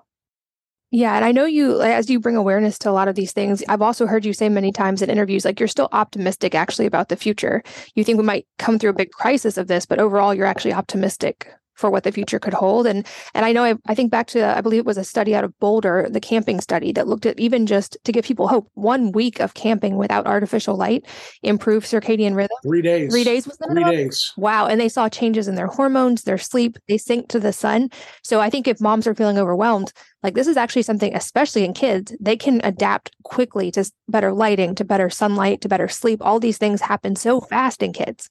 Yeah. 0.95 1.17
And 1.17 1.25
I 1.25 1.33
know 1.33 1.43
you, 1.43 1.81
as 1.81 2.09
you 2.09 2.21
bring 2.21 2.37
awareness 2.37 2.79
to 2.79 2.89
a 2.89 2.93
lot 2.93 3.09
of 3.09 3.15
these 3.15 3.33
things, 3.33 3.61
I've 3.67 3.81
also 3.81 4.07
heard 4.07 4.23
you 4.23 4.31
say 4.31 4.47
many 4.47 4.71
times 4.71 5.01
in 5.01 5.09
interviews, 5.09 5.43
like 5.43 5.59
you're 5.59 5.67
still 5.67 5.89
optimistic 5.91 6.55
actually 6.55 6.85
about 6.85 7.09
the 7.09 7.17
future. 7.17 7.63
You 7.95 8.05
think 8.05 8.17
we 8.17 8.23
might 8.23 8.47
come 8.59 8.79
through 8.79 8.91
a 8.91 8.93
big 8.93 9.11
crisis 9.11 9.57
of 9.57 9.67
this, 9.67 9.85
but 9.85 9.99
overall, 9.99 10.33
you're 10.33 10.45
actually 10.45 10.71
optimistic 10.71 11.49
for 11.75 11.89
what 11.89 12.03
the 12.03 12.11
future 12.11 12.39
could 12.39 12.53
hold. 12.53 12.87
And 12.87 13.05
and 13.33 13.45
I 13.45 13.51
know 13.51 13.63
I, 13.63 13.75
I 13.85 13.95
think 13.95 14.11
back 14.11 14.27
to 14.27 14.45
I 14.45 14.61
believe 14.61 14.79
it 14.79 14.85
was 14.85 14.97
a 14.97 15.03
study 15.03 15.35
out 15.35 15.43
of 15.43 15.57
Boulder, 15.59 16.07
the 16.09 16.19
camping 16.19 16.61
study 16.61 16.91
that 16.93 17.07
looked 17.07 17.25
at 17.25 17.39
even 17.39 17.65
just 17.65 17.97
to 18.03 18.11
give 18.11 18.25
people 18.25 18.47
hope, 18.47 18.69
one 18.73 19.11
week 19.11 19.39
of 19.39 19.53
camping 19.53 19.97
without 19.97 20.25
artificial 20.25 20.75
light 20.75 21.05
improved 21.43 21.85
circadian 21.85 22.35
rhythm. 22.35 22.57
Three 22.63 22.81
days. 22.81 23.11
Three 23.11 23.23
days 23.23 23.47
was 23.47 23.57
three 23.57 23.83
days. 23.83 24.31
Wow. 24.37 24.67
And 24.67 24.79
they 24.79 24.89
saw 24.89 25.09
changes 25.09 25.47
in 25.47 25.55
their 25.55 25.67
hormones, 25.67 26.23
their 26.23 26.37
sleep, 26.37 26.77
they 26.87 26.97
sync 26.97 27.29
to 27.29 27.39
the 27.39 27.53
sun. 27.53 27.89
So 28.23 28.39
I 28.39 28.49
think 28.49 28.67
if 28.67 28.81
moms 28.81 29.07
are 29.07 29.15
feeling 29.15 29.37
overwhelmed, 29.37 29.93
like 30.23 30.33
this 30.33 30.47
is 30.47 30.57
actually 30.57 30.81
something, 30.81 31.15
especially 31.15 31.63
in 31.65 31.73
kids, 31.73 32.15
they 32.19 32.35
can 32.35 32.61
adapt 32.63 33.11
quickly 33.23 33.71
to 33.71 33.89
better 34.07 34.33
lighting, 34.33 34.73
to 34.75 34.83
better 34.83 35.09
sunlight, 35.09 35.61
to 35.61 35.69
better 35.69 35.87
sleep. 35.87 36.19
All 36.21 36.39
these 36.39 36.57
things 36.57 36.81
happen 36.81 37.15
so 37.15 37.41
fast 37.41 37.83
in 37.83 37.93
kids. 37.93 38.29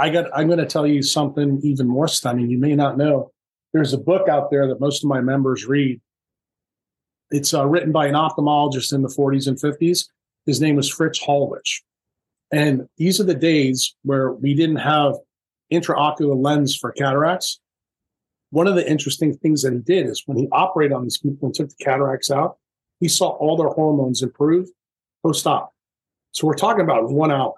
I 0.00 0.08
got 0.08 0.30
I'm 0.34 0.46
going 0.46 0.58
to 0.58 0.66
tell 0.66 0.86
you 0.86 1.02
something 1.02 1.60
even 1.62 1.86
more 1.86 2.08
stunning. 2.08 2.48
You 2.48 2.58
may 2.58 2.74
not 2.74 2.96
know. 2.96 3.30
There's 3.74 3.92
a 3.92 3.98
book 3.98 4.28
out 4.28 4.50
there 4.50 4.66
that 4.66 4.80
most 4.80 5.04
of 5.04 5.08
my 5.10 5.20
members 5.20 5.66
read. 5.66 6.00
It's 7.30 7.52
uh, 7.52 7.66
written 7.66 7.92
by 7.92 8.06
an 8.06 8.14
ophthalmologist 8.14 8.94
in 8.94 9.02
the 9.02 9.08
40s 9.08 9.46
and 9.46 9.60
50s. 9.60 10.06
His 10.46 10.60
name 10.60 10.74
was 10.74 10.88
Fritz 10.88 11.22
Hollwich. 11.22 11.82
And 12.50 12.88
these 12.96 13.20
are 13.20 13.24
the 13.24 13.34
days 13.34 13.94
where 14.02 14.32
we 14.32 14.54
didn't 14.54 14.76
have 14.76 15.14
intraocular 15.70 16.42
lens 16.42 16.74
for 16.74 16.92
cataracts. 16.92 17.60
One 18.48 18.66
of 18.66 18.74
the 18.74 18.90
interesting 18.90 19.36
things 19.36 19.62
that 19.62 19.74
he 19.74 19.80
did 19.80 20.06
is 20.06 20.24
when 20.26 20.38
he 20.38 20.48
operated 20.50 20.96
on 20.96 21.04
these 21.04 21.18
people 21.18 21.46
and 21.46 21.54
took 21.54 21.68
the 21.68 21.84
cataracts 21.84 22.30
out, 22.30 22.56
he 23.00 23.06
saw 23.06 23.28
all 23.28 23.56
their 23.56 23.68
hormones 23.68 24.22
improve 24.22 24.68
post 25.22 25.46
op. 25.46 25.72
So 26.32 26.46
we're 26.46 26.54
talking 26.54 26.82
about 26.82 27.10
one 27.10 27.30
hour 27.30 27.54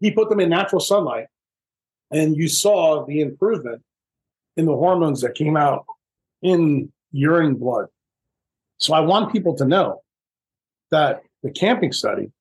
he 0.00 0.10
put 0.10 0.28
them 0.28 0.40
in 0.40 0.48
natural 0.48 0.80
sunlight 0.80 1.26
and 2.10 2.36
you 2.36 2.48
saw 2.48 3.04
the 3.04 3.20
improvement 3.20 3.82
in 4.56 4.66
the 4.66 4.74
hormones 4.74 5.20
that 5.20 5.34
came 5.34 5.56
out 5.56 5.84
in 6.42 6.92
urine 7.12 7.54
blood. 7.54 7.86
So 8.78 8.94
I 8.94 9.00
want 9.00 9.32
people 9.32 9.54
to 9.56 9.64
know 9.64 10.02
that 10.90 11.22
the 11.42 11.50
camping 11.50 11.92
study 11.92 12.32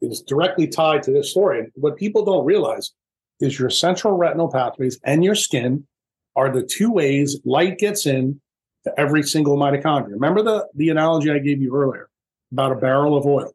is 0.00 0.22
directly 0.22 0.66
tied 0.66 1.02
to 1.04 1.12
this 1.12 1.30
story. 1.30 1.60
And 1.60 1.72
what 1.74 1.96
people 1.96 2.24
don't 2.24 2.44
realize 2.44 2.92
is 3.40 3.58
your 3.58 3.70
central 3.70 4.16
retinal 4.16 4.50
pathways 4.50 4.98
and 5.04 5.24
your 5.24 5.34
skin 5.34 5.86
are 6.36 6.50
the 6.50 6.62
two 6.62 6.90
ways 6.90 7.40
light 7.44 7.78
gets 7.78 8.06
in 8.06 8.40
to 8.84 9.00
every 9.00 9.22
single 9.22 9.56
mitochondria. 9.56 10.12
Remember 10.12 10.42
the, 10.42 10.66
the 10.74 10.90
analogy 10.90 11.30
I 11.30 11.38
gave 11.38 11.60
you 11.60 11.74
earlier 11.74 12.08
about 12.52 12.72
a 12.72 12.76
barrel 12.76 13.16
of 13.16 13.26
oil. 13.26 13.52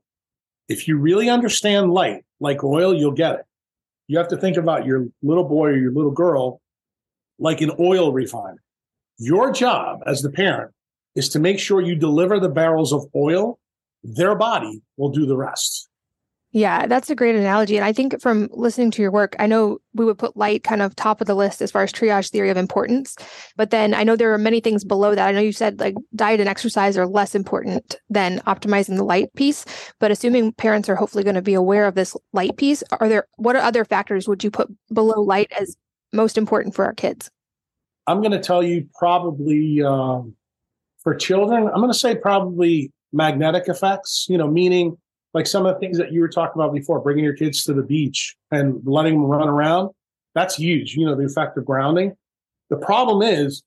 If 0.67 0.87
you 0.87 0.97
really 0.97 1.29
understand 1.29 1.93
light 1.93 2.24
like 2.39 2.63
oil, 2.63 2.93
you'll 2.93 3.11
get 3.11 3.35
it. 3.35 3.45
You 4.07 4.17
have 4.17 4.27
to 4.29 4.37
think 4.37 4.57
about 4.57 4.85
your 4.85 5.07
little 5.23 5.43
boy 5.43 5.69
or 5.69 5.77
your 5.77 5.91
little 5.91 6.11
girl 6.11 6.61
like 7.39 7.61
an 7.61 7.71
oil 7.79 8.11
refiner. 8.11 8.61
Your 9.17 9.51
job 9.51 10.01
as 10.05 10.21
the 10.21 10.31
parent 10.31 10.71
is 11.15 11.29
to 11.29 11.39
make 11.39 11.59
sure 11.59 11.81
you 11.81 11.95
deliver 11.95 12.39
the 12.39 12.49
barrels 12.49 12.93
of 12.93 13.05
oil. 13.15 13.59
Their 14.03 14.35
body 14.35 14.81
will 14.97 15.09
do 15.09 15.25
the 15.25 15.37
rest. 15.37 15.89
Yeah, 16.55 16.87
that's 16.87 17.09
a 17.09 17.15
great 17.15 17.35
analogy. 17.35 17.75
And 17.75 17.83
I 17.83 17.91
think 17.91 18.21
from 18.21 18.47
listening 18.53 18.89
to 18.91 19.01
your 19.01 19.11
work, 19.11 19.35
I 19.39 19.45
know 19.45 19.79
we 19.93 20.05
would 20.05 20.17
put 20.17 20.37
light 20.37 20.63
kind 20.63 20.81
of 20.81 20.95
top 20.95 21.19
of 21.19 21.27
the 21.27 21.35
list 21.35 21.61
as 21.61 21.69
far 21.69 21.83
as 21.83 21.91
triage 21.91 22.31
theory 22.31 22.49
of 22.49 22.55
importance. 22.55 23.17
But 23.57 23.71
then 23.71 23.93
I 23.93 24.05
know 24.05 24.15
there 24.15 24.33
are 24.33 24.37
many 24.37 24.61
things 24.61 24.85
below 24.85 25.15
that. 25.15 25.27
I 25.27 25.33
know 25.33 25.41
you 25.41 25.51
said 25.51 25.81
like 25.81 25.95
diet 26.15 26.39
and 26.39 26.47
exercise 26.47 26.97
are 26.97 27.05
less 27.05 27.35
important 27.35 27.97
than 28.09 28.39
optimizing 28.47 28.95
the 28.95 29.03
light 29.03 29.33
piece. 29.35 29.65
But 29.99 30.11
assuming 30.11 30.53
parents 30.53 30.87
are 30.87 30.95
hopefully 30.95 31.25
going 31.25 31.35
to 31.35 31.41
be 31.41 31.55
aware 31.55 31.87
of 31.87 31.95
this 31.95 32.15
light 32.31 32.55
piece, 32.55 32.85
are 32.89 33.09
there 33.09 33.27
what 33.35 33.57
other 33.57 33.83
factors 33.83 34.25
would 34.25 34.41
you 34.41 34.49
put 34.49 34.69
below 34.93 35.21
light 35.21 35.51
as 35.59 35.75
most 36.13 36.37
important 36.37 36.73
for 36.73 36.85
our 36.85 36.93
kids? 36.93 37.29
I'm 38.07 38.21
going 38.21 38.31
to 38.31 38.39
tell 38.39 38.63
you 38.63 38.87
probably 38.97 39.83
um, 39.83 40.33
for 41.03 41.15
children, 41.15 41.67
I'm 41.67 41.81
going 41.81 41.91
to 41.91 41.99
say 41.99 42.15
probably 42.15 42.93
magnetic 43.11 43.67
effects, 43.67 44.27
you 44.29 44.37
know, 44.37 44.47
meaning 44.47 44.97
like 45.35 45.45
some 45.45 45.65
of 45.65 45.73
the 45.73 45.79
things 45.81 45.97
that 45.97 46.13
you 46.13 46.21
were 46.21 46.29
talking 46.29 46.61
about 46.61 46.73
before, 46.73 47.01
bringing 47.01 47.25
your 47.25 47.35
kids 47.35 47.65
to 47.65 47.73
the 47.73 47.83
beach 47.83 48.37
and 48.51 48.81
letting 48.85 49.15
them 49.15 49.25
run 49.25 49.49
around, 49.49 49.91
that's 50.33 50.55
huge. 50.55 50.95
You 50.95 51.05
know, 51.05 51.13
the 51.13 51.25
effect 51.25 51.57
of 51.57 51.65
grounding. 51.65 52.15
The 52.69 52.77
problem 52.77 53.21
is 53.21 53.61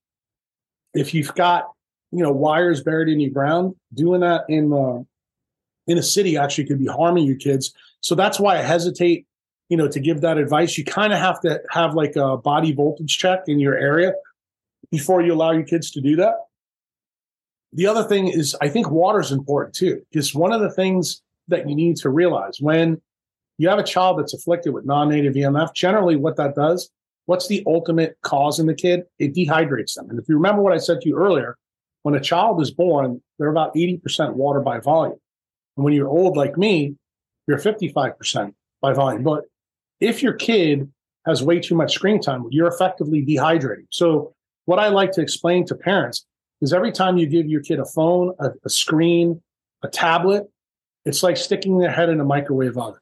if 0.95 1.13
you've 1.13 1.35
got, 1.35 1.71
you 2.11 2.23
know, 2.23 2.33
wires 2.33 2.83
buried 2.83 3.11
in 3.11 3.21
your 3.21 3.33
ground, 3.33 3.75
doing 3.93 4.23
that 4.23 4.47
in 4.49 4.73
uh, 4.73 5.03
in 5.87 5.99
a 5.99 6.03
city 6.03 6.39
actually 6.39 6.65
could 6.65 6.79
be 6.79 6.87
harming 6.87 7.27
your 7.27 7.37
kids. 7.37 7.75
So 8.01 8.15
that's 8.15 8.41
why 8.41 8.57
I 8.57 8.63
hesitate, 8.63 9.27
you 9.69 9.77
know, 9.77 9.89
to 9.89 10.01
give 10.01 10.23
that 10.23 10.39
advice. 10.39 10.79
You 10.79 10.87
kind 10.87 11.13
of 11.13 11.19
have 11.19 11.39
to 11.43 11.61
have 11.71 11.93
like 11.95 12.17
a 12.17 12.39
body 12.39 12.73
voltage 12.73 13.19
check 13.19 13.41
in 13.47 13.61
your 13.61 13.77
area 13.77 14.15
before 14.91 15.21
you 15.21 15.35
allow 15.35 15.51
your 15.51 15.65
kids 15.65 15.91
to 15.91 16.01
do 16.01 16.17
that. 16.17 16.33
The 17.75 17.87
other 17.87 18.05
thing 18.05 18.29
is, 18.29 18.57
I 18.63 18.71
think 18.71 18.91
water 18.91 19.21
is 19.21 19.33
important 19.33 19.75
too, 19.75 20.01
because 20.11 20.35
one 20.35 20.53
of 20.53 20.63
the 20.63 20.71
things 20.71 21.21
that 21.49 21.69
you 21.69 21.75
need 21.75 21.97
to 21.97 22.11
realize 22.11 22.61
when 22.61 23.01
you 23.59 23.69
have 23.69 23.79
a 23.79 23.85
child 23.85 24.19
that's 24.19 24.35
afflicted 24.35 24.73
with 24.73 24.87
non-native 24.87 25.35
EMF, 25.35 25.75
generally 25.75 26.17
what 26.17 26.37
that 26.37 26.55
does, 26.55 26.91
what's 27.27 27.49
the 27.49 27.63
ultimate 27.67 28.17
cause 28.23 28.59
in 28.59 28.67
the 28.67 28.75
kid? 28.75 29.03
It 29.19 29.35
dehydrates 29.35 29.95
them. 29.95 30.09
And 30.11 30.19
if 30.19 30.29
you 30.29 30.37
remember 30.37 30.63
what 30.63 30.73
I 30.73 30.79
said 30.79 31.01
to 31.01 31.09
you 31.09 31.17
earlier, 31.17 31.57
when 32.03 32.15
a 32.15 32.21
child 32.21 32.63
is 32.63 32.71
born, 32.71 33.21
they're 33.39 33.51
about 33.51 33.75
80% 33.75 34.35
water 34.35 34.61
by 34.61 34.79
volume. 34.79 35.19
And 35.77 35.85
when 35.85 35.93
you're 35.93 36.09
old 36.09 36.37
like 36.37 36.57
me, 36.57 36.95
you're 37.47 37.59
55% 37.59 38.55
by 38.81 38.93
volume. 38.93 39.25
But 39.25 39.45
if 40.01 40.23
your 40.23 40.35
kid 40.35 40.91
has 41.27 41.43
way 41.43 41.61
too 41.61 41.75
much 41.75 41.95
screen 41.95 42.21
time, 42.21 42.47
you're 42.51 42.69
effectively 42.69 43.25
dehydrating. 43.25 43.87
So 43.91 44.33
what 44.67 44.79
I 44.79 44.89
like 44.89 45.13
to 45.13 45.21
explain 45.21 45.67
to 45.67 45.75
parents 45.75 46.25
is 46.61 46.73
every 46.73 46.93
time 46.93 47.19
you 47.19 47.27
give 47.27 47.47
your 47.47 47.61
kid 47.61 47.79
a 47.79 47.85
phone, 47.85 48.35
a, 48.39 48.51
a 48.65 48.71
screen, 48.71 49.43
a 49.83 49.89
tablet, 49.89 50.49
it's 51.05 51.23
like 51.23 51.37
sticking 51.37 51.79
their 51.79 51.91
head 51.91 52.09
in 52.09 52.21
a 52.21 52.25
microwave 52.25 52.77
oven. 52.77 53.01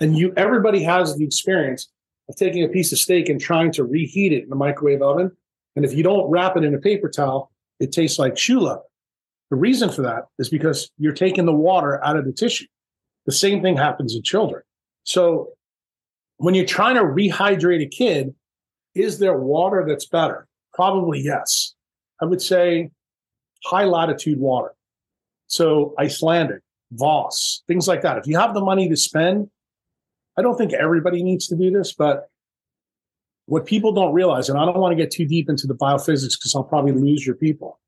And 0.00 0.16
you 0.16 0.32
everybody 0.36 0.82
has 0.82 1.16
the 1.16 1.24
experience 1.24 1.88
of 2.28 2.36
taking 2.36 2.64
a 2.64 2.68
piece 2.68 2.92
of 2.92 2.98
steak 2.98 3.28
and 3.28 3.40
trying 3.40 3.72
to 3.72 3.84
reheat 3.84 4.32
it 4.32 4.44
in 4.44 4.50
the 4.50 4.56
microwave 4.56 5.02
oven. 5.02 5.30
And 5.76 5.84
if 5.84 5.94
you 5.94 6.02
don't 6.02 6.28
wrap 6.30 6.56
it 6.56 6.64
in 6.64 6.74
a 6.74 6.78
paper 6.78 7.08
towel, 7.08 7.50
it 7.80 7.92
tastes 7.92 8.18
like 8.18 8.38
shoe. 8.38 8.60
The 9.50 9.56
reason 9.56 9.90
for 9.90 10.02
that 10.02 10.26
is 10.38 10.48
because 10.48 10.90
you're 10.98 11.12
taking 11.12 11.44
the 11.44 11.52
water 11.52 12.02
out 12.04 12.16
of 12.16 12.24
the 12.24 12.32
tissue. 12.32 12.66
The 13.26 13.32
same 13.32 13.62
thing 13.62 13.76
happens 13.76 14.14
in 14.14 14.22
children. 14.22 14.62
So 15.04 15.50
when 16.38 16.54
you're 16.54 16.66
trying 16.66 16.96
to 16.96 17.02
rehydrate 17.02 17.82
a 17.82 17.86
kid, 17.86 18.34
is 18.94 19.18
there 19.18 19.36
water 19.36 19.84
that's 19.86 20.06
better? 20.06 20.46
Probably 20.72 21.20
yes. 21.20 21.74
I 22.20 22.24
would 22.24 22.42
say 22.42 22.90
high 23.64 23.84
latitude 23.84 24.38
water. 24.38 24.74
So 25.46 25.94
Icelandic, 25.98 26.60
Voss, 26.94 27.62
things 27.66 27.88
like 27.88 28.02
that. 28.02 28.18
If 28.18 28.26
you 28.26 28.38
have 28.38 28.54
the 28.54 28.64
money 28.64 28.88
to 28.88 28.96
spend, 28.96 29.50
I 30.36 30.42
don't 30.42 30.56
think 30.56 30.72
everybody 30.72 31.22
needs 31.22 31.46
to 31.48 31.56
do 31.56 31.70
this, 31.70 31.92
but 31.92 32.28
what 33.46 33.66
people 33.66 33.92
don't 33.92 34.14
realize, 34.14 34.48
and 34.48 34.58
I 34.58 34.64
don't 34.64 34.78
want 34.78 34.96
to 34.96 35.02
get 35.02 35.10
too 35.10 35.26
deep 35.26 35.48
into 35.48 35.66
the 35.66 35.74
biophysics 35.74 36.38
because 36.38 36.54
I'll 36.54 36.64
probably 36.64 36.92
lose 36.92 37.26
your 37.26 37.36
people. 37.36 37.78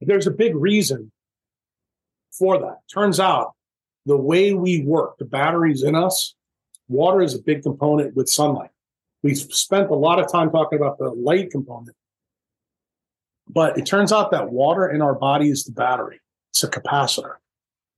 There's 0.00 0.26
a 0.26 0.30
big 0.30 0.54
reason 0.54 1.10
for 2.38 2.58
that. 2.58 2.80
Turns 2.92 3.18
out 3.18 3.54
the 4.04 4.16
way 4.16 4.52
we 4.52 4.82
work, 4.82 5.18
the 5.18 5.24
batteries 5.24 5.82
in 5.82 5.94
us, 5.94 6.34
water 6.88 7.22
is 7.22 7.34
a 7.34 7.38
big 7.38 7.62
component 7.62 8.14
with 8.14 8.28
sunlight. 8.28 8.70
We've 9.22 9.38
spent 9.38 9.90
a 9.90 9.94
lot 9.94 10.20
of 10.20 10.30
time 10.30 10.50
talking 10.50 10.78
about 10.78 10.98
the 10.98 11.10
light 11.10 11.50
component, 11.50 11.96
but 13.48 13.78
it 13.78 13.86
turns 13.86 14.12
out 14.12 14.30
that 14.32 14.50
water 14.52 14.88
in 14.88 15.00
our 15.00 15.14
body 15.14 15.48
is 15.50 15.64
the 15.64 15.72
battery, 15.72 16.20
it's 16.50 16.62
a 16.62 16.68
capacitor. 16.68 17.36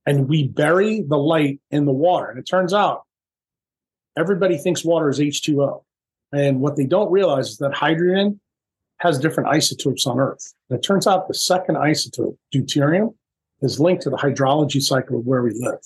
And 0.05 0.27
we 0.27 0.47
bury 0.47 1.01
the 1.01 1.17
light 1.17 1.59
in 1.71 1.85
the 1.85 1.91
water. 1.91 2.29
And 2.29 2.39
it 2.39 2.47
turns 2.47 2.73
out 2.73 3.03
everybody 4.17 4.57
thinks 4.57 4.83
water 4.83 5.09
is 5.09 5.19
H2O. 5.19 5.83
And 6.31 6.61
what 6.61 6.75
they 6.75 6.85
don't 6.85 7.11
realize 7.11 7.49
is 7.49 7.57
that 7.57 7.73
hydrogen 7.73 8.39
has 8.97 9.19
different 9.19 9.49
isotopes 9.49 10.05
on 10.05 10.19
Earth. 10.19 10.53
And 10.69 10.77
it 10.77 10.83
turns 10.83 11.07
out 11.07 11.27
the 11.27 11.33
second 11.33 11.75
isotope, 11.75 12.37
deuterium, 12.53 13.15
is 13.61 13.79
linked 13.79 14.03
to 14.03 14.09
the 14.09 14.17
hydrology 14.17 14.81
cycle 14.81 15.19
of 15.19 15.25
where 15.25 15.41
we 15.41 15.51
live. 15.53 15.79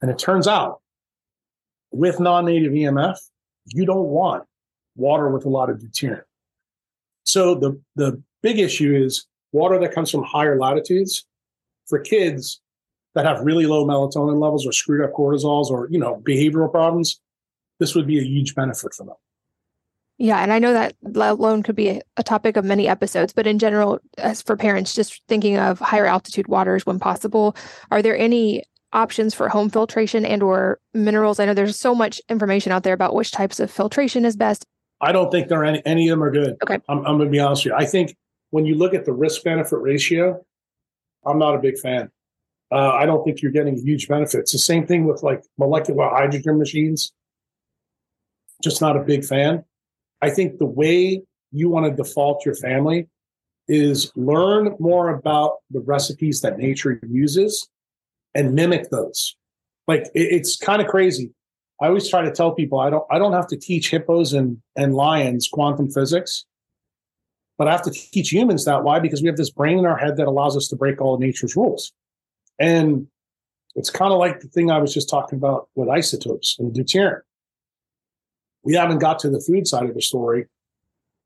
And 0.00 0.10
it 0.10 0.18
turns 0.18 0.46
out 0.46 0.80
with 1.90 2.20
non 2.20 2.46
native 2.46 2.72
EMF, 2.72 3.16
you 3.66 3.84
don't 3.84 4.08
want 4.08 4.44
water 4.96 5.28
with 5.30 5.44
a 5.44 5.48
lot 5.48 5.70
of 5.70 5.78
deuterium. 5.78 6.22
So 7.24 7.54
the, 7.54 7.80
the 7.96 8.22
big 8.42 8.58
issue 8.58 8.94
is 8.94 9.26
water 9.52 9.78
that 9.78 9.94
comes 9.94 10.10
from 10.10 10.24
higher 10.24 10.58
latitudes 10.58 11.24
for 11.86 11.98
kids 11.98 12.60
that 13.14 13.26
have 13.26 13.40
really 13.40 13.66
low 13.66 13.86
melatonin 13.86 14.40
levels 14.40 14.66
or 14.66 14.72
screwed 14.72 15.04
up 15.04 15.12
cortisols 15.12 15.70
or 15.70 15.88
you 15.90 15.98
know 15.98 16.22
behavioral 16.26 16.70
problems 16.70 17.20
this 17.78 17.94
would 17.94 18.06
be 18.06 18.18
a 18.18 18.22
huge 18.22 18.54
benefit 18.54 18.94
for 18.94 19.04
them. 19.04 19.14
Yeah 20.18 20.38
and 20.38 20.52
i 20.52 20.58
know 20.58 20.72
that 20.72 20.94
alone 21.14 21.62
could 21.62 21.76
be 21.76 22.00
a 22.16 22.22
topic 22.22 22.56
of 22.56 22.64
many 22.64 22.88
episodes 22.88 23.32
but 23.32 23.46
in 23.46 23.58
general 23.58 23.98
as 24.18 24.42
for 24.42 24.56
parents 24.56 24.94
just 24.94 25.22
thinking 25.28 25.58
of 25.58 25.78
higher 25.78 26.06
altitude 26.06 26.48
waters 26.48 26.86
when 26.86 26.98
possible 26.98 27.56
are 27.90 28.02
there 28.02 28.16
any 28.16 28.64
options 28.92 29.32
for 29.32 29.48
home 29.48 29.70
filtration 29.70 30.22
and 30.26 30.42
or 30.42 30.78
minerals? 30.92 31.40
I 31.40 31.46
know 31.46 31.54
there's 31.54 31.80
so 31.80 31.94
much 31.94 32.20
information 32.28 32.72
out 32.72 32.82
there 32.82 32.92
about 32.92 33.14
which 33.14 33.30
types 33.30 33.58
of 33.58 33.70
filtration 33.70 34.26
is 34.26 34.36
best. 34.36 34.66
I 35.00 35.12
don't 35.12 35.30
think 35.30 35.48
there 35.48 35.62
are 35.62 35.64
any, 35.64 35.80
any 35.86 36.10
of 36.10 36.18
them 36.18 36.22
are 36.22 36.30
good. 36.30 36.58
Okay. 36.62 36.78
I'm, 36.90 36.98
I'm 36.98 37.16
going 37.16 37.20
to 37.20 37.30
be 37.30 37.40
honest 37.40 37.64
with 37.64 37.72
you. 37.72 37.78
I 37.78 37.86
think 37.86 38.14
when 38.52 38.66
you 38.66 38.74
look 38.76 38.92
at 38.94 39.04
the 39.04 39.12
risk 39.12 39.42
benefit 39.42 39.78
ratio 39.78 40.44
i'm 41.26 41.38
not 41.38 41.56
a 41.56 41.58
big 41.58 41.76
fan 41.78 42.08
uh, 42.72 42.92
i 42.92 43.06
don't 43.06 43.24
think 43.24 43.42
you're 43.42 43.52
getting 43.52 43.76
huge 43.76 44.08
benefits 44.08 44.52
the 44.52 44.58
same 44.58 44.86
thing 44.86 45.04
with 45.04 45.22
like 45.22 45.42
molecular 45.58 46.08
hydrogen 46.08 46.58
machines 46.58 47.12
just 48.62 48.80
not 48.80 48.96
a 48.96 49.00
big 49.00 49.24
fan 49.24 49.64
i 50.20 50.30
think 50.30 50.58
the 50.58 50.66
way 50.66 51.22
you 51.52 51.68
want 51.68 51.84
to 51.86 51.92
default 52.02 52.44
your 52.44 52.54
family 52.54 53.06
is 53.68 54.10
learn 54.16 54.74
more 54.78 55.10
about 55.10 55.56
the 55.70 55.80
recipes 55.80 56.40
that 56.40 56.58
nature 56.58 57.00
uses 57.08 57.68
and 58.34 58.54
mimic 58.54 58.90
those. 58.90 59.36
Like 59.86 60.02
it, 60.14 60.32
it's 60.32 60.56
kind 60.56 60.82
of 60.82 60.88
crazy. 60.88 61.30
I 61.80 61.86
always 61.86 62.08
try 62.08 62.22
to 62.22 62.30
tell 62.30 62.52
people 62.52 62.80
I 62.80 62.90
don't 62.90 63.04
I 63.10 63.18
don't 63.18 63.32
have 63.32 63.46
to 63.48 63.56
teach 63.56 63.90
hippos 63.90 64.32
and 64.32 64.58
and 64.76 64.94
lions 64.94 65.48
quantum 65.48 65.90
physics, 65.90 66.44
but 67.58 67.68
I 67.68 67.72
have 67.72 67.82
to 67.82 67.90
teach 67.90 68.30
humans 68.30 68.64
that. 68.64 68.84
Why? 68.84 68.98
Because 68.98 69.20
we 69.20 69.26
have 69.26 69.36
this 69.36 69.50
brain 69.50 69.78
in 69.78 69.86
our 69.86 69.96
head 69.96 70.16
that 70.16 70.26
allows 70.26 70.56
us 70.56 70.68
to 70.68 70.76
break 70.76 71.00
all 71.00 71.14
of 71.14 71.20
nature's 71.20 71.56
rules. 71.56 71.92
And 72.62 73.08
it's 73.74 73.90
kind 73.90 74.12
of 74.12 74.20
like 74.20 74.38
the 74.38 74.46
thing 74.46 74.70
I 74.70 74.78
was 74.78 74.94
just 74.94 75.10
talking 75.10 75.36
about 75.36 75.68
with 75.74 75.88
isotopes 75.88 76.56
and 76.60 76.72
deuterium. 76.72 77.22
We 78.62 78.74
haven't 78.74 79.00
got 79.00 79.18
to 79.20 79.30
the 79.30 79.40
food 79.40 79.66
side 79.66 79.88
of 79.88 79.96
the 79.96 80.00
story, 80.00 80.46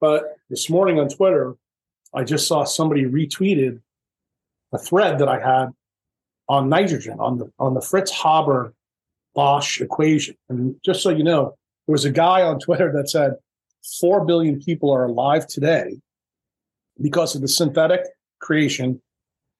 but 0.00 0.38
this 0.48 0.70
morning 0.70 0.98
on 0.98 1.10
Twitter, 1.10 1.54
I 2.14 2.24
just 2.24 2.48
saw 2.48 2.64
somebody 2.64 3.04
retweeted 3.04 3.82
a 4.72 4.78
thread 4.78 5.18
that 5.18 5.28
I 5.28 5.38
had 5.38 5.74
on 6.48 6.70
nitrogen 6.70 7.20
on 7.20 7.36
the 7.36 7.52
on 7.58 7.74
the 7.74 7.82
Fritz 7.82 8.10
Haber 8.10 8.72
Bosch 9.34 9.82
equation. 9.82 10.36
And 10.48 10.76
just 10.82 11.02
so 11.02 11.10
you 11.10 11.22
know, 11.22 11.54
there 11.86 11.92
was 11.92 12.06
a 12.06 12.10
guy 12.10 12.40
on 12.40 12.60
Twitter 12.60 12.90
that 12.92 13.10
said 13.10 13.34
four 14.00 14.24
billion 14.24 14.58
people 14.58 14.90
are 14.90 15.04
alive 15.04 15.46
today 15.46 16.00
because 17.02 17.34
of 17.34 17.42
the 17.42 17.48
synthetic 17.48 18.00
creation 18.40 19.02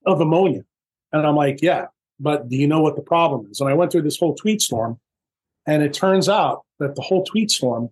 of 0.07 0.23
ammonia. 0.23 0.63
And 1.19 1.27
I'm 1.27 1.37
like, 1.37 1.61
yeah, 1.63 1.87
but 2.21 2.49
do 2.49 2.57
you 2.57 2.67
know 2.67 2.81
what 2.81 2.97
the 2.97 3.03
problem 3.03 3.49
is? 3.51 3.61
And 3.61 3.69
I 3.69 3.75
went 3.75 3.93
through 3.93 4.03
this 4.03 4.19
whole 4.19 4.35
tweet 4.35 4.63
storm, 4.63 4.99
and 5.67 5.83
it 5.83 5.93
turns 5.93 6.29
out 6.29 6.63
that 6.79 6.95
the 6.95 7.03
whole 7.03 7.25
tweet 7.25 7.51
storm 7.51 7.91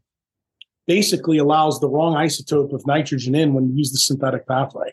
basically 0.87 1.39
allows 1.39 1.81
the 1.81 1.89
wrong 1.89 2.15
isotope 2.15 2.73
of 2.73 2.87
nitrogen 2.87 3.35
in 3.35 3.55
when 3.55 3.69
you 3.69 3.77
use 3.77 3.91
the 3.91 3.99
synthetic 3.99 4.47
pathway 4.47 4.93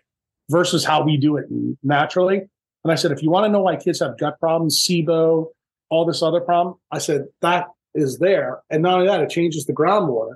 versus 0.50 0.86
how 0.86 1.04
we 1.04 1.18
do 1.18 1.38
it 1.38 1.46
naturally. 1.84 2.42
And 2.84 2.92
I 2.92 2.96
said, 2.96 3.12
if 3.12 3.22
you 3.22 3.30
want 3.30 3.46
to 3.46 3.50
know 3.52 3.62
why 3.62 3.76
kids 3.76 4.00
have 4.00 4.18
gut 4.18 4.40
problems, 4.40 4.84
SIBO, 4.84 5.48
all 5.90 6.06
this 6.06 6.22
other 6.22 6.42
problem, 6.42 6.76
I 6.92 7.00
said, 7.00 7.26
that 7.42 7.68
is 7.94 8.20
there. 8.20 8.62
And 8.70 8.82
not 8.82 8.96
only 8.96 9.08
that, 9.08 9.22
it 9.22 9.30
changes 9.30 9.66
the 9.66 9.74
groundwater, 9.74 10.36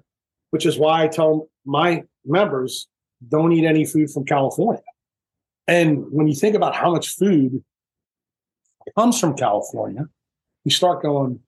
which 0.52 0.66
is 0.66 0.78
why 0.78 1.04
I 1.04 1.08
tell 1.08 1.48
my 1.66 2.04
members 2.26 2.88
don't 3.30 3.52
eat 3.54 3.66
any 3.66 3.86
food 3.86 4.12
from 4.12 4.26
California. 4.26 4.84
And 5.68 6.06
when 6.12 6.28
you 6.28 6.36
think 6.36 6.56
about 6.56 6.76
how 6.76 6.92
much 6.92 7.10
food 7.10 7.64
comes 8.94 9.20
from 9.20 9.36
California, 9.36 10.08
you 10.64 10.72
start 10.72 11.02
going, 11.02 11.40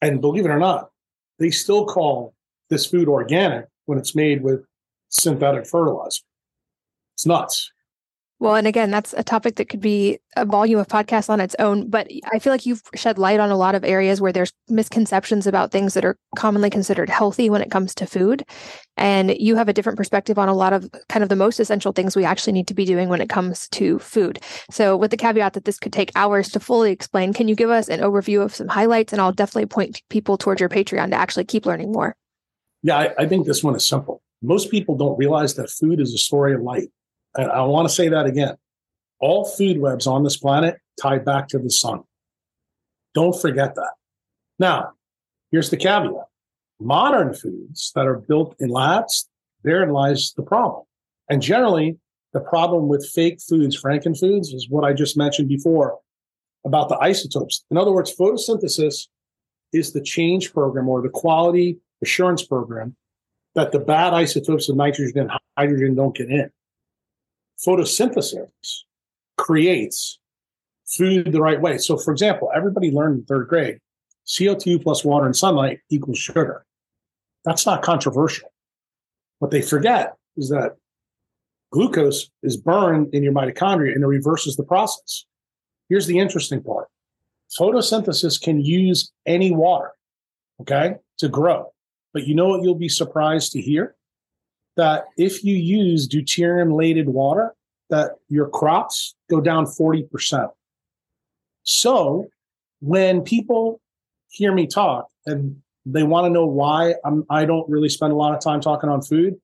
and 0.00 0.20
believe 0.20 0.44
it 0.44 0.50
or 0.50 0.58
not, 0.58 0.90
they 1.38 1.50
still 1.50 1.84
call 1.84 2.34
this 2.70 2.86
food 2.86 3.08
organic 3.08 3.66
when 3.86 3.98
it's 3.98 4.14
made 4.14 4.42
with 4.42 4.64
synthetic 5.08 5.66
fertilizer. 5.66 6.22
It's 7.14 7.26
nuts. 7.26 7.72
Well, 8.38 8.54
and 8.54 8.66
again, 8.66 8.90
that's 8.90 9.14
a 9.14 9.22
topic 9.22 9.56
that 9.56 9.70
could 9.70 9.80
be 9.80 10.18
a 10.36 10.44
volume 10.44 10.78
of 10.78 10.88
podcasts 10.88 11.30
on 11.30 11.40
its 11.40 11.56
own. 11.58 11.88
But 11.88 12.08
I 12.30 12.38
feel 12.38 12.52
like 12.52 12.66
you've 12.66 12.82
shed 12.94 13.16
light 13.16 13.40
on 13.40 13.50
a 13.50 13.56
lot 13.56 13.74
of 13.74 13.82
areas 13.82 14.20
where 14.20 14.32
there's 14.32 14.52
misconceptions 14.68 15.46
about 15.46 15.70
things 15.70 15.94
that 15.94 16.04
are 16.04 16.18
commonly 16.36 16.68
considered 16.68 17.08
healthy 17.08 17.48
when 17.48 17.62
it 17.62 17.70
comes 17.70 17.94
to 17.94 18.06
food. 18.06 18.44
And 18.98 19.34
you 19.38 19.56
have 19.56 19.70
a 19.70 19.72
different 19.72 19.96
perspective 19.96 20.38
on 20.38 20.50
a 20.50 20.54
lot 20.54 20.74
of 20.74 20.90
kind 21.08 21.22
of 21.22 21.30
the 21.30 21.36
most 21.36 21.58
essential 21.58 21.92
things 21.92 22.14
we 22.14 22.26
actually 22.26 22.52
need 22.52 22.66
to 22.68 22.74
be 22.74 22.84
doing 22.84 23.08
when 23.08 23.22
it 23.22 23.30
comes 23.30 23.68
to 23.70 23.98
food. 24.00 24.38
So, 24.70 24.98
with 24.98 25.10
the 25.10 25.16
caveat 25.16 25.54
that 25.54 25.64
this 25.64 25.78
could 25.78 25.92
take 25.92 26.12
hours 26.14 26.50
to 26.50 26.60
fully 26.60 26.92
explain, 26.92 27.32
can 27.32 27.48
you 27.48 27.54
give 27.54 27.70
us 27.70 27.88
an 27.88 28.00
overview 28.00 28.42
of 28.42 28.54
some 28.54 28.68
highlights? 28.68 29.14
And 29.14 29.22
I'll 29.22 29.32
definitely 29.32 29.66
point 29.66 30.02
people 30.10 30.36
towards 30.36 30.60
your 30.60 30.68
Patreon 30.68 31.10
to 31.10 31.16
actually 31.16 31.44
keep 31.44 31.64
learning 31.64 31.90
more. 31.90 32.14
Yeah, 32.82 32.98
I, 32.98 33.14
I 33.20 33.26
think 33.26 33.46
this 33.46 33.64
one 33.64 33.74
is 33.74 33.86
simple. 33.86 34.22
Most 34.42 34.70
people 34.70 34.94
don't 34.94 35.16
realize 35.18 35.54
that 35.54 35.70
food 35.70 36.00
is 36.00 36.12
a 36.12 36.18
story 36.18 36.54
of 36.54 36.60
light 36.60 36.90
and 37.36 37.50
I 37.50 37.62
want 37.62 37.88
to 37.88 37.94
say 37.94 38.08
that 38.08 38.26
again. 38.26 38.56
All 39.20 39.44
food 39.44 39.78
webs 39.80 40.06
on 40.06 40.24
this 40.24 40.36
planet 40.36 40.78
tie 41.00 41.18
back 41.18 41.48
to 41.48 41.58
the 41.58 41.70
sun. 41.70 42.02
Don't 43.14 43.38
forget 43.38 43.74
that. 43.74 43.92
Now, 44.58 44.92
here's 45.50 45.70
the 45.70 45.76
caveat. 45.76 46.26
Modern 46.80 47.32
foods 47.32 47.92
that 47.94 48.06
are 48.06 48.18
built 48.18 48.54
in 48.58 48.68
labs, 48.68 49.28
therein 49.64 49.90
lies 49.90 50.32
the 50.36 50.42
problem. 50.42 50.84
And 51.30 51.40
generally, 51.40 51.98
the 52.32 52.40
problem 52.40 52.88
with 52.88 53.08
fake 53.08 53.40
foods, 53.40 53.80
frankenfoods, 53.80 54.52
is 54.52 54.66
what 54.68 54.84
I 54.84 54.92
just 54.92 55.16
mentioned 55.16 55.48
before 55.48 55.98
about 56.64 56.88
the 56.88 56.96
isotopes. 56.96 57.64
In 57.70 57.78
other 57.78 57.92
words, 57.92 58.14
photosynthesis 58.14 59.08
is 59.72 59.92
the 59.92 60.02
change 60.02 60.52
program 60.52 60.88
or 60.88 61.00
the 61.00 61.08
quality 61.08 61.78
assurance 62.02 62.44
program 62.44 62.94
that 63.54 63.72
the 63.72 63.78
bad 63.78 64.12
isotopes 64.12 64.68
of 64.68 64.76
nitrogen 64.76 65.18
and 65.18 65.30
hydrogen 65.56 65.94
don't 65.94 66.14
get 66.14 66.28
in 66.28 66.50
photosynthesis 67.64 68.82
creates 69.36 70.18
food 70.86 71.32
the 71.32 71.40
right 71.40 71.60
way. 71.60 71.78
So, 71.78 71.96
for 71.96 72.12
example, 72.12 72.50
everybody 72.54 72.90
learned 72.90 73.20
in 73.20 73.24
third 73.24 73.48
grade 73.48 73.78
CO2 74.26 74.82
plus 74.82 75.04
water 75.04 75.26
and 75.26 75.36
sunlight 75.36 75.80
equals 75.90 76.18
sugar. 76.18 76.64
That's 77.44 77.66
not 77.66 77.82
controversial. 77.82 78.52
What 79.38 79.50
they 79.50 79.62
forget 79.62 80.14
is 80.36 80.48
that 80.48 80.76
glucose 81.70 82.30
is 82.42 82.56
burned 82.56 83.14
in 83.14 83.22
your 83.22 83.32
mitochondria 83.32 83.94
and 83.94 84.02
it 84.02 84.06
reverses 84.06 84.56
the 84.56 84.64
process. 84.64 85.24
Here's 85.88 86.06
the 86.06 86.18
interesting 86.18 86.62
part 86.62 86.88
photosynthesis 87.58 88.42
can 88.42 88.60
use 88.60 89.12
any 89.24 89.52
water, 89.52 89.92
okay, 90.60 90.96
to 91.18 91.28
grow. 91.28 91.72
But 92.12 92.26
you 92.26 92.34
know 92.34 92.48
what 92.48 92.62
you'll 92.62 92.74
be 92.74 92.88
surprised 92.88 93.52
to 93.52 93.60
hear? 93.60 93.94
That 94.76 95.06
if 95.16 95.42
you 95.42 95.56
use 95.56 96.08
deuterium 96.08 96.76
laden 96.76 97.12
water, 97.12 97.54
that 97.90 98.12
your 98.28 98.48
crops 98.48 99.14
go 99.30 99.40
down 99.40 99.64
40%. 99.66 100.48
So 101.62 102.26
when 102.80 103.22
people 103.22 103.80
hear 104.28 104.52
me 104.52 104.66
talk 104.66 105.08
and 105.24 105.56
they 105.84 106.02
want 106.02 106.26
to 106.26 106.30
know 106.30 106.46
why 106.46 106.94
I'm, 107.04 107.24
I 107.30 107.44
don't 107.44 107.68
really 107.70 107.88
spend 107.88 108.12
a 108.12 108.16
lot 108.16 108.34
of 108.34 108.40
time 108.40 108.60
talking 108.60 108.90
on 108.90 109.02
food, 109.02 109.34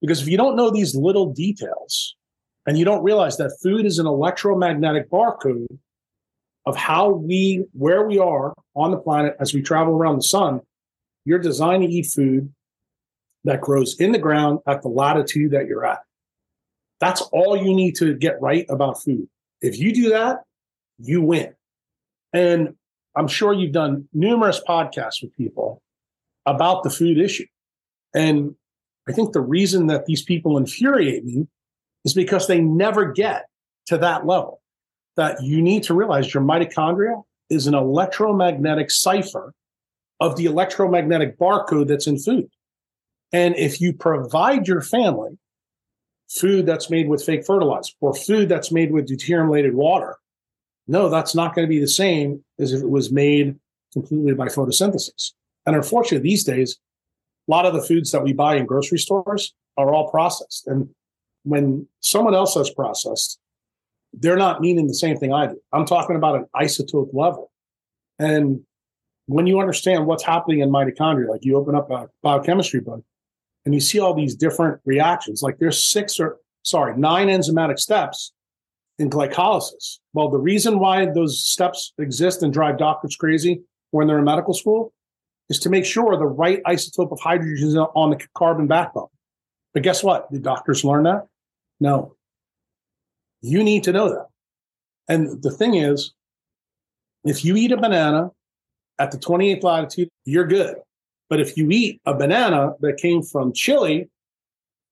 because 0.00 0.20
if 0.20 0.28
you 0.28 0.36
don't 0.36 0.56
know 0.56 0.70
these 0.70 0.94
little 0.94 1.32
details 1.32 2.16
and 2.66 2.76
you 2.76 2.84
don't 2.84 3.02
realize 3.02 3.36
that 3.36 3.56
food 3.62 3.86
is 3.86 3.98
an 3.98 4.06
electromagnetic 4.06 5.10
barcode 5.10 5.78
of 6.66 6.76
how 6.76 7.10
we, 7.10 7.64
where 7.72 8.06
we 8.06 8.18
are 8.18 8.52
on 8.74 8.90
the 8.90 8.96
planet 8.96 9.36
as 9.40 9.54
we 9.54 9.62
travel 9.62 9.94
around 9.94 10.16
the 10.16 10.22
sun, 10.22 10.60
you're 11.24 11.38
designed 11.38 11.82
to 11.84 11.88
eat 11.88 12.06
food 12.06 12.52
that 13.44 13.60
grows 13.60 13.98
in 13.98 14.12
the 14.12 14.18
ground 14.18 14.60
at 14.66 14.82
the 14.82 14.88
latitude 14.88 15.50
that 15.52 15.66
you're 15.66 15.84
at. 15.84 16.00
That's 17.00 17.22
all 17.32 17.56
you 17.56 17.74
need 17.74 17.96
to 17.96 18.14
get 18.14 18.40
right 18.40 18.64
about 18.68 19.02
food. 19.02 19.28
If 19.60 19.78
you 19.78 19.92
do 19.92 20.10
that, 20.10 20.42
you 20.98 21.20
win. 21.22 21.54
And 22.32 22.74
I'm 23.16 23.28
sure 23.28 23.52
you've 23.52 23.72
done 23.72 24.08
numerous 24.12 24.60
podcasts 24.66 25.22
with 25.22 25.36
people 25.36 25.82
about 26.46 26.82
the 26.82 26.90
food 26.90 27.18
issue. 27.18 27.46
And 28.14 28.54
I 29.08 29.12
think 29.12 29.32
the 29.32 29.40
reason 29.40 29.88
that 29.88 30.06
these 30.06 30.22
people 30.22 30.56
infuriate 30.56 31.24
me 31.24 31.46
is 32.04 32.14
because 32.14 32.46
they 32.46 32.60
never 32.60 33.12
get 33.12 33.46
to 33.86 33.98
that 33.98 34.26
level. 34.26 34.60
That 35.16 35.42
you 35.42 35.60
need 35.60 35.82
to 35.84 35.94
realize 35.94 36.32
your 36.32 36.42
mitochondria 36.42 37.22
is 37.50 37.66
an 37.66 37.74
electromagnetic 37.74 38.90
cipher 38.90 39.52
of 40.20 40.36
the 40.36 40.46
electromagnetic 40.46 41.38
barcode 41.38 41.88
that's 41.88 42.06
in 42.06 42.18
food. 42.18 42.48
And 43.32 43.56
if 43.56 43.80
you 43.80 43.92
provide 43.92 44.68
your 44.68 44.82
family 44.82 45.38
food 46.28 46.66
that's 46.66 46.90
made 46.90 47.08
with 47.08 47.24
fake 47.24 47.44
fertilizer 47.46 47.92
or 48.00 48.14
food 48.14 48.48
that's 48.48 48.72
made 48.72 48.92
with 48.92 49.08
deuterium 49.08 49.72
water, 49.72 50.16
no, 50.86 51.08
that's 51.08 51.34
not 51.34 51.54
going 51.54 51.66
to 51.66 51.70
be 51.70 51.80
the 51.80 51.88
same 51.88 52.44
as 52.58 52.72
if 52.72 52.82
it 52.82 52.90
was 52.90 53.10
made 53.12 53.56
completely 53.92 54.34
by 54.34 54.46
photosynthesis. 54.46 55.32
And 55.64 55.76
unfortunately, 55.76 56.28
these 56.28 56.44
days, 56.44 56.78
a 57.48 57.50
lot 57.50 57.66
of 57.66 57.72
the 57.72 57.82
foods 57.82 58.10
that 58.12 58.22
we 58.22 58.32
buy 58.32 58.56
in 58.56 58.66
grocery 58.66 58.98
stores 58.98 59.54
are 59.76 59.94
all 59.94 60.10
processed. 60.10 60.66
And 60.66 60.88
when 61.44 61.86
someone 62.00 62.34
else 62.34 62.54
has 62.54 62.70
processed, 62.70 63.38
they're 64.12 64.36
not 64.36 64.60
meaning 64.60 64.86
the 64.86 64.94
same 64.94 65.16
thing 65.16 65.32
I 65.32 65.46
do. 65.46 65.60
I'm 65.72 65.86
talking 65.86 66.16
about 66.16 66.36
an 66.36 66.46
isotope 66.54 67.14
level. 67.14 67.50
And 68.18 68.60
when 69.26 69.46
you 69.46 69.60
understand 69.60 70.06
what's 70.06 70.24
happening 70.24 70.60
in 70.60 70.70
mitochondria, 70.70 71.28
like 71.28 71.44
you 71.44 71.56
open 71.56 71.74
up 71.74 71.90
a 71.90 72.08
biochemistry 72.22 72.80
book 72.80 73.04
and 73.64 73.74
you 73.74 73.80
see 73.80 74.00
all 74.00 74.14
these 74.14 74.34
different 74.34 74.80
reactions, 74.84 75.42
like 75.42 75.58
there's 75.58 75.84
six 75.84 76.18
or 76.18 76.38
sorry, 76.62 76.96
nine 76.96 77.28
enzymatic 77.28 77.78
steps 77.78 78.32
in 78.98 79.10
glycolysis. 79.10 79.98
Well, 80.12 80.28
the 80.28 80.38
reason 80.38 80.78
why 80.78 81.06
those 81.06 81.44
steps 81.44 81.92
exist 81.98 82.42
and 82.42 82.52
drive 82.52 82.78
doctors 82.78 83.16
crazy 83.16 83.62
when 83.90 84.06
they're 84.06 84.18
in 84.18 84.24
medical 84.24 84.54
school 84.54 84.92
is 85.48 85.58
to 85.60 85.70
make 85.70 85.84
sure 85.84 86.16
the 86.16 86.24
right 86.24 86.62
isotope 86.64 87.12
of 87.12 87.20
hydrogen 87.20 87.68
is 87.68 87.76
on 87.76 88.10
the 88.10 88.18
carbon 88.36 88.66
backbone. 88.66 89.08
But 89.74 89.82
guess 89.82 90.02
what? 90.02 90.30
Did 90.30 90.42
doctors 90.42 90.84
learn 90.84 91.04
that? 91.04 91.26
No. 91.80 92.14
You 93.40 93.64
need 93.64 93.84
to 93.84 93.92
know 93.92 94.08
that. 94.10 94.26
And 95.08 95.42
the 95.42 95.50
thing 95.50 95.74
is, 95.74 96.12
if 97.24 97.44
you 97.44 97.56
eat 97.56 97.72
a 97.72 97.76
banana 97.76 98.30
at 98.98 99.10
the 99.10 99.18
28th 99.18 99.62
latitude, 99.62 100.08
you're 100.24 100.46
good. 100.46 100.76
But 101.32 101.40
if 101.40 101.56
you 101.56 101.70
eat 101.70 101.98
a 102.04 102.12
banana 102.12 102.74
that 102.80 102.98
came 102.98 103.22
from 103.22 103.54
Chile, 103.54 104.10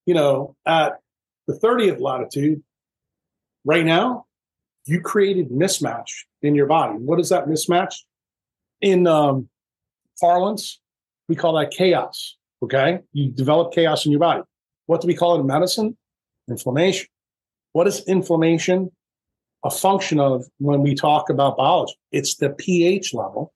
you 0.07 0.15
know, 0.15 0.57
at 0.65 0.95
the 1.47 1.53
30th 1.53 2.01
latitude, 2.01 2.63
right 3.63 3.85
now, 3.85 4.25
you 4.87 5.03
created 5.03 5.51
mismatch 5.51 6.09
in 6.41 6.55
your 6.55 6.65
body. 6.65 6.95
What 6.95 7.21
is 7.21 7.29
that 7.29 7.45
mismatch? 7.45 7.95
In 8.81 9.07
um, 9.07 9.51
parlance, 10.19 10.81
we 11.29 11.37
call 11.37 11.59
that 11.59 11.73
chaos. 11.73 12.39
Okay. 12.63 13.01
You 13.13 13.31
develop 13.31 13.75
chaos 13.75 14.07
in 14.07 14.11
your 14.11 14.21
body. 14.21 14.41
What 14.87 15.03
do 15.03 15.09
we 15.09 15.15
call 15.15 15.37
it 15.37 15.41
in 15.41 15.47
medicine? 15.47 15.95
Inflammation. 16.49 17.07
What 17.73 17.87
is 17.87 18.03
inflammation? 18.09 18.91
A 19.63 19.71
function 19.71 20.19
of 20.19 20.47
when 20.57 20.81
we 20.81 20.95
talk 20.95 21.29
about 21.29 21.59
biology, 21.59 21.99
it's 22.13 22.37
the 22.37 22.49
pH 22.49 23.13
level. 23.13 23.53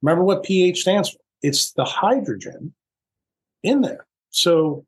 Remember 0.00 0.24
what 0.24 0.44
pH 0.44 0.80
stands 0.80 1.10
for? 1.10 1.21
It's 1.42 1.72
the 1.72 1.84
hydrogen 1.84 2.74
in 3.62 3.82
there. 3.82 4.06
So 4.30 4.84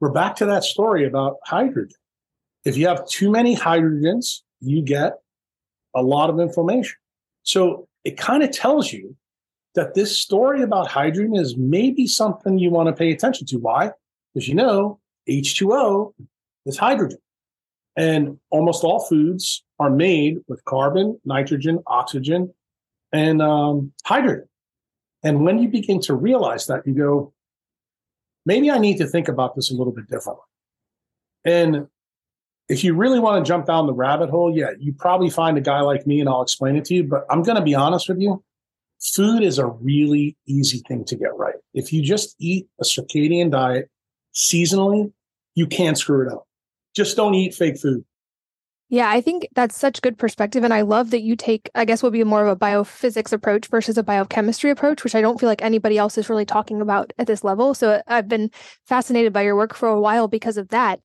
we're 0.00 0.10
back 0.10 0.36
to 0.36 0.46
that 0.46 0.64
story 0.64 1.06
about 1.06 1.36
hydrogen. 1.44 1.96
If 2.64 2.76
you 2.76 2.86
have 2.88 3.06
too 3.06 3.30
many 3.30 3.56
hydrogens, 3.56 4.40
you 4.60 4.82
get 4.82 5.18
a 5.94 6.02
lot 6.02 6.30
of 6.30 6.40
inflammation. 6.40 6.96
So 7.42 7.88
it 8.04 8.16
kind 8.16 8.42
of 8.42 8.50
tells 8.50 8.92
you 8.92 9.16
that 9.74 9.94
this 9.94 10.16
story 10.16 10.62
about 10.62 10.88
hydrogen 10.88 11.34
is 11.34 11.56
maybe 11.56 12.06
something 12.06 12.58
you 12.58 12.70
want 12.70 12.88
to 12.88 12.92
pay 12.92 13.10
attention 13.10 13.46
to. 13.48 13.58
Why? 13.58 13.90
Because 14.32 14.48
you 14.48 14.54
know, 14.54 15.00
H2O 15.28 16.12
is 16.66 16.78
hydrogen. 16.78 17.18
And 17.96 18.38
almost 18.50 18.84
all 18.84 19.00
foods 19.00 19.64
are 19.78 19.90
made 19.90 20.38
with 20.48 20.64
carbon, 20.64 21.20
nitrogen, 21.24 21.80
oxygen, 21.86 22.52
and 23.12 23.42
um, 23.42 23.92
hydrogen. 24.04 24.48
And 25.22 25.44
when 25.44 25.58
you 25.58 25.68
begin 25.68 26.00
to 26.02 26.14
realize 26.14 26.66
that, 26.66 26.86
you 26.86 26.94
go, 26.94 27.32
maybe 28.44 28.70
I 28.70 28.78
need 28.78 28.98
to 28.98 29.06
think 29.06 29.28
about 29.28 29.54
this 29.54 29.70
a 29.70 29.74
little 29.74 29.92
bit 29.92 30.08
differently. 30.08 30.44
And 31.44 31.86
if 32.68 32.82
you 32.82 32.94
really 32.94 33.20
want 33.20 33.44
to 33.44 33.48
jump 33.48 33.66
down 33.66 33.86
the 33.86 33.92
rabbit 33.92 34.30
hole, 34.30 34.56
yeah, 34.56 34.70
you 34.78 34.92
probably 34.92 35.30
find 35.30 35.58
a 35.58 35.60
guy 35.60 35.80
like 35.80 36.06
me 36.06 36.20
and 36.20 36.28
I'll 36.28 36.42
explain 36.42 36.76
it 36.76 36.84
to 36.86 36.94
you. 36.94 37.04
But 37.04 37.24
I'm 37.30 37.42
going 37.42 37.56
to 37.56 37.62
be 37.62 37.74
honest 37.74 38.08
with 38.08 38.20
you 38.20 38.42
food 39.02 39.42
is 39.42 39.58
a 39.58 39.66
really 39.66 40.36
easy 40.46 40.78
thing 40.86 41.04
to 41.04 41.16
get 41.16 41.36
right. 41.36 41.56
If 41.74 41.92
you 41.92 42.02
just 42.02 42.36
eat 42.38 42.68
a 42.80 42.84
circadian 42.84 43.50
diet 43.50 43.90
seasonally, 44.34 45.12
you 45.54 45.66
can't 45.66 45.98
screw 45.98 46.26
it 46.26 46.32
up. 46.32 46.46
Just 46.94 47.16
don't 47.16 47.34
eat 47.34 47.54
fake 47.54 47.78
food. 47.78 48.04
Yeah, 48.92 49.08
I 49.08 49.22
think 49.22 49.48
that's 49.54 49.74
such 49.74 50.02
good 50.02 50.18
perspective. 50.18 50.64
And 50.64 50.74
I 50.74 50.82
love 50.82 51.12
that 51.12 51.22
you 51.22 51.34
take, 51.34 51.70
I 51.74 51.86
guess, 51.86 52.02
would 52.02 52.12
be 52.12 52.24
more 52.24 52.46
of 52.46 52.48
a 52.48 52.60
biophysics 52.60 53.32
approach 53.32 53.68
versus 53.68 53.96
a 53.96 54.02
biochemistry 54.02 54.68
approach, 54.68 55.02
which 55.02 55.14
I 55.14 55.22
don't 55.22 55.40
feel 55.40 55.48
like 55.48 55.62
anybody 55.62 55.96
else 55.96 56.18
is 56.18 56.28
really 56.28 56.44
talking 56.44 56.82
about 56.82 57.10
at 57.18 57.26
this 57.26 57.42
level. 57.42 57.72
So 57.72 57.92
uh, 57.92 58.02
I've 58.06 58.28
been 58.28 58.50
fascinated 58.84 59.32
by 59.32 59.44
your 59.44 59.56
work 59.56 59.72
for 59.72 59.88
a 59.88 59.98
while 59.98 60.28
because 60.28 60.58
of 60.58 60.68
that. 60.68 61.00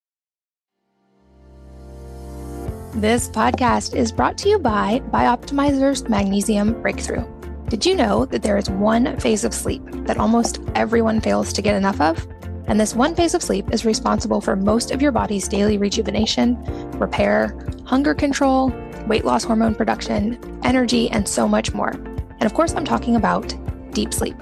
This 2.93 3.29
podcast 3.29 3.95
is 3.95 4.11
brought 4.11 4.37
to 4.39 4.49
you 4.49 4.59
by 4.59 5.01
Bioptimizer's 5.11 6.09
Magnesium 6.09 6.81
Breakthrough. 6.81 7.25
Did 7.69 7.85
you 7.85 7.95
know 7.95 8.25
that 8.25 8.43
there 8.43 8.57
is 8.57 8.69
one 8.69 9.17
phase 9.17 9.45
of 9.45 9.53
sleep 9.53 9.83
that 10.07 10.17
almost 10.17 10.59
everyone 10.75 11.21
fails 11.21 11.53
to 11.53 11.61
get 11.61 11.75
enough 11.75 12.01
of? 12.01 12.27
And 12.67 12.79
this 12.79 12.93
one 12.93 13.15
phase 13.15 13.33
of 13.33 13.41
sleep 13.41 13.73
is 13.73 13.85
responsible 13.85 14.41
for 14.41 14.55
most 14.55 14.91
of 14.91 15.01
your 15.01 15.13
body's 15.13 15.47
daily 15.47 15.77
rejuvenation, 15.77 16.61
repair, 16.99 17.57
hunger 17.85 18.13
control, 18.13 18.69
weight 19.07 19.23
loss 19.23 19.45
hormone 19.45 19.73
production, 19.73 20.37
energy, 20.63 21.09
and 21.09 21.27
so 21.27 21.47
much 21.47 21.73
more. 21.73 21.91
And 21.91 22.43
of 22.43 22.53
course, 22.53 22.73
I'm 22.73 22.85
talking 22.85 23.15
about 23.15 23.55
deep 23.91 24.13
sleep. 24.13 24.35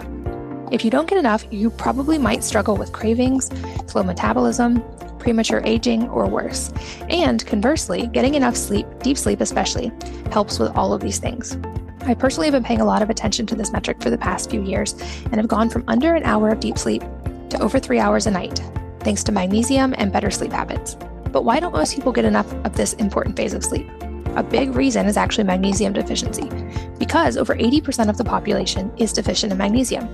If 0.72 0.84
you 0.84 0.90
don't 0.90 1.08
get 1.08 1.20
enough, 1.20 1.46
you 1.52 1.70
probably 1.70 2.18
might 2.18 2.44
struggle 2.44 2.76
with 2.76 2.92
cravings, 2.92 3.52
slow 3.86 4.02
metabolism, 4.02 4.84
premature 5.20 5.62
aging, 5.64 6.10
or 6.10 6.28
worse. 6.28 6.74
And 7.10 7.46
conversely, 7.46 8.08
getting 8.08 8.34
enough 8.34 8.56
sleep, 8.56 8.88
deep 9.02 9.18
sleep 9.18 9.42
especially, 9.42 9.92
helps 10.32 10.58
with 10.58 10.76
all 10.76 10.94
of 10.94 11.02
these 11.02 11.20
things. 11.20 11.58
I 12.02 12.16
personally 12.16 12.48
have 12.48 12.54
been 12.54 12.64
paying 12.64 12.82
a 12.82 12.86
lot 12.86 13.02
of 13.04 13.10
attention 13.10 13.46
to 13.48 13.56
this 13.56 13.72
metric 13.72 14.02
for 14.02 14.10
the 14.10 14.18
past 14.18 14.50
few 14.50 14.64
years 14.64 14.94
and 15.26 15.36
have 15.36 15.48
gone 15.48 15.70
from 15.70 15.84
under 15.88 16.16
an 16.16 16.24
hour 16.24 16.50
of 16.50 16.60
deep 16.60 16.78
sleep 16.78 17.04
to 17.50 17.62
over 17.62 17.80
three 17.80 18.00
hours 18.00 18.28
a 18.28 18.32
night, 18.32 18.62
thanks 19.02 19.24
to 19.24 19.32
magnesium 19.32 19.94
and 19.98 20.12
better 20.12 20.32
sleep 20.32 20.52
habits. 20.52 20.96
But 21.32 21.44
why 21.44 21.60
don't 21.60 21.74
most 21.74 21.96
people 21.96 22.12
get 22.12 22.26
enough 22.26 22.52
of 22.66 22.76
this 22.76 22.94
important 22.94 23.36
phase 23.36 23.54
of 23.54 23.64
sleep? 23.64 23.90
A 24.36 24.44
big 24.44 24.76
reason 24.76 25.06
is 25.06 25.18
actually 25.18 25.46
magnesium 25.46 25.94
deficiency, 25.94 26.50
because 26.98 27.38
over 27.38 27.56
80% 27.56 28.10
of 28.10 28.18
the 28.18 28.24
population 28.24 28.92
is 28.98 29.14
deficient 29.14 29.52
in 29.52 29.58
magnesium. 29.58 30.10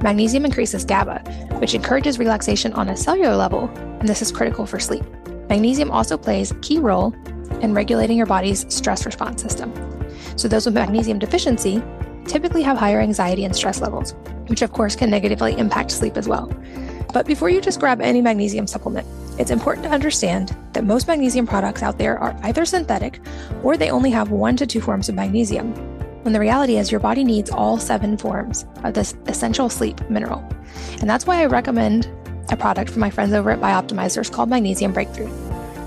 Magnesium 0.00 0.46
increases 0.46 0.84
GABA, 0.84 1.20
which 1.58 1.74
encourages 1.74 2.18
relaxation 2.18 2.72
on 2.72 2.88
a 2.88 2.96
cellular 2.96 3.36
level, 3.36 3.68
and 3.68 4.08
this 4.08 4.22
is 4.22 4.32
critical 4.32 4.64
for 4.64 4.78
sleep. 4.78 5.04
Magnesium 5.50 5.90
also 5.90 6.16
plays 6.16 6.52
a 6.52 6.58
key 6.60 6.78
role 6.78 7.12
in 7.60 7.74
regulating 7.74 8.16
your 8.16 8.26
body's 8.26 8.64
stress 8.74 9.04
response 9.04 9.42
system. 9.42 9.72
So, 10.36 10.48
those 10.48 10.64
with 10.64 10.74
magnesium 10.74 11.18
deficiency 11.18 11.82
typically 12.26 12.62
have 12.62 12.78
higher 12.78 13.00
anxiety 13.00 13.44
and 13.44 13.54
stress 13.54 13.80
levels, 13.80 14.14
which 14.50 14.62
of 14.62 14.72
course 14.72 14.96
can 14.96 15.08
negatively 15.08 15.56
impact 15.56 15.92
sleep 15.92 16.16
as 16.16 16.28
well. 16.28 16.52
But 17.14 17.26
before 17.26 17.50
you 17.50 17.60
just 17.60 17.80
grab 17.80 18.00
any 18.00 18.20
magnesium 18.20 18.66
supplement, 18.66 19.06
it's 19.38 19.50
important 19.50 19.84
to 19.84 19.92
understand 19.92 20.54
that 20.72 20.84
most 20.84 21.08
magnesium 21.08 21.46
products 21.46 21.82
out 21.82 21.98
there 21.98 22.18
are 22.18 22.36
either 22.42 22.64
synthetic 22.64 23.20
or 23.62 23.76
they 23.76 23.90
only 23.90 24.10
have 24.10 24.30
one 24.30 24.56
to 24.56 24.66
two 24.66 24.80
forms 24.80 25.08
of 25.08 25.14
magnesium, 25.14 25.72
when 26.24 26.32
the 26.32 26.40
reality 26.40 26.76
is 26.76 26.90
your 26.90 27.00
body 27.00 27.24
needs 27.24 27.50
all 27.50 27.78
seven 27.78 28.18
forms 28.18 28.66
of 28.84 28.94
this 28.94 29.14
essential 29.26 29.68
sleep 29.68 29.98
mineral. 30.10 30.44
And 31.00 31.08
that's 31.08 31.26
why 31.26 31.40
I 31.40 31.46
recommend 31.46 32.10
a 32.50 32.56
product 32.56 32.90
from 32.90 33.00
my 33.00 33.10
friends 33.10 33.32
over 33.32 33.50
at 33.50 33.60
Bioptimizers 33.60 34.30
called 34.30 34.50
Magnesium 34.50 34.92
Breakthrough. 34.92 35.30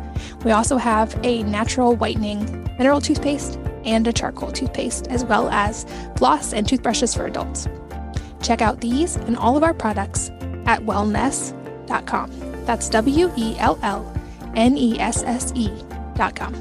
We 0.43 0.51
also 0.51 0.77
have 0.77 1.19
a 1.23 1.41
natural 1.43 1.95
whitening 1.95 2.63
mineral 2.77 3.01
toothpaste 3.01 3.59
and 3.85 4.07
a 4.07 4.13
charcoal 4.13 4.51
toothpaste, 4.51 5.07
as 5.07 5.23
well 5.25 5.49
as 5.49 5.85
floss 6.17 6.53
and 6.53 6.67
toothbrushes 6.67 7.13
for 7.13 7.25
adults. 7.25 7.67
Check 8.41 8.61
out 8.61 8.81
these 8.81 9.15
and 9.15 9.37
all 9.37 9.57
of 9.57 9.63
our 9.63 9.73
products 9.73 10.29
at 10.65 10.81
wellnesse.com. 10.81 12.31
That's 12.65 12.89
W 12.89 13.31
E 13.35 13.55
L 13.59 13.79
L 13.81 14.11
N 14.55 14.77
E 14.77 14.99
S 14.99 15.23
S 15.23 15.51
E.com. 15.55 16.55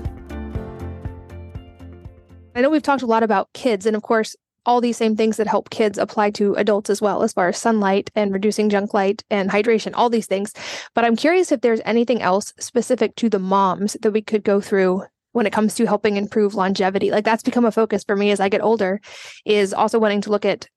I 2.54 2.60
know 2.60 2.70
we've 2.70 2.82
talked 2.82 3.02
a 3.02 3.06
lot 3.06 3.22
about 3.22 3.52
kids, 3.52 3.84
and 3.84 3.96
of 3.96 4.02
course, 4.02 4.36
all 4.66 4.80
these 4.80 4.96
same 4.96 5.16
things 5.16 5.36
that 5.36 5.46
help 5.46 5.70
kids 5.70 5.98
apply 5.98 6.30
to 6.30 6.54
adults 6.54 6.88
as 6.88 7.02
well, 7.02 7.22
as 7.22 7.32
far 7.32 7.48
as 7.48 7.58
sunlight 7.58 8.10
and 8.14 8.32
reducing 8.32 8.70
junk 8.70 8.94
light 8.94 9.22
and 9.30 9.50
hydration, 9.50 9.92
all 9.94 10.08
these 10.08 10.26
things. 10.26 10.52
But 10.94 11.04
I'm 11.04 11.16
curious 11.16 11.52
if 11.52 11.60
there's 11.60 11.80
anything 11.84 12.22
else 12.22 12.54
specific 12.58 13.14
to 13.16 13.28
the 13.28 13.38
moms 13.38 13.96
that 14.00 14.12
we 14.12 14.22
could 14.22 14.44
go 14.44 14.60
through 14.60 15.04
when 15.34 15.46
it 15.46 15.52
comes 15.52 15.74
to 15.74 15.84
helping 15.84 16.16
improve 16.16 16.54
longevity. 16.54 17.10
Like 17.10 17.24
that's 17.24 17.42
become 17.42 17.64
a 17.64 17.72
focus 17.72 18.04
for 18.04 18.14
me 18.14 18.30
as 18.30 18.38
I 18.38 18.48
get 18.48 18.62
older, 18.62 19.00
is 19.44 19.74
also 19.74 19.98
wanting 19.98 20.20
to 20.22 20.30
look 20.30 20.44
at 20.44 20.68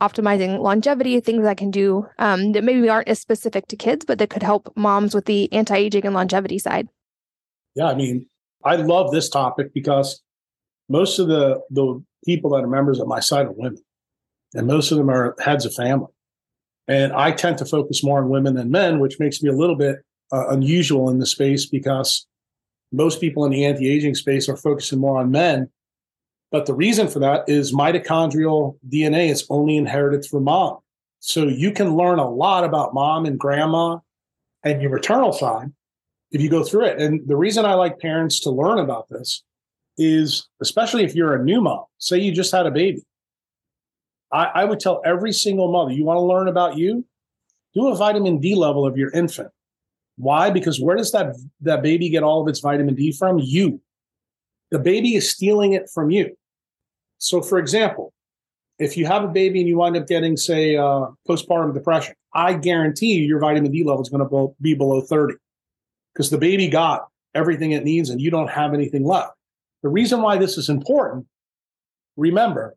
optimizing 0.00 0.58
longevity, 0.58 1.20
things 1.20 1.46
I 1.46 1.54
can 1.54 1.70
do 1.70 2.06
um, 2.18 2.52
that 2.52 2.64
maybe 2.64 2.88
aren't 2.88 3.08
as 3.08 3.20
specific 3.20 3.68
to 3.68 3.76
kids, 3.76 4.06
but 4.06 4.18
that 4.18 4.30
could 4.30 4.42
help 4.42 4.72
moms 4.74 5.14
with 5.14 5.26
the 5.26 5.52
anti 5.52 5.76
aging 5.76 6.06
and 6.06 6.14
longevity 6.14 6.58
side. 6.58 6.88
Yeah, 7.74 7.88
I 7.88 7.94
mean, 7.94 8.26
I 8.64 8.76
love 8.76 9.12
this 9.12 9.28
topic 9.28 9.74
because 9.74 10.22
most 10.88 11.18
of 11.18 11.28
the 11.28 11.60
the 11.70 12.02
people 12.24 12.50
that 12.50 12.64
are 12.64 12.68
members 12.68 13.00
of 13.00 13.06
my 13.06 13.20
site 13.20 13.46
are 13.46 13.52
women, 13.52 13.82
and 14.54 14.66
most 14.66 14.90
of 14.90 14.96
them 14.96 15.10
are 15.10 15.36
heads 15.40 15.66
of 15.66 15.74
family. 15.74 16.08
And 16.88 17.12
I 17.12 17.32
tend 17.32 17.58
to 17.58 17.66
focus 17.66 18.02
more 18.02 18.18
on 18.18 18.30
women 18.30 18.54
than 18.54 18.70
men, 18.70 18.98
which 18.98 19.20
makes 19.20 19.42
me 19.42 19.50
a 19.50 19.54
little 19.54 19.76
bit 19.76 19.98
uh, 20.32 20.48
unusual 20.48 21.10
in 21.10 21.18
the 21.18 21.26
space 21.26 21.66
because 21.66 22.26
most 22.92 23.20
people 23.20 23.44
in 23.44 23.52
the 23.52 23.64
anti-aging 23.64 24.14
space 24.14 24.48
are 24.48 24.56
focusing 24.56 24.98
more 24.98 25.18
on 25.18 25.30
men. 25.30 25.70
But 26.50 26.66
the 26.66 26.74
reason 26.74 27.08
for 27.08 27.20
that 27.20 27.48
is 27.48 27.72
mitochondrial 27.72 28.76
DNA 28.88 29.30
is 29.30 29.46
only 29.50 29.76
inherited 29.76 30.24
through 30.24 30.40
mom. 30.40 30.78
So 31.20 31.44
you 31.44 31.70
can 31.72 31.96
learn 31.96 32.18
a 32.18 32.28
lot 32.28 32.64
about 32.64 32.94
mom 32.94 33.26
and 33.26 33.38
grandma 33.38 33.98
and 34.64 34.82
your 34.82 34.90
maternal 34.90 35.32
side 35.32 35.70
if 36.32 36.40
you 36.40 36.48
go 36.48 36.64
through 36.64 36.86
it. 36.86 37.00
And 37.00 37.26
the 37.28 37.36
reason 37.36 37.64
I 37.64 37.74
like 37.74 37.98
parents 37.98 38.40
to 38.40 38.50
learn 38.50 38.78
about 38.78 39.08
this 39.08 39.42
is, 39.98 40.48
especially 40.60 41.04
if 41.04 41.14
you're 41.14 41.34
a 41.34 41.44
new 41.44 41.60
mom, 41.60 41.84
say 41.98 42.18
you 42.18 42.32
just 42.32 42.52
had 42.52 42.66
a 42.66 42.70
baby. 42.70 43.02
I, 44.32 44.44
I 44.46 44.64
would 44.64 44.80
tell 44.80 45.02
every 45.04 45.32
single 45.32 45.70
mother, 45.70 45.92
you 45.92 46.04
want 46.04 46.16
to 46.16 46.22
learn 46.22 46.48
about 46.48 46.76
you? 46.76 47.04
Do 47.74 47.88
a 47.88 47.96
vitamin 47.96 48.38
D 48.38 48.54
level 48.54 48.86
of 48.86 48.96
your 48.96 49.10
infant. 49.10 49.50
Why? 50.20 50.50
Because 50.50 50.80
where 50.80 50.96
does 50.96 51.12
that 51.12 51.34
that 51.62 51.82
baby 51.82 52.08
get 52.08 52.22
all 52.22 52.42
of 52.42 52.48
its 52.48 52.60
vitamin 52.60 52.94
D 52.94 53.12
from? 53.12 53.38
You. 53.38 53.80
The 54.70 54.78
baby 54.78 55.14
is 55.14 55.30
stealing 55.30 55.72
it 55.72 55.88
from 55.92 56.10
you. 56.10 56.36
So, 57.18 57.42
for 57.42 57.58
example, 57.58 58.12
if 58.78 58.96
you 58.96 59.06
have 59.06 59.24
a 59.24 59.28
baby 59.28 59.60
and 59.60 59.68
you 59.68 59.76
wind 59.76 59.96
up 59.96 60.06
getting, 60.06 60.36
say, 60.36 60.76
uh, 60.76 61.06
postpartum 61.28 61.74
depression, 61.74 62.14
I 62.34 62.54
guarantee 62.54 63.14
you 63.14 63.24
your 63.24 63.38
vitamin 63.38 63.72
D 63.72 63.82
level 63.84 64.02
is 64.02 64.08
going 64.08 64.26
to 64.26 64.54
be 64.60 64.74
below 64.74 65.00
30 65.00 65.34
because 66.14 66.30
the 66.30 66.38
baby 66.38 66.68
got 66.68 67.08
everything 67.34 67.72
it 67.72 67.84
needs 67.84 68.10
and 68.10 68.20
you 68.20 68.30
don't 68.30 68.50
have 68.50 68.74
anything 68.74 69.04
left. 69.04 69.32
The 69.82 69.88
reason 69.88 70.22
why 70.22 70.36
this 70.38 70.56
is 70.56 70.68
important, 70.68 71.26
remember 72.16 72.76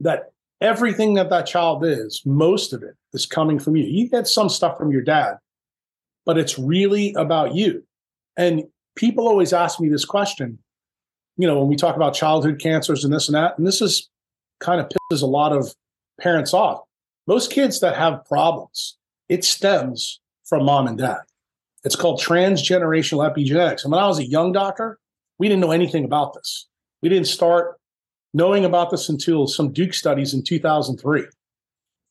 that 0.00 0.32
everything 0.60 1.14
that 1.14 1.30
that 1.30 1.46
child 1.46 1.84
is, 1.84 2.22
most 2.24 2.72
of 2.72 2.82
it 2.82 2.94
is 3.12 3.26
coming 3.26 3.58
from 3.58 3.76
you. 3.76 3.84
You 3.84 4.08
get 4.08 4.26
some 4.26 4.48
stuff 4.48 4.76
from 4.76 4.90
your 4.90 5.02
dad, 5.02 5.36
but 6.26 6.38
it's 6.38 6.58
really 6.58 7.14
about 7.14 7.54
you. 7.54 7.84
And 8.36 8.64
people 8.96 9.26
always 9.26 9.52
ask 9.52 9.80
me 9.80 9.88
this 9.88 10.04
question, 10.04 10.58
you 11.36 11.46
know, 11.46 11.58
when 11.58 11.68
we 11.68 11.76
talk 11.76 11.96
about 11.96 12.14
childhood 12.14 12.60
cancers 12.60 13.04
and 13.04 13.12
this 13.12 13.28
and 13.28 13.34
that, 13.34 13.56
and 13.58 13.66
this 13.66 13.80
is 13.80 14.08
kind 14.60 14.80
of 14.80 14.88
pisses 14.88 15.22
a 15.22 15.26
lot 15.26 15.52
of 15.52 15.74
parents 16.20 16.52
off. 16.52 16.80
Most 17.26 17.50
kids 17.50 17.80
that 17.80 17.96
have 17.96 18.24
problems, 18.26 18.98
it 19.28 19.44
stems 19.44 20.20
from 20.44 20.64
mom 20.64 20.86
and 20.86 20.98
dad. 20.98 21.20
It's 21.84 21.96
called 21.96 22.20
transgenerational 22.20 23.28
epigenetics. 23.28 23.84
And 23.84 23.92
when 23.92 24.02
I 24.02 24.06
was 24.06 24.18
a 24.18 24.26
young 24.26 24.52
doctor, 24.52 24.98
we 25.38 25.48
didn't 25.48 25.62
know 25.62 25.70
anything 25.70 26.04
about 26.04 26.34
this. 26.34 26.68
We 27.02 27.08
didn't 27.08 27.28
start 27.28 27.78
knowing 28.34 28.64
about 28.64 28.90
this 28.90 29.08
until 29.08 29.46
some 29.46 29.72
Duke 29.72 29.94
studies 29.94 30.34
in 30.34 30.42
2003. 30.42 31.24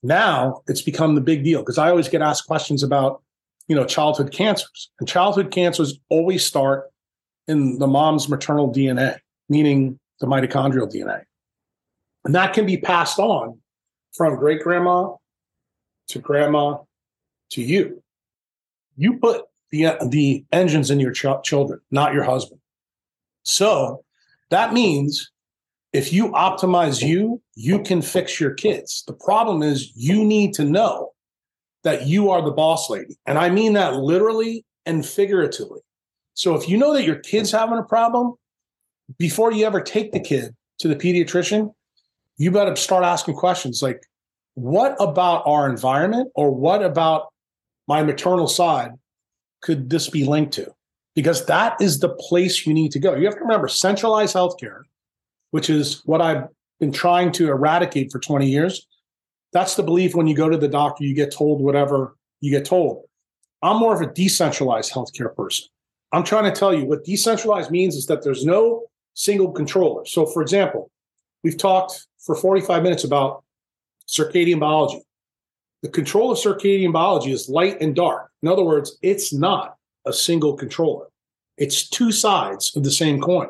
Now 0.01 0.62
it's 0.68 0.82
become 0.82 1.16
the 1.16 1.22
big 1.22 1.43
deal 1.43 1.60
because 1.60 1.78
I 1.78 1.89
always 1.89 2.10
get 2.10 2.22
asked 2.22 2.47
questions 2.47 2.82
about 2.84 3.22
you 3.70 3.76
know, 3.76 3.86
childhood 3.86 4.34
cancers. 4.34 4.89
And 4.99 5.07
childhood 5.07 5.51
cancers 5.51 5.97
always 6.09 6.43
start 6.43 6.91
in 7.47 7.78
the 7.78 7.88
mom's 7.88 8.28
maternal 8.28 8.74
DNA, 8.74 9.20
meaning 9.47 9.97
the 10.20 10.28
mitochondrial 10.28 10.91
DNA. 10.91 11.24
And 12.26 12.36
that 12.36 12.53
can 12.53 12.65
be 12.65 12.78
passed 12.78 13.20
on 13.20 13.59
from 14.17 14.36
great 14.36 14.61
grandma 14.61 15.13
to 16.09 16.20
grandma 16.20 16.80
to 17.51 17.61
you. 17.61 18.03
You 18.97 19.20
put 19.20 19.43
the, 19.72 19.95
the 20.09 20.43
engines 20.51 20.89
in 20.89 20.99
your 20.99 21.11
ch- 21.11 21.43
children, 21.43 21.80
not 21.91 22.13
your 22.13 22.24
husband. 22.24 22.59
So 23.43 24.03
that 24.49 24.74
means 24.74 25.32
if 25.93 26.11
you 26.11 26.30
optimize 26.30 27.07
you, 27.07 27.41
you 27.55 27.82
can 27.84 28.01
fix 28.01 28.39
your 28.39 28.53
kids. 28.53 29.03
The 29.05 29.13
problem 29.13 29.61
is 29.61 29.91
you 29.95 30.26
need 30.26 30.53
to 30.55 30.63
know 30.63 31.11
that 31.84 32.07
you 32.07 32.30
are 32.30 32.41
the 32.41 32.51
boss 32.51 32.89
lady. 32.89 33.17
And 33.25 33.38
I 33.38 33.49
mean 33.49 33.73
that 33.73 33.95
literally 33.95 34.65
and 34.86 35.05
figuratively. 35.05 35.82
So 36.34 36.55
if 36.55 36.69
you 36.69 36.77
know 36.77 36.93
that 36.93 37.03
your 37.03 37.17
kid's 37.17 37.51
having 37.51 37.77
a 37.77 37.84
problem, 37.84 38.36
before 39.17 39.51
you 39.51 39.65
ever 39.65 39.82
take 39.82 40.11
the 40.11 40.19
kid 40.19 40.55
to 40.80 40.88
the 40.88 40.95
pediatrician, 40.95 41.73
you 42.38 42.51
better 42.51 42.75
start 42.75 43.03
asking 43.03 43.36
questions 43.36 43.82
like, 43.82 44.01
what 44.55 44.95
about 44.99 45.43
our 45.45 45.69
environment 45.69 46.32
or 46.36 46.53
what 46.53 46.84
about 46.84 47.34
my 47.88 48.03
maternal 48.03 48.47
side 48.47 48.91
could 49.61 49.89
this 49.89 50.09
be 50.09 50.25
linked 50.25 50.53
to? 50.53 50.71
Because 51.15 51.45
that 51.45 51.82
is 51.82 51.99
the 51.99 52.09
place 52.09 52.65
you 52.65 52.73
need 52.73 52.91
to 52.91 52.99
go. 52.99 53.15
You 53.15 53.25
have 53.25 53.36
to 53.36 53.41
remember 53.41 53.67
centralized 53.67 54.36
healthcare, 54.36 54.82
which 55.51 55.69
is 55.69 56.01
what 56.05 56.21
I've 56.21 56.47
been 56.80 56.91
trying 56.91 57.32
to 57.34 57.49
eradicate 57.49 58.11
for 58.11 58.19
20 58.19 58.47
years, 58.47 58.88
that's 59.52 59.76
the 59.76 59.84
belief 59.84 60.16
when 60.16 60.28
you 60.28 60.36
go 60.36 60.50
to 60.50 60.58
the 60.58 60.68
doctor, 60.68 61.04
you 61.04 61.16
get 61.16 61.32
told 61.32 61.62
whatever 61.62 62.16
you 62.41 62.52
get 62.52 62.66
told. 62.66 63.06
I'm 63.62 63.78
more 63.78 63.93
of 63.93 64.02
a 64.02 64.14
decentralized 64.14 64.93
healthcare 64.93 65.36
person. 65.36 65.66
I'm 66.12 66.24
trying 66.24 66.52
to 66.52 66.58
tell 66.58 66.74
you 66.74 66.86
what 66.86 67.04
decentralized 67.04 67.72
means 67.72 67.95
is 67.95 68.06
that 68.08 68.24
there's 68.24 68.45
no 68.45 68.84
single 69.14 69.52
controller. 69.52 70.06
So, 70.06 70.26
for 70.26 70.41
example, 70.41 70.89
we've 71.43 71.58
talked 71.58 72.08
for 72.20 72.36
45 72.36 72.84
minutes 72.84 73.04
about 73.04 73.43
circadian 74.08 74.60
biology. 74.60 75.02
The 75.82 75.89
control 75.89 76.32
of 76.32 76.38
circadian 76.38 76.91
biology 76.91 77.32
is 77.32 77.47
light 77.47 77.82
and 77.82 77.95
dark. 77.95 78.32
In 78.41 78.47
other 78.47 78.64
words, 78.64 78.97
it's 79.02 79.34
not 79.34 79.76
a 80.06 80.14
single 80.14 80.56
controller, 80.56 81.08
it's 81.58 81.89
two 81.89 82.12
sides 82.12 82.76
of 82.76 82.84
the 82.84 82.91
same 82.91 83.20
coin. 83.20 83.50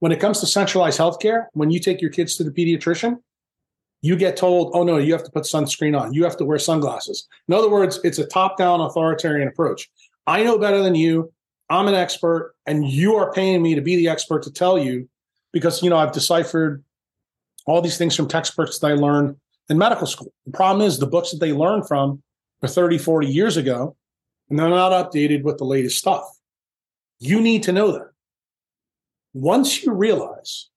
When 0.00 0.10
it 0.10 0.18
comes 0.18 0.40
to 0.40 0.46
centralized 0.46 0.98
healthcare, 0.98 1.46
when 1.52 1.70
you 1.70 1.78
take 1.78 2.00
your 2.00 2.10
kids 2.10 2.36
to 2.36 2.44
the 2.44 2.50
pediatrician, 2.50 3.18
you 4.02 4.16
get 4.16 4.36
told, 4.36 4.72
oh 4.74 4.82
no, 4.82 4.98
you 4.98 5.12
have 5.12 5.24
to 5.24 5.30
put 5.30 5.44
sunscreen 5.44 5.98
on, 5.98 6.12
you 6.12 6.24
have 6.24 6.36
to 6.36 6.44
wear 6.44 6.58
sunglasses. 6.58 7.26
In 7.48 7.54
other 7.54 7.70
words, 7.70 8.00
it's 8.04 8.18
a 8.18 8.26
top 8.26 8.58
down 8.58 8.80
authoritarian 8.80 9.48
approach. 9.48 9.88
I 10.26 10.42
know 10.42 10.58
better 10.58 10.82
than 10.82 10.96
you. 10.96 11.32
I'm 11.70 11.88
an 11.88 11.94
expert, 11.94 12.54
and 12.66 12.86
you 12.86 13.14
are 13.14 13.32
paying 13.32 13.62
me 13.62 13.74
to 13.74 13.80
be 13.80 13.96
the 13.96 14.08
expert 14.08 14.42
to 14.42 14.52
tell 14.52 14.76
you 14.76 15.08
because 15.52 15.82
you 15.82 15.88
know 15.88 15.96
I've 15.96 16.12
deciphered 16.12 16.84
all 17.64 17.80
these 17.80 17.96
things 17.96 18.14
from 18.14 18.28
textbooks 18.28 18.78
that 18.80 18.90
I 18.90 18.94
learned 18.94 19.36
in 19.70 19.78
medical 19.78 20.06
school. 20.06 20.32
The 20.46 20.52
problem 20.52 20.86
is 20.86 20.98
the 20.98 21.06
books 21.06 21.30
that 21.30 21.38
they 21.38 21.52
learned 21.52 21.86
from 21.86 22.22
are 22.62 22.68
30, 22.68 22.98
40 22.98 23.26
years 23.28 23.56
ago, 23.56 23.96
and 24.50 24.58
they're 24.58 24.68
not 24.68 24.92
updated 24.92 25.44
with 25.44 25.58
the 25.58 25.64
latest 25.64 25.98
stuff. 25.98 26.24
You 27.20 27.40
need 27.40 27.62
to 27.64 27.72
know 27.72 27.92
that. 27.92 28.10
Once 29.32 29.82
you 29.82 29.92
realize 29.92 30.68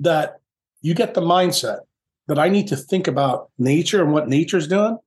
that 0.00 0.40
you 0.80 0.94
get 0.94 1.14
the 1.14 1.20
mindset 1.20 1.80
that 2.26 2.38
I 2.38 2.48
need 2.48 2.68
to 2.68 2.76
think 2.76 3.06
about 3.06 3.50
nature 3.58 4.02
and 4.02 4.12
what 4.12 4.28
nature's 4.28 4.68
doing, 4.68 4.98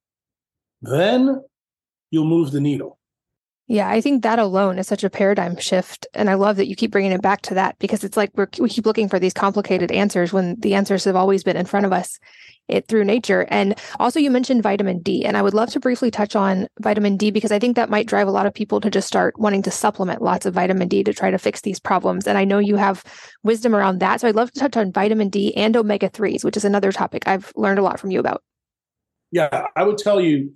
then 0.82 1.44
you'll 2.12 2.26
move 2.26 2.52
the 2.52 2.62
needle. 2.62 2.97
Yeah, 3.70 3.90
I 3.90 4.00
think 4.00 4.24
that 4.24 4.40
alone 4.40 4.80
is 4.80 4.88
such 4.88 5.04
a 5.04 5.10
paradigm 5.10 5.58
shift. 5.58 6.08
And 6.14 6.30
I 6.30 6.36
love 6.36 6.56
that 6.56 6.68
you 6.68 6.76
keep 6.76 6.90
bringing 6.90 7.12
it 7.12 7.22
back 7.22 7.42
to 7.44 7.54
that 7.56 7.78
because 7.80 8.06
it's 8.06 8.16
like 8.16 8.32
we 8.60 8.70
keep 8.70 8.86
looking 8.86 9.10
for 9.10 9.20
these 9.20 9.34
complicated 9.34 9.92
answers 9.92 10.32
when 10.32 10.56
the 10.60 10.74
answers 10.74 11.04
have 11.04 11.18
always 11.18 11.44
been 11.44 11.58
in 11.58 11.66
front 11.66 11.86
of 11.86 11.92
us 11.92 12.18
it 12.70 12.88
through 12.88 13.04
nature. 13.04 13.46
And 13.50 13.78
also, 14.00 14.20
you 14.20 14.32
mentioned 14.32 14.64
vitamin 14.64 15.00
D. 15.00 15.26
And 15.26 15.36
I 15.36 15.42
would 15.42 15.54
love 15.54 15.70
to 15.72 15.80
briefly 15.80 16.12
touch 16.12 16.36
on 16.36 16.68
vitamin 16.80 17.18
D 17.18 17.30
because 17.30 17.52
I 17.52 17.60
think 17.60 17.76
that 17.76 17.90
might 17.90 18.08
drive 18.08 18.28
a 18.28 18.32
lot 18.32 18.46
of 18.46 18.54
people 18.54 18.80
to 18.82 18.90
just 18.90 19.08
start 19.08 19.38
wanting 19.38 19.64
to 19.64 19.72
supplement 19.72 20.22
lots 20.22 20.46
of 20.46 20.54
vitamin 20.54 20.88
D 20.88 21.04
to 21.04 21.14
try 21.14 21.30
to 21.30 21.38
fix 21.38 21.62
these 21.62 21.80
problems. 21.80 22.26
And 22.26 22.38
I 22.38 22.46
know 22.46 22.60
you 22.60 22.78
have 22.78 23.04
wisdom 23.44 23.76
around 23.76 24.00
that. 24.00 24.22
So 24.22 24.30
I'd 24.30 24.36
love 24.36 24.52
to 24.52 24.60
touch 24.60 24.78
on 24.78 24.94
vitamin 24.94 25.30
D 25.30 25.56
and 25.56 25.76
omega 25.76 26.10
3s, 26.10 26.44
which 26.44 26.58
is 26.58 26.66
another 26.66 26.94
topic 26.94 27.24
I've 27.28 27.52
learned 27.56 27.80
a 27.80 27.84
lot 27.84 28.00
from 28.00 28.12
you 28.12 28.20
about. 28.20 28.44
Yeah, 29.32 29.68
I 29.76 29.84
would 29.84 29.98
tell 29.98 30.22
you, 30.22 30.54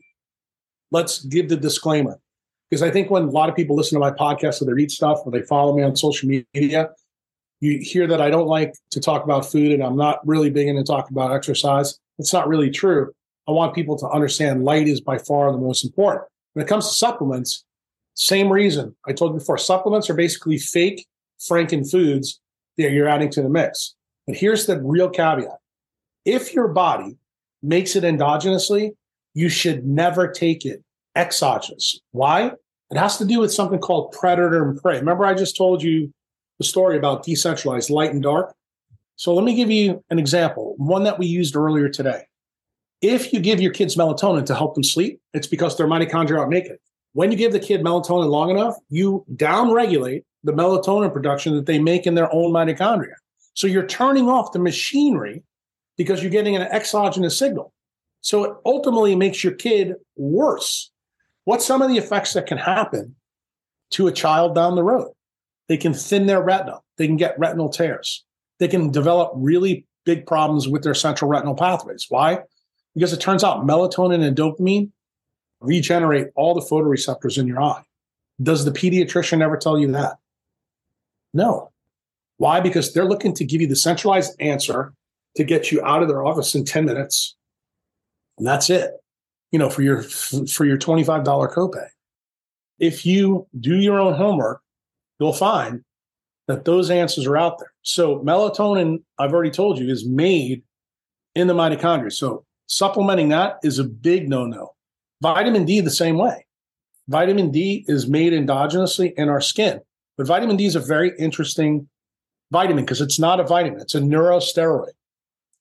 let's 0.92 1.26
give 1.26 1.50
the 1.50 1.58
disclaimer 1.58 2.20
because 2.72 2.82
I 2.82 2.90
think 2.90 3.12
when 3.12 3.24
a 3.24 3.30
lot 3.30 3.50
of 3.50 3.56
people 3.56 3.76
listen 3.76 3.98
to 3.98 4.00
my 4.00 4.12
podcast 4.12 4.62
or 4.62 4.66
they 4.66 4.72
read 4.72 4.92
stuff 4.92 5.20
or 5.26 5.32
they 5.32 5.42
follow 5.42 5.76
me 5.76 5.84
on 5.84 5.94
social 5.98 6.30
media, 6.30 6.90
you 7.60 7.80
hear 7.80 8.08
that 8.08 8.22
I 8.22 8.30
don't 8.30 8.48
like 8.48 8.74
to 8.92 9.02
talk 9.02 9.26
about 9.26 9.46
food 9.46 9.74
and 9.74 9.84
I'm 9.84 9.98
not 9.98 10.26
really 10.26 10.50
big 10.50 10.70
into 10.70 10.84
talking 10.84 11.14
about 11.14 11.34
exercise. 11.34 12.00
It's 12.18 12.32
not 12.32 12.48
really 12.48 12.72
true. 12.72 13.12
I 13.46 13.52
want 13.52 13.76
people 13.76 13.98
to 13.98 14.08
understand 14.08 14.64
light 14.64 14.88
is 14.88 15.02
by 15.02 15.18
far 15.18 15.52
the 15.52 15.58
most 15.58 15.84
important. 15.84 16.24
When 16.54 16.66
it 16.66 16.70
comes 16.70 16.88
to 16.88 16.94
supplements, 16.94 17.66
same 18.16 18.52
reason. 18.52 18.96
I 19.06 19.12
told 19.12 19.34
you 19.34 19.40
before, 19.40 19.58
supplements 19.58 20.10
are 20.10 20.14
basically 20.14 20.58
fake 20.58 21.06
Franken 21.42 21.90
foods 21.90 22.40
that 22.78 22.92
you're 22.92 23.08
adding 23.08 23.30
to 23.32 23.42
the 23.42 23.50
mix. 23.50 23.96
But 24.28 24.38
here's 24.38 24.66
the 24.66 24.82
real 24.82 25.10
caveat. 25.10 25.58
If 26.24 26.54
your 26.54 26.70
body 26.70 27.18
makes 27.62 27.98
it 27.98 28.06
endogenously, 28.06 28.92
you 29.34 29.50
should 29.50 29.86
never 29.86 30.30
take 30.32 30.66
it 30.66 30.84
exogenous. 31.16 32.00
Why? 32.12 32.52
It 32.92 32.98
has 32.98 33.18
to 33.18 33.26
do 33.26 33.40
with 33.40 33.54
something 33.54 33.80
called 33.80 34.12
predator 34.12 34.68
and 34.68 34.80
prey. 34.80 35.00
Remember, 35.00 35.26
I 35.26 35.34
just 35.34 35.56
told 35.56 35.82
you 35.82 36.14
the 36.58 36.66
story 36.66 36.98
about 36.98 37.24
decentralized 37.24 37.90
light 37.90 38.12
and 38.12 38.22
dark? 38.22 38.54
So 39.16 39.34
let 39.34 39.46
me 39.46 39.56
give 39.56 39.72
you 39.72 40.04
an 40.10 40.20
example, 40.20 40.76
one 40.78 41.04
that 41.04 41.18
we 41.18 41.26
used 41.26 41.56
earlier 41.56 41.90
today. 41.90 42.24
If 43.02 43.34
you 43.34 43.40
give 43.40 43.62
your 43.62 43.72
kids 43.72 43.96
melatonin 43.96 44.46
to 44.46 44.56
help 44.56 44.76
them 44.76 44.84
sleep, 44.84 45.20
it's 45.34 45.48
because 45.48 45.78
their 45.78 45.88
mitochondria 45.88 46.38
aren't 46.38 46.52
making 46.52 46.74
it. 46.74 46.82
When 47.14 47.32
you 47.32 47.38
give 47.38 47.52
the 47.52 47.60
kid 47.60 47.82
melatonin 47.82 48.30
long 48.30 48.50
enough, 48.50 48.76
you 48.90 49.26
downregulate 49.36 50.24
the 50.44 50.54
melatonin 50.54 51.12
production 51.12 51.56
that 51.56 51.66
they 51.66 51.80
make 51.80 52.06
in 52.06 52.16
their 52.16 52.34
own 52.34 52.52
mitochondria. 52.52 53.14
So 53.54 53.68
you're 53.68 53.88
turning 53.88 54.30
off 54.30 54.54
the 54.54 54.60
machinery 54.60 55.44
because 55.98 56.22
you're 56.22 56.32
getting 56.32 56.56
an 56.56 56.64
exogenous 56.64 57.38
signal. 57.38 57.74
So 58.22 58.44
it 58.44 58.58
ultimately 58.66 59.16
makes 59.16 59.44
your 59.44 59.54
kid 59.54 59.96
worse 60.16 60.92
What's 61.46 61.66
some 61.66 61.82
of 61.82 61.90
the 61.90 61.98
effects 61.98 62.34
that 62.34 62.48
can 62.48 62.58
happen 62.58 63.16
to 63.92 64.08
a 64.08 64.12
child 64.12 64.56
down 64.56 64.76
the 64.76 64.84
road? 64.84 65.12
They 65.68 65.78
can 65.78 65.94
thin 65.94 66.26
their 66.26 66.42
retina. 66.42 66.80
They 66.98 67.08
can 67.08 67.18
get 67.18 67.40
retinal 67.40 67.70
tears. 67.70 68.24
They 68.60 68.68
can 68.68 68.92
develop 68.92 69.32
really 69.36 69.86
big 70.06 70.26
problems 70.26 70.68
with 70.68 70.84
their 70.84 70.94
central 70.94 71.30
retinal 71.30 71.56
pathways. 71.56 72.06
Why? 72.10 72.40
Because 72.94 73.14
it 73.14 73.22
turns 73.22 73.44
out 73.44 73.66
melatonin 73.66 74.24
and 74.24 74.38
dopamine 74.38 74.92
regenerate 75.62 76.28
all 76.36 76.54
the 76.54 76.62
photoreceptors 76.62 77.38
in 77.38 77.48
your 77.48 77.62
eye. 77.62 77.84
Does 78.42 78.66
the 78.66 78.72
pediatrician 78.72 79.42
ever 79.42 79.58
tell 79.58 79.80
you 79.80 79.92
that? 79.92 80.18
No. 81.34 81.72
Why? 82.38 82.60
Because 82.60 82.94
they're 82.94 83.06
looking 83.06 83.34
to 83.36 83.46
give 83.46 83.62
you 83.62 83.68
the 83.68 83.76
centralized 83.76 84.40
answer 84.40 84.94
to 85.36 85.44
get 85.44 85.72
you 85.72 85.84
out 85.84 86.02
of 86.02 86.08
their 86.08 86.26
office 86.26 86.56
in 86.56 86.66
10 86.66 86.86
minutes. 86.86 87.36
And 88.38 88.46
that's 88.46 88.70
it 88.70 89.01
you 89.52 89.60
know, 89.60 89.70
for 89.70 89.82
your 89.82 90.02
for 90.02 90.66
your 90.66 90.78
$25 90.78 91.26
copay. 91.54 91.88
If 92.80 93.06
you 93.06 93.48
do 93.60 93.76
your 93.76 94.00
own 94.00 94.14
homework, 94.14 94.62
you'll 95.20 95.34
find 95.34 95.84
that 96.48 96.66
those 96.66 96.90
answers 96.90 97.28
are 97.28 97.38
out 97.38 97.60
there. 97.60 97.72
So 97.84 98.20
melatonin, 98.20 99.04
I've 99.20 99.34
already 99.34 99.52
told 99.52 99.78
you, 99.78 99.90
is 99.90 100.06
made 100.06 100.64
in 101.36 101.48
the 101.48 101.54
mitochondria. 101.54 102.12
So 102.12 102.46
supplementing 102.68 103.30
that 103.30 103.58
is 103.64 103.80
a 103.80 103.84
big 103.84 104.28
no-no. 104.28 104.74
Vitamin 105.22 105.66
D 105.66 105.80
the 105.80 105.92
same 105.92 106.18
way. 106.18 106.46
Vitamin 107.08 107.52
D 107.52 107.86
is 107.88 108.08
made 108.08 108.34
endogenously 108.34 109.14
in 109.14 109.30
our 109.30 109.42
skin. 109.42 109.80
But 110.18 110.28
vitamin 110.28 110.58
D 110.58 110.66
is 110.66 110.76
a 110.76 110.80
very 110.80 111.12
interesting 111.18 111.88
vitamin 112.52 112.84
because 112.84 113.02
it's 113.02 113.20
not 113.20 113.40
a 113.40 113.44
vitamin, 113.44 113.80
it's 113.80 113.96
a 113.96 114.02
neurosteroid. 114.02 114.92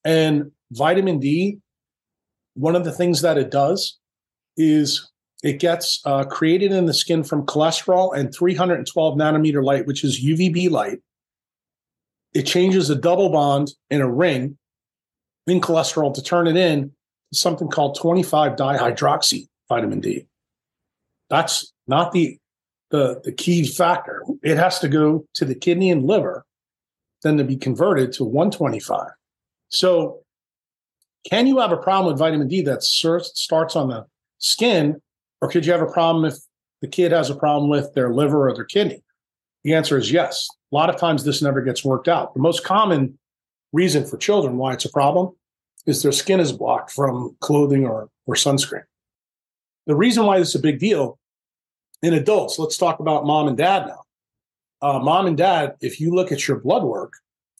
And 0.03 0.51
vitamin 0.71 1.19
D 1.19 1.60
one 2.55 2.75
of 2.75 2.83
the 2.83 2.91
things 2.91 3.21
that 3.21 3.37
it 3.37 3.51
does 3.51 3.97
is 4.57 5.09
it 5.43 5.59
gets 5.59 6.01
uh, 6.05 6.23
created 6.23 6.71
in 6.71 6.85
the 6.85 6.93
skin 6.93 7.23
from 7.23 7.45
cholesterol 7.45 8.15
and 8.15 8.33
312 8.33 9.17
nanometer 9.17 9.63
light, 9.63 9.87
which 9.87 10.03
is 10.03 10.23
UVB 10.23 10.69
light. 10.69 10.99
It 12.33 12.43
changes 12.43 12.89
a 12.89 12.95
double 12.95 13.29
bond 13.29 13.71
in 13.89 14.01
a 14.01 14.11
ring 14.11 14.57
in 15.47 15.61
cholesterol 15.61 16.13
to 16.13 16.21
turn 16.21 16.47
it 16.47 16.55
in 16.55 16.91
to 17.31 17.39
something 17.39 17.67
called 17.67 17.97
25 17.99 18.55
dihydroxy 18.55 19.47
vitamin 19.67 19.99
D. 19.99 20.27
That's 21.29 21.73
not 21.87 22.11
the, 22.11 22.37
the, 22.91 23.21
the 23.23 23.31
key 23.31 23.67
factor. 23.67 24.23
It 24.43 24.57
has 24.57 24.79
to 24.79 24.87
go 24.87 25.25
to 25.35 25.45
the 25.45 25.55
kidney 25.55 25.89
and 25.89 26.05
liver, 26.05 26.45
then 27.23 27.37
to 27.37 27.43
be 27.43 27.57
converted 27.57 28.13
to 28.13 28.25
125. 28.25 29.09
So 29.69 30.21
can 31.29 31.47
you 31.47 31.59
have 31.59 31.71
a 31.71 31.77
problem 31.77 32.11
with 32.11 32.19
vitamin 32.19 32.47
D 32.47 32.61
that 32.63 32.83
starts 32.83 33.75
on 33.75 33.89
the 33.89 34.05
skin, 34.39 35.01
or 35.41 35.49
could 35.49 35.65
you 35.65 35.71
have 35.71 35.81
a 35.81 35.91
problem 35.91 36.25
if 36.25 36.35
the 36.81 36.87
kid 36.87 37.11
has 37.11 37.29
a 37.29 37.35
problem 37.35 37.69
with 37.69 37.93
their 37.93 38.13
liver 38.13 38.49
or 38.49 38.55
their 38.55 38.65
kidney? 38.65 39.03
The 39.63 39.73
answer 39.73 39.97
is 39.97 40.11
yes. 40.11 40.47
A 40.71 40.75
lot 40.75 40.89
of 40.89 40.97
times 40.97 41.23
this 41.23 41.41
never 41.41 41.61
gets 41.61 41.85
worked 41.85 42.07
out. 42.07 42.33
The 42.33 42.39
most 42.39 42.63
common 42.63 43.17
reason 43.73 44.05
for 44.05 44.17
children 44.17 44.57
why 44.57 44.73
it's 44.73 44.85
a 44.85 44.89
problem 44.89 45.35
is 45.85 46.01
their 46.01 46.11
skin 46.11 46.39
is 46.39 46.51
blocked 46.51 46.91
from 46.91 47.35
clothing 47.39 47.85
or, 47.85 48.09
or 48.25 48.35
sunscreen. 48.35 48.83
The 49.87 49.95
reason 49.95 50.25
why 50.25 50.39
this 50.39 50.49
is 50.49 50.55
a 50.55 50.59
big 50.59 50.79
deal 50.79 51.19
in 52.01 52.13
adults, 52.13 52.57
let's 52.59 52.77
talk 52.77 52.99
about 52.99 53.25
mom 53.25 53.47
and 53.47 53.57
dad 53.57 53.87
now. 53.87 54.03
Uh, 54.81 54.99
mom 54.99 55.27
and 55.27 55.37
dad, 55.37 55.75
if 55.81 55.99
you 55.99 56.13
look 56.13 56.31
at 56.31 56.47
your 56.47 56.59
blood 56.59 56.83
work 56.83 57.13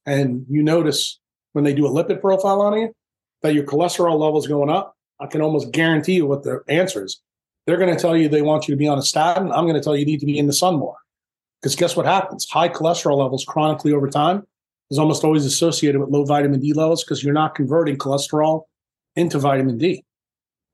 and 0.06 0.46
you 0.50 0.64
notice 0.64 1.20
when 1.54 1.64
they 1.64 1.74
do 1.74 1.86
a 1.86 1.90
lipid 1.90 2.22
profile 2.22 2.62
on 2.62 2.80
you, 2.80 2.96
that 3.42 3.54
your 3.54 3.64
cholesterol 3.64 4.20
levels 4.20 4.48
going 4.48 4.70
up, 4.70 4.96
I 5.20 5.28
can 5.28 5.42
almost 5.42 5.72
guarantee 5.72 6.14
you 6.14 6.26
what 6.26 6.44
the 6.44 6.62
answer 6.68 7.04
is. 7.04 7.22
They're 7.66 7.78
going 7.78 7.96
to 7.96 8.02
tell 8.02 8.18
you 8.18 8.28
they 8.28 8.42
want 8.42 8.68
you 8.68 8.74
to 8.74 8.80
be 8.80 8.88
on 8.88 8.98
a 8.98 9.04
statin. 9.04 9.52
I'm 9.52 9.66
going 9.66 9.76
to 9.76 9.82
tell 9.82 9.96
you 9.96 10.02
you 10.02 10.06
need 10.06 10.20
to 10.20 10.26
be 10.26 10.40
in 10.40 10.48
the 10.48 10.54
sun 10.54 10.78
more. 10.78 10.98
Because 11.62 11.76
guess 11.76 11.96
what 11.96 12.08
happens? 12.08 12.48
High 12.50 12.70
cholesterol 12.70 13.18
levels 13.18 13.46
chronically 13.46 13.94
over 13.94 14.10
time 14.10 14.48
is 14.90 14.98
almost 14.98 15.24
always 15.24 15.46
associated 15.46 16.02
with 16.02 16.10
low 16.10 16.26
vitamin 16.26 16.60
D 16.60 16.74
levels 16.74 17.04
because 17.04 17.24
you're 17.24 17.34
not 17.34 17.54
converting 17.54 17.98
cholesterol 17.98 18.64
into 19.16 19.38
vitamin 19.38 19.78
D. 19.78 20.04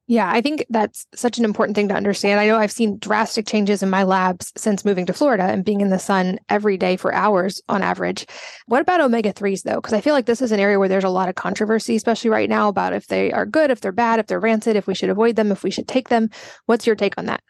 Yeah, 0.09 0.31
I 0.31 0.39
think 0.39 0.65
that's 0.69 1.05
such 1.13 1.37
an 1.37 1.43
important 1.43 1.75
thing 1.75 1.89
to 1.89 1.93
understand. 1.93 2.39
I 2.39 2.47
know 2.47 2.55
I've 2.55 2.71
seen 2.71 2.97
drastic 2.97 3.45
changes 3.45 3.83
in 3.83 3.89
my 3.89 4.03
labs 4.03 4.53
since 4.55 4.85
moving 4.85 5.05
to 5.07 5.13
Florida 5.13 5.43
and 5.43 5.65
being 5.65 5.81
in 5.81 5.89
the 5.89 5.99
sun 5.99 6.39
every 6.47 6.77
day 6.77 6.95
for 6.95 7.13
hours 7.13 7.61
on 7.67 7.83
average. 7.83 8.25
What 8.67 8.79
about 8.79 9.01
omega 9.01 9.33
3s 9.33 9.63
though? 9.63 9.75
Because 9.75 9.91
I 9.91 9.99
feel 9.99 10.13
like 10.13 10.25
this 10.25 10.41
is 10.41 10.53
an 10.53 10.61
area 10.61 10.79
where 10.79 10.87
there's 10.87 11.03
a 11.03 11.09
lot 11.09 11.27
of 11.27 11.35
controversy, 11.35 11.97
especially 11.97 12.29
right 12.29 12.49
now, 12.49 12.69
about 12.69 12.93
if 12.93 13.07
they 13.07 13.33
are 13.33 13.45
good, 13.45 13.69
if 13.69 13.81
they're 13.81 13.91
bad, 13.91 14.19
if 14.19 14.27
they're 14.27 14.39
rancid, 14.39 14.77
if 14.77 14.87
we 14.87 14.95
should 14.95 15.09
avoid 15.09 15.35
them, 15.35 15.51
if 15.51 15.61
we 15.61 15.71
should 15.71 15.89
take 15.89 16.07
them. 16.07 16.29
What's 16.67 16.87
your 16.87 16.95
take 16.95 17.17
on 17.17 17.25
that? 17.25 17.43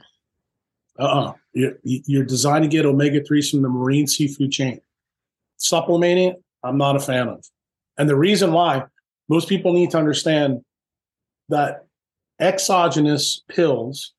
Uh 1.00 1.04
uh-uh. 1.04 1.30
uh. 1.30 1.34
You're, 1.84 2.26
designed 2.26 2.64
to 2.64 2.70
get 2.70 2.86
omega 2.86 3.22
3s 3.22 3.52
from 3.52 3.62
the 3.62 3.70
marine 3.70 4.08
seafood 4.08 4.52
chain. 4.52 4.80
Supplementing, 5.58 6.36
I'm 6.64 6.78
not 6.78 6.96
a 6.96 7.00
fan 7.00 7.28
of. 7.30 7.46
And 8.00 8.10
the 8.10 8.16
reason 8.16 8.52
why 8.52 8.84
most 9.30 9.48
people 9.48 9.74
need 9.74 9.92
to 9.92 9.98
understand 9.98 10.62
that 11.50 11.87
exogenous 12.40 13.44
pills 13.48 14.14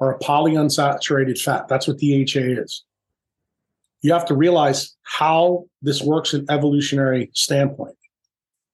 are 0.00 0.14
a 0.14 0.18
polyunsaturated 0.18 1.40
fat. 1.40 1.68
That's 1.68 1.86
what 1.86 1.98
DHA 1.98 2.62
is. 2.62 2.84
You 4.02 4.12
have 4.12 4.24
to 4.26 4.34
realize 4.34 4.96
how 5.02 5.66
this 5.82 6.00
works 6.02 6.32
in 6.32 6.46
evolutionary 6.50 7.30
standpoint. 7.34 7.96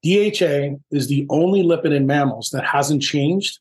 DHA 0.05 0.76
is 0.92 1.09
the 1.09 1.26
only 1.30 1.62
lipid 1.62 1.94
in 1.94 2.07
mammals 2.07 2.51
that 2.51 2.64
hasn't 2.64 3.03
changed 3.03 3.59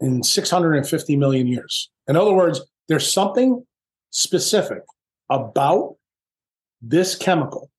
in 0.00 0.22
650 0.22 1.16
million 1.16 1.46
years. 1.46 1.90
In 2.08 2.16
other 2.16 2.34
words, 2.34 2.60
there's 2.88 3.12
something 3.12 3.64
specific 4.10 4.82
about 5.28 5.96
this 6.82 7.14
chemical 7.14 7.70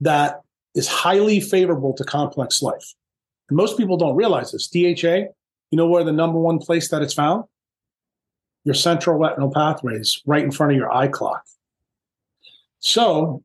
that 0.00 0.40
is 0.74 0.88
highly 0.88 1.40
favorable 1.40 1.92
to 1.94 2.04
complex 2.04 2.62
life. 2.62 2.94
And 3.48 3.56
most 3.56 3.76
people 3.76 3.96
don't 3.96 4.16
realize 4.16 4.50
this. 4.50 4.68
DHA, 4.68 5.26
you 5.70 5.76
know 5.76 5.86
where 5.86 6.04
the 6.04 6.12
number 6.12 6.38
one 6.38 6.58
place 6.58 6.88
that 6.90 7.02
it's 7.02 7.14
found? 7.14 7.44
Your 8.64 8.74
central 8.74 9.18
retinal 9.18 9.50
pathways, 9.50 10.20
right 10.26 10.44
in 10.44 10.50
front 10.50 10.72
of 10.72 10.78
your 10.78 10.92
eye 10.92 11.08
clock. 11.08 11.42
So, 12.80 13.42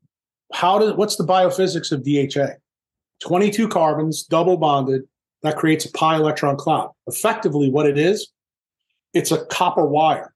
how 0.53 0.79
does 0.79 0.93
what's 0.93 1.15
the 1.15 1.23
biophysics 1.23 1.91
of 1.91 2.03
DHA? 2.03 2.55
22 3.21 3.67
carbons, 3.67 4.23
double 4.23 4.57
bonded, 4.57 5.03
that 5.43 5.57
creates 5.57 5.85
a 5.85 5.91
pi 5.91 6.15
electron 6.15 6.57
cloud. 6.57 6.91
Effectively, 7.07 7.69
what 7.69 7.85
it 7.85 7.97
is, 7.97 8.31
it's 9.13 9.31
a 9.31 9.45
copper 9.45 9.85
wire 9.85 10.33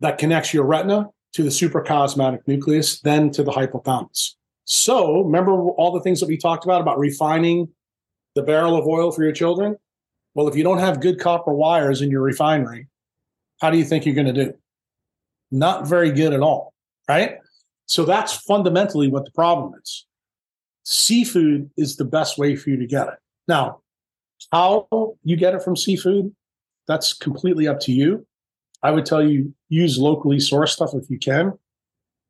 that 0.00 0.18
connects 0.18 0.52
your 0.52 0.64
retina 0.64 1.08
to 1.34 1.42
the 1.42 1.50
suprachiasmatic 1.50 2.40
nucleus, 2.46 3.00
then 3.00 3.30
to 3.30 3.42
the 3.42 3.50
hypothalamus. 3.52 4.30
So, 4.64 5.22
remember 5.22 5.52
all 5.52 5.92
the 5.92 6.00
things 6.00 6.20
that 6.20 6.26
we 6.26 6.36
talked 6.36 6.64
about 6.64 6.80
about 6.80 6.98
refining 6.98 7.68
the 8.34 8.42
barrel 8.42 8.76
of 8.76 8.86
oil 8.86 9.12
for 9.12 9.22
your 9.22 9.32
children? 9.32 9.76
Well, 10.34 10.48
if 10.48 10.56
you 10.56 10.64
don't 10.64 10.78
have 10.78 11.00
good 11.00 11.20
copper 11.20 11.52
wires 11.52 12.02
in 12.02 12.10
your 12.10 12.22
refinery, 12.22 12.88
how 13.60 13.70
do 13.70 13.78
you 13.78 13.84
think 13.84 14.04
you're 14.04 14.14
going 14.14 14.32
to 14.34 14.44
do? 14.44 14.54
Not 15.50 15.86
very 15.86 16.10
good 16.10 16.32
at 16.32 16.40
all, 16.40 16.74
right? 17.08 17.38
So 17.86 18.04
that's 18.04 18.36
fundamentally 18.38 19.08
what 19.08 19.24
the 19.24 19.30
problem 19.30 19.72
is. 19.82 20.06
Seafood 20.84 21.70
is 21.76 21.96
the 21.96 22.04
best 22.04 22.36
way 22.36 22.56
for 22.56 22.70
you 22.70 22.76
to 22.78 22.86
get 22.86 23.08
it. 23.08 23.14
Now, 23.46 23.80
how 24.52 25.16
you 25.22 25.36
get 25.36 25.54
it 25.54 25.62
from 25.62 25.76
seafood, 25.76 26.34
that's 26.86 27.12
completely 27.12 27.68
up 27.68 27.80
to 27.80 27.92
you. 27.92 28.26
I 28.82 28.90
would 28.90 29.06
tell 29.06 29.26
you 29.26 29.54
use 29.68 29.98
locally 29.98 30.36
sourced 30.38 30.70
stuff 30.70 30.90
if 30.94 31.08
you 31.08 31.18
can. 31.18 31.52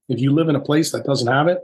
If 0.09 0.21
you 0.21 0.33
live 0.33 0.49
in 0.49 0.57
a 0.57 0.61
place 0.61 0.93
that 0.93 1.05
doesn't 1.05 1.33
have 1.33 1.49
it, 1.49 1.59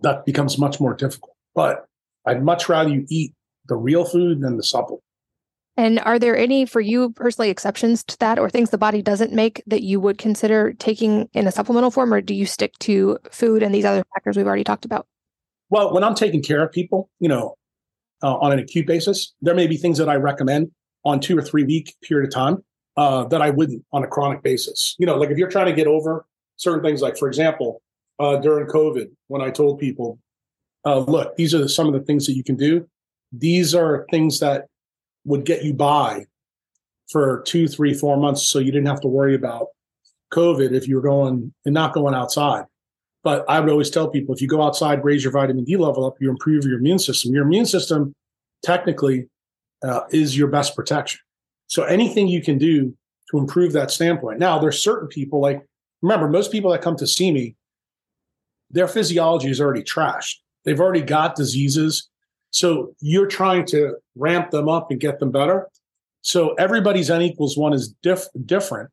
that 0.00 0.24
becomes 0.24 0.58
much 0.58 0.78
more 0.78 0.94
difficult. 0.94 1.34
But 1.54 1.86
I'd 2.26 2.44
much 2.44 2.68
rather 2.68 2.90
you 2.90 3.06
eat 3.08 3.34
the 3.66 3.76
real 3.76 4.04
food 4.04 4.40
than 4.40 4.56
the 4.56 4.62
supplement. 4.62 5.02
And 5.76 6.00
are 6.00 6.18
there 6.18 6.36
any, 6.36 6.66
for 6.66 6.80
you 6.80 7.10
personally, 7.12 7.48
exceptions 7.48 8.04
to 8.04 8.18
that 8.18 8.38
or 8.38 8.50
things 8.50 8.70
the 8.70 8.78
body 8.78 9.00
doesn't 9.00 9.32
make 9.32 9.62
that 9.66 9.82
you 9.82 10.00
would 10.00 10.18
consider 10.18 10.74
taking 10.74 11.30
in 11.32 11.46
a 11.46 11.52
supplemental 11.52 11.90
form, 11.90 12.12
or 12.12 12.20
do 12.20 12.34
you 12.34 12.44
stick 12.44 12.74
to 12.80 13.18
food 13.30 13.62
and 13.62 13.74
these 13.74 13.86
other 13.86 14.04
factors 14.12 14.36
we've 14.36 14.46
already 14.46 14.64
talked 14.64 14.84
about? 14.84 15.06
Well, 15.70 15.94
when 15.94 16.04
I'm 16.04 16.14
taking 16.14 16.42
care 16.42 16.62
of 16.62 16.70
people, 16.70 17.08
you 17.20 17.28
know, 17.28 17.56
uh, 18.22 18.36
on 18.36 18.52
an 18.52 18.58
acute 18.58 18.86
basis, 18.86 19.32
there 19.40 19.54
may 19.54 19.66
be 19.66 19.78
things 19.78 19.96
that 19.96 20.08
I 20.08 20.16
recommend 20.16 20.70
on 21.04 21.20
two 21.20 21.36
or 21.36 21.42
three 21.42 21.64
week 21.64 21.94
period 22.02 22.28
of 22.28 22.34
time 22.34 22.62
uh, 22.96 23.24
that 23.24 23.40
I 23.40 23.50
wouldn't 23.50 23.82
on 23.92 24.04
a 24.04 24.06
chronic 24.06 24.42
basis. 24.42 24.94
You 24.98 25.06
know, 25.06 25.16
like 25.16 25.30
if 25.30 25.38
you're 25.38 25.50
trying 25.50 25.66
to 25.66 25.72
get 25.72 25.86
over 25.86 26.26
certain 26.56 26.82
things, 26.82 27.00
like 27.00 27.16
for 27.16 27.26
example, 27.28 27.80
uh, 28.18 28.36
during 28.36 28.66
COVID, 28.66 29.06
when 29.28 29.40
I 29.40 29.50
told 29.50 29.78
people, 29.78 30.18
uh, 30.84 30.98
look, 30.98 31.36
these 31.36 31.54
are 31.54 31.66
some 31.68 31.86
of 31.86 31.94
the 31.94 32.00
things 32.00 32.26
that 32.26 32.34
you 32.34 32.44
can 32.44 32.56
do. 32.56 32.86
These 33.32 33.74
are 33.74 34.06
things 34.10 34.40
that 34.40 34.66
would 35.24 35.44
get 35.44 35.64
you 35.64 35.72
by 35.74 36.26
for 37.10 37.42
two, 37.46 37.68
three, 37.68 37.94
four 37.94 38.16
months, 38.16 38.48
so 38.48 38.58
you 38.58 38.72
didn't 38.72 38.88
have 38.88 39.00
to 39.02 39.08
worry 39.08 39.34
about 39.34 39.68
COVID 40.32 40.72
if 40.72 40.88
you 40.88 40.96
were 40.96 41.02
going 41.02 41.52
and 41.64 41.74
not 41.74 41.92
going 41.92 42.14
outside. 42.14 42.64
But 43.22 43.44
I 43.48 43.60
would 43.60 43.70
always 43.70 43.90
tell 43.90 44.08
people 44.08 44.34
if 44.34 44.40
you 44.40 44.48
go 44.48 44.62
outside, 44.62 45.04
raise 45.04 45.22
your 45.22 45.32
vitamin 45.32 45.64
D 45.64 45.76
level 45.76 46.04
up, 46.04 46.16
you 46.20 46.28
improve 46.28 46.64
your 46.64 46.78
immune 46.78 46.98
system. 46.98 47.32
Your 47.32 47.44
immune 47.44 47.66
system 47.66 48.14
technically 48.64 49.28
uh, 49.84 50.02
is 50.10 50.36
your 50.36 50.48
best 50.48 50.74
protection. 50.74 51.20
So 51.68 51.84
anything 51.84 52.28
you 52.28 52.42
can 52.42 52.58
do 52.58 52.94
to 53.30 53.38
improve 53.38 53.72
that 53.72 53.90
standpoint. 53.90 54.38
Now, 54.38 54.58
there's 54.58 54.82
certain 54.82 55.08
people 55.08 55.40
like 55.40 55.64
remember 56.02 56.28
most 56.28 56.50
people 56.50 56.70
that 56.72 56.82
come 56.82 56.96
to 56.96 57.06
see 57.06 57.30
me, 57.30 57.56
their 58.70 58.88
physiology 58.88 59.50
is 59.50 59.60
already 59.60 59.82
trashed. 59.82 60.36
They've 60.64 60.80
already 60.80 61.02
got 61.02 61.36
diseases. 61.36 62.08
So 62.52 62.94
you're 63.00 63.26
trying 63.26 63.64
to 63.66 63.96
ramp 64.14 64.50
them 64.50 64.68
up 64.68 64.90
and 64.90 65.00
get 65.00 65.18
them 65.18 65.32
better. 65.32 65.68
So 66.20 66.54
everybody's 66.54 67.10
N 67.10 67.22
equals 67.22 67.56
one 67.56 67.72
is 67.72 67.94
diff- 68.02 68.28
different. 68.46 68.90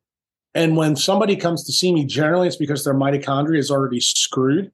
And 0.54 0.76
when 0.76 0.96
somebody 0.96 1.36
comes 1.36 1.64
to 1.64 1.72
see 1.72 1.92
me, 1.92 2.04
generally 2.04 2.48
it's 2.48 2.56
because 2.56 2.84
their 2.84 2.94
mitochondria 2.94 3.58
is 3.58 3.70
already 3.70 4.00
screwed. 4.00 4.72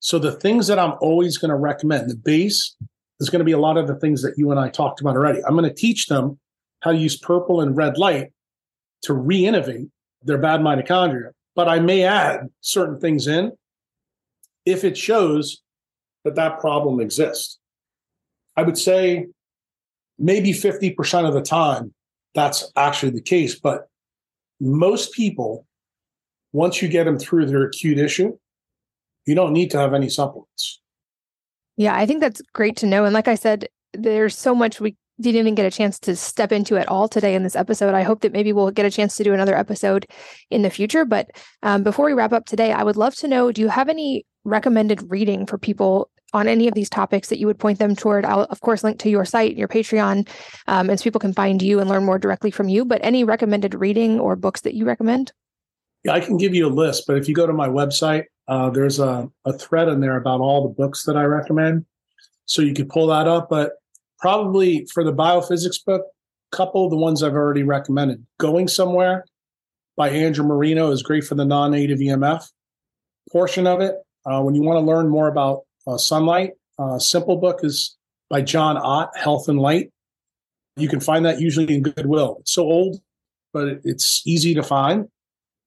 So 0.00 0.18
the 0.18 0.32
things 0.32 0.66
that 0.66 0.78
I'm 0.78 0.94
always 1.00 1.38
going 1.38 1.50
to 1.50 1.56
recommend, 1.56 2.10
the 2.10 2.16
base 2.16 2.76
is 3.20 3.30
going 3.30 3.40
to 3.40 3.44
be 3.44 3.52
a 3.52 3.58
lot 3.58 3.78
of 3.78 3.86
the 3.86 3.94
things 3.94 4.22
that 4.22 4.36
you 4.36 4.50
and 4.50 4.60
I 4.60 4.68
talked 4.68 5.00
about 5.00 5.16
already. 5.16 5.40
I'm 5.44 5.56
going 5.56 5.68
to 5.68 5.74
teach 5.74 6.06
them 6.06 6.38
how 6.80 6.92
to 6.92 6.98
use 6.98 7.16
purple 7.16 7.62
and 7.62 7.76
red 7.76 7.96
light 7.96 8.32
to 9.02 9.14
re-innovate 9.14 9.88
their 10.22 10.38
bad 10.38 10.60
mitochondria. 10.60 11.30
But 11.54 11.68
I 11.68 11.78
may 11.78 12.02
add 12.02 12.48
certain 12.60 13.00
things 13.00 13.26
in 13.26 13.52
if 14.66 14.84
it 14.84 14.98
shows 14.98 15.62
that 16.24 16.34
that 16.34 16.60
problem 16.60 17.00
exists. 17.00 17.58
I 18.56 18.62
would 18.62 18.78
say 18.78 19.26
maybe 20.18 20.52
50% 20.52 21.28
of 21.28 21.34
the 21.34 21.42
time 21.42 21.92
that's 22.36 22.70
actually 22.76 23.10
the 23.10 23.20
case. 23.20 23.58
But 23.58 23.88
most 24.60 25.12
people, 25.12 25.66
once 26.52 26.80
you 26.80 26.88
get 26.88 27.04
them 27.04 27.18
through 27.18 27.46
their 27.46 27.64
acute 27.64 27.98
issue, 27.98 28.38
you 29.24 29.34
don't 29.34 29.52
need 29.52 29.70
to 29.72 29.78
have 29.78 29.94
any 29.94 30.08
supplements. 30.08 30.80
Yeah, 31.76 31.96
I 31.96 32.06
think 32.06 32.20
that's 32.20 32.40
great 32.52 32.76
to 32.76 32.86
know. 32.86 33.04
And 33.04 33.12
like 33.12 33.26
I 33.26 33.34
said, 33.34 33.66
there's 33.92 34.38
so 34.38 34.54
much 34.54 34.80
we 34.80 34.96
didn't 35.20 35.40
even 35.40 35.54
get 35.54 35.66
a 35.66 35.76
chance 35.76 35.98
to 35.98 36.14
step 36.14 36.52
into 36.52 36.76
at 36.76 36.88
all 36.88 37.08
today 37.08 37.34
in 37.34 37.42
this 37.42 37.56
episode. 37.56 37.94
I 37.94 38.02
hope 38.02 38.20
that 38.20 38.32
maybe 38.32 38.52
we'll 38.52 38.70
get 38.70 38.86
a 38.86 38.90
chance 38.90 39.16
to 39.16 39.24
do 39.24 39.32
another 39.32 39.56
episode 39.56 40.06
in 40.50 40.62
the 40.62 40.70
future. 40.70 41.04
But 41.04 41.30
um, 41.62 41.82
before 41.82 42.06
we 42.06 42.12
wrap 42.12 42.32
up 42.32 42.44
today, 42.44 42.72
I 42.72 42.82
would 42.82 42.96
love 42.96 43.14
to 43.16 43.28
know 43.28 43.50
do 43.50 43.62
you 43.62 43.68
have 43.68 43.88
any 43.88 44.26
recommended 44.44 45.10
reading 45.10 45.46
for 45.46 45.58
people 45.58 46.10
on 46.36 46.46
any 46.48 46.68
of 46.68 46.74
these 46.74 46.88
topics 46.88 47.28
that 47.28 47.38
you 47.38 47.46
would 47.46 47.58
point 47.58 47.78
them 47.78 47.96
toward? 47.96 48.24
I'll, 48.24 48.42
of 48.44 48.60
course, 48.60 48.84
link 48.84 48.98
to 49.00 49.10
your 49.10 49.24
site, 49.24 49.56
your 49.56 49.68
Patreon, 49.68 50.28
um, 50.68 50.90
and 50.90 50.98
so 50.98 51.04
people 51.04 51.20
can 51.20 51.32
find 51.32 51.60
you 51.60 51.80
and 51.80 51.88
learn 51.90 52.04
more 52.04 52.18
directly 52.18 52.50
from 52.50 52.68
you. 52.68 52.84
But 52.84 53.00
any 53.02 53.24
recommended 53.24 53.74
reading 53.74 54.20
or 54.20 54.36
books 54.36 54.60
that 54.62 54.74
you 54.74 54.84
recommend? 54.84 55.32
Yeah, 56.04 56.12
I 56.12 56.20
can 56.20 56.36
give 56.36 56.54
you 56.54 56.66
a 56.66 56.70
list, 56.70 57.04
but 57.06 57.16
if 57.16 57.28
you 57.28 57.34
go 57.34 57.46
to 57.46 57.52
my 57.52 57.68
website, 57.68 58.24
uh, 58.48 58.70
there's 58.70 59.00
a, 59.00 59.28
a 59.44 59.52
thread 59.52 59.88
in 59.88 60.00
there 60.00 60.16
about 60.16 60.40
all 60.40 60.68
the 60.68 60.74
books 60.74 61.04
that 61.04 61.16
I 61.16 61.24
recommend. 61.24 61.84
So 62.44 62.62
you 62.62 62.74
could 62.74 62.88
pull 62.88 63.08
that 63.08 63.26
up. 63.26 63.48
But 63.50 63.72
probably 64.20 64.86
for 64.92 65.02
the 65.02 65.12
biophysics 65.12 65.84
book, 65.84 66.06
couple 66.52 66.84
of 66.84 66.90
the 66.90 66.96
ones 66.96 67.22
I've 67.22 67.34
already 67.34 67.62
recommended. 67.62 68.24
Going 68.38 68.68
Somewhere 68.68 69.24
by 69.96 70.10
Andrew 70.10 70.44
Marino 70.44 70.90
is 70.90 71.02
great 71.02 71.24
for 71.24 71.34
the 71.34 71.44
non 71.44 71.72
native 71.72 71.98
EMF 71.98 72.50
portion 73.30 73.66
of 73.66 73.80
it. 73.80 73.96
Uh, 74.24 74.42
when 74.42 74.54
you 74.54 74.62
want 74.62 74.76
to 74.76 74.86
learn 74.86 75.08
more 75.08 75.28
about 75.28 75.62
uh, 75.86 75.96
sunlight, 75.98 76.52
uh, 76.78 76.98
simple 76.98 77.36
book 77.36 77.60
is 77.62 77.96
by 78.28 78.42
John 78.42 78.76
Ott, 78.76 79.16
Health 79.16 79.48
and 79.48 79.58
Light. 79.58 79.90
You 80.76 80.88
can 80.88 81.00
find 81.00 81.24
that 81.24 81.40
usually 81.40 81.74
in 81.74 81.82
Goodwill. 81.82 82.38
It's 82.40 82.52
so 82.52 82.64
old, 82.64 83.00
but 83.52 83.80
it's 83.84 84.26
easy 84.26 84.54
to 84.54 84.62
find. 84.62 85.08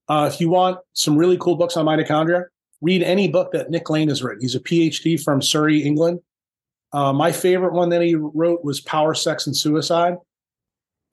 Uh, 0.08 0.30
if 0.32 0.42
you 0.42 0.50
want 0.50 0.80
some 0.94 1.18
really 1.18 1.38
cool 1.38 1.56
books 1.56 1.78
on 1.78 1.86
mitochondria, 1.86 2.46
read 2.82 3.04
any 3.04 3.28
book 3.28 3.52
that 3.52 3.70
Nick 3.70 3.90
Lane 3.90 4.10
has 4.10 4.24
written. 4.24 4.42
He's 4.42 4.56
a 4.56 4.60
PhD 4.60 5.22
from 5.22 5.42
Surrey, 5.42 5.82
England. 5.82 6.20
Uh, 6.92 7.14
my 7.14 7.32
favorite 7.32 7.74
one 7.74 7.90
that 7.90 8.02
he 8.02 8.16
wrote 8.16 8.64
was 8.64 8.82
Power, 8.82 9.14
Sex, 9.14 9.46
and 9.48 9.56
Suicide. 9.56 10.16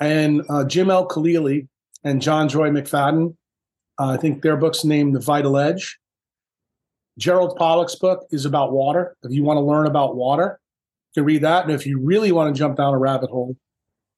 And 0.01 0.43
uh, 0.49 0.65
Jim 0.65 0.91
Al-Khalili 0.91 1.69
and 2.05 2.21
Johnjoe 2.21 2.71
McFadden, 2.71 3.35
uh, 3.99 4.11
I 4.11 4.17
think 4.17 4.43
their 4.43 4.57
book's 4.57 4.85
named 4.85 5.15
The 5.15 5.21
Vital 5.21 5.57
Edge. 5.57 5.99
Gerald 7.19 7.57
Pollack's 7.57 7.95
book 7.95 8.27
is 8.31 8.45
about 8.45 8.73
water. 8.73 9.17
If 9.23 9.33
you 9.33 9.43
want 9.43 9.57
to 9.57 9.63
learn 9.63 9.87
about 9.87 10.17
water, 10.17 10.61
you 11.15 11.23
can 11.23 11.27
read 11.27 11.43
that. 11.43 11.65
And 11.65 11.73
if 11.73 11.87
you 11.87 11.99
really 11.99 12.33
want 12.33 12.55
to 12.55 12.59
jump 12.59 12.77
down 12.77 12.95
a 12.95 12.99
rabbit 12.99 13.31
hole 13.31 13.57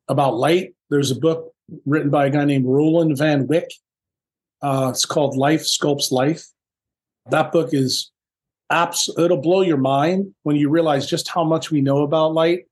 about 0.09 0.35
light, 0.35 0.75
there's 0.91 1.11
a 1.11 1.17
book 1.17 1.53
written 1.87 2.11
by 2.11 2.27
a 2.27 2.31
guy 2.31 2.45
named 2.45 2.65
Roeland 2.65 3.17
Van 3.19 3.47
Wijk. 3.47 3.69
Uh, 4.61 4.89
it's 4.91 5.05
called 5.05 5.37
Life 5.37 5.63
Sculpts 5.63 6.11
Life. 6.11 6.45
That 7.31 7.53
book 7.53 7.71
is 7.73 8.11
it'll 8.71 9.41
blow 9.41 9.63
your 9.63 9.77
mind 9.77 10.35
when 10.43 10.57
you 10.57 10.69
realize 10.69 11.07
just 11.07 11.29
how 11.29 11.45
much 11.45 11.71
we 11.71 11.81
know 11.81 12.03
about 12.03 12.35
light 12.35 12.67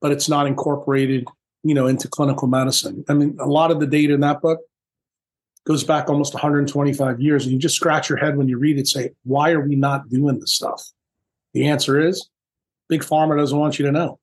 but 0.00 0.12
it's 0.12 0.28
not 0.28 0.46
incorporated 0.46 1.26
you 1.64 1.74
know 1.74 1.86
into 1.86 2.08
clinical 2.08 2.46
medicine 2.48 3.04
i 3.08 3.14
mean 3.14 3.36
a 3.40 3.46
lot 3.46 3.70
of 3.70 3.80
the 3.80 3.86
data 3.86 4.14
in 4.14 4.20
that 4.20 4.40
book 4.40 4.60
goes 5.64 5.84
back 5.84 6.08
almost 6.08 6.34
125 6.34 7.20
years 7.20 7.44
and 7.44 7.52
you 7.52 7.58
just 7.58 7.76
scratch 7.76 8.08
your 8.08 8.18
head 8.18 8.36
when 8.36 8.48
you 8.48 8.58
read 8.58 8.78
it 8.78 8.86
say 8.86 9.10
why 9.24 9.52
are 9.52 9.60
we 9.60 9.76
not 9.76 10.08
doing 10.08 10.38
this 10.40 10.52
stuff 10.52 10.90
the 11.52 11.66
answer 11.66 12.00
is 12.00 12.28
big 12.88 13.02
pharma 13.02 13.36
doesn't 13.36 13.58
want 13.58 13.78
you 13.78 13.86
to 13.86 13.92
know 13.92 14.18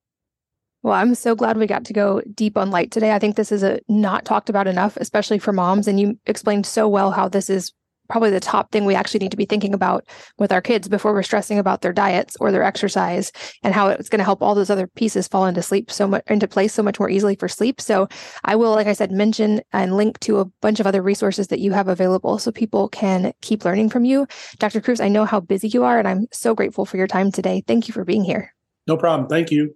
well, 0.82 0.94
I'm 0.94 1.14
so 1.16 1.36
glad 1.36 1.58
we 1.58 1.68
got 1.68 1.84
to 1.86 1.94
go 1.94 2.22
deep 2.34 2.58
on 2.58 2.72
light 2.72 2.92
today. 2.92 3.12
I 3.12 3.20
think 3.20 3.36
this 3.36 3.52
is 3.52 3.64
a 3.64 3.82
not 3.90 4.24
talked 4.24 4.50
about 4.50 4.68
enough, 4.68 4.96
especially 4.96 5.38
for 5.38 5.52
moms. 5.52 5.88
And 5.88 6.00
you 6.00 6.18
explained 6.26 6.66
so 6.66 6.88
well 6.88 7.12
how 7.12 7.28
this 7.28 7.50
is 7.50 7.74
probably 8.10 8.30
the 8.30 8.40
top 8.40 8.72
thing 8.72 8.86
we 8.86 8.96
actually 8.96 9.20
need 9.20 9.32
to 9.32 9.38
be 9.38 9.46
thinking 9.46 9.74
about 9.74 10.06
with 10.38 10.52
our 10.52 10.62
kids 10.62 10.88
before 10.88 11.14
we're 11.14 11.24
stressing 11.24 11.60
about 11.60 11.82
their 11.82 11.94
diets 11.94 12.36
or 12.40 12.52
their 12.52 12.64
exercise 12.64 13.32
and 13.64 13.74
how 13.74 13.88
it's 13.88 14.10
going 14.10 14.20
to 14.20 14.26
help 14.26 14.42
all 14.42 14.56
those 14.56 14.70
other 14.70 14.88
pieces 14.88 15.28
fall 15.28 15.46
into 15.46 15.62
sleep 15.62 15.92
so 15.92 16.08
much 16.08 16.24
into 16.28 16.48
place 16.48 16.74
so 16.74 16.84
much 16.84 17.00
more 17.00 17.10
easily 17.10 17.36
for 17.36 17.48
sleep. 17.48 17.80
So 17.80 18.08
I 18.44 18.56
will, 18.56 18.72
like 18.72 18.88
I 18.88 18.94
said, 18.94 19.12
mention 19.12 19.62
and 19.72 19.96
link 19.96 20.20
to 20.22 20.40
a 20.40 20.46
bunch 20.62 20.80
of 20.80 20.88
other 20.88 21.02
resources 21.02 21.48
that 21.48 21.60
you 21.60 21.72
have 21.72 21.88
available 21.88 22.38
so 22.40 22.52
people 22.52 22.90
can 22.90 23.34
keep 23.42 23.66
learning 23.66 23.90
from 23.90 24.06
you. 24.06 24.28
Dr. 24.58 24.82
Kruse 24.82 25.00
I 25.00 25.08
know 25.08 25.26
how 25.26 25.40
busy 25.40 25.68
you 25.68 25.84
are, 25.84 26.00
and 26.00 26.08
I'm 26.08 26.28
so 26.32 26.56
grateful 26.56 26.86
for 26.86 26.98
your 26.98 27.08
time 27.08 27.32
today. 27.32 27.64
Thank 27.66 27.88
you 27.88 27.94
for 27.94 28.04
being 28.04 28.24
here. 28.24 28.54
No 28.88 28.98
problem. 28.98 29.30
Thank 29.30 29.52
you. 29.52 29.76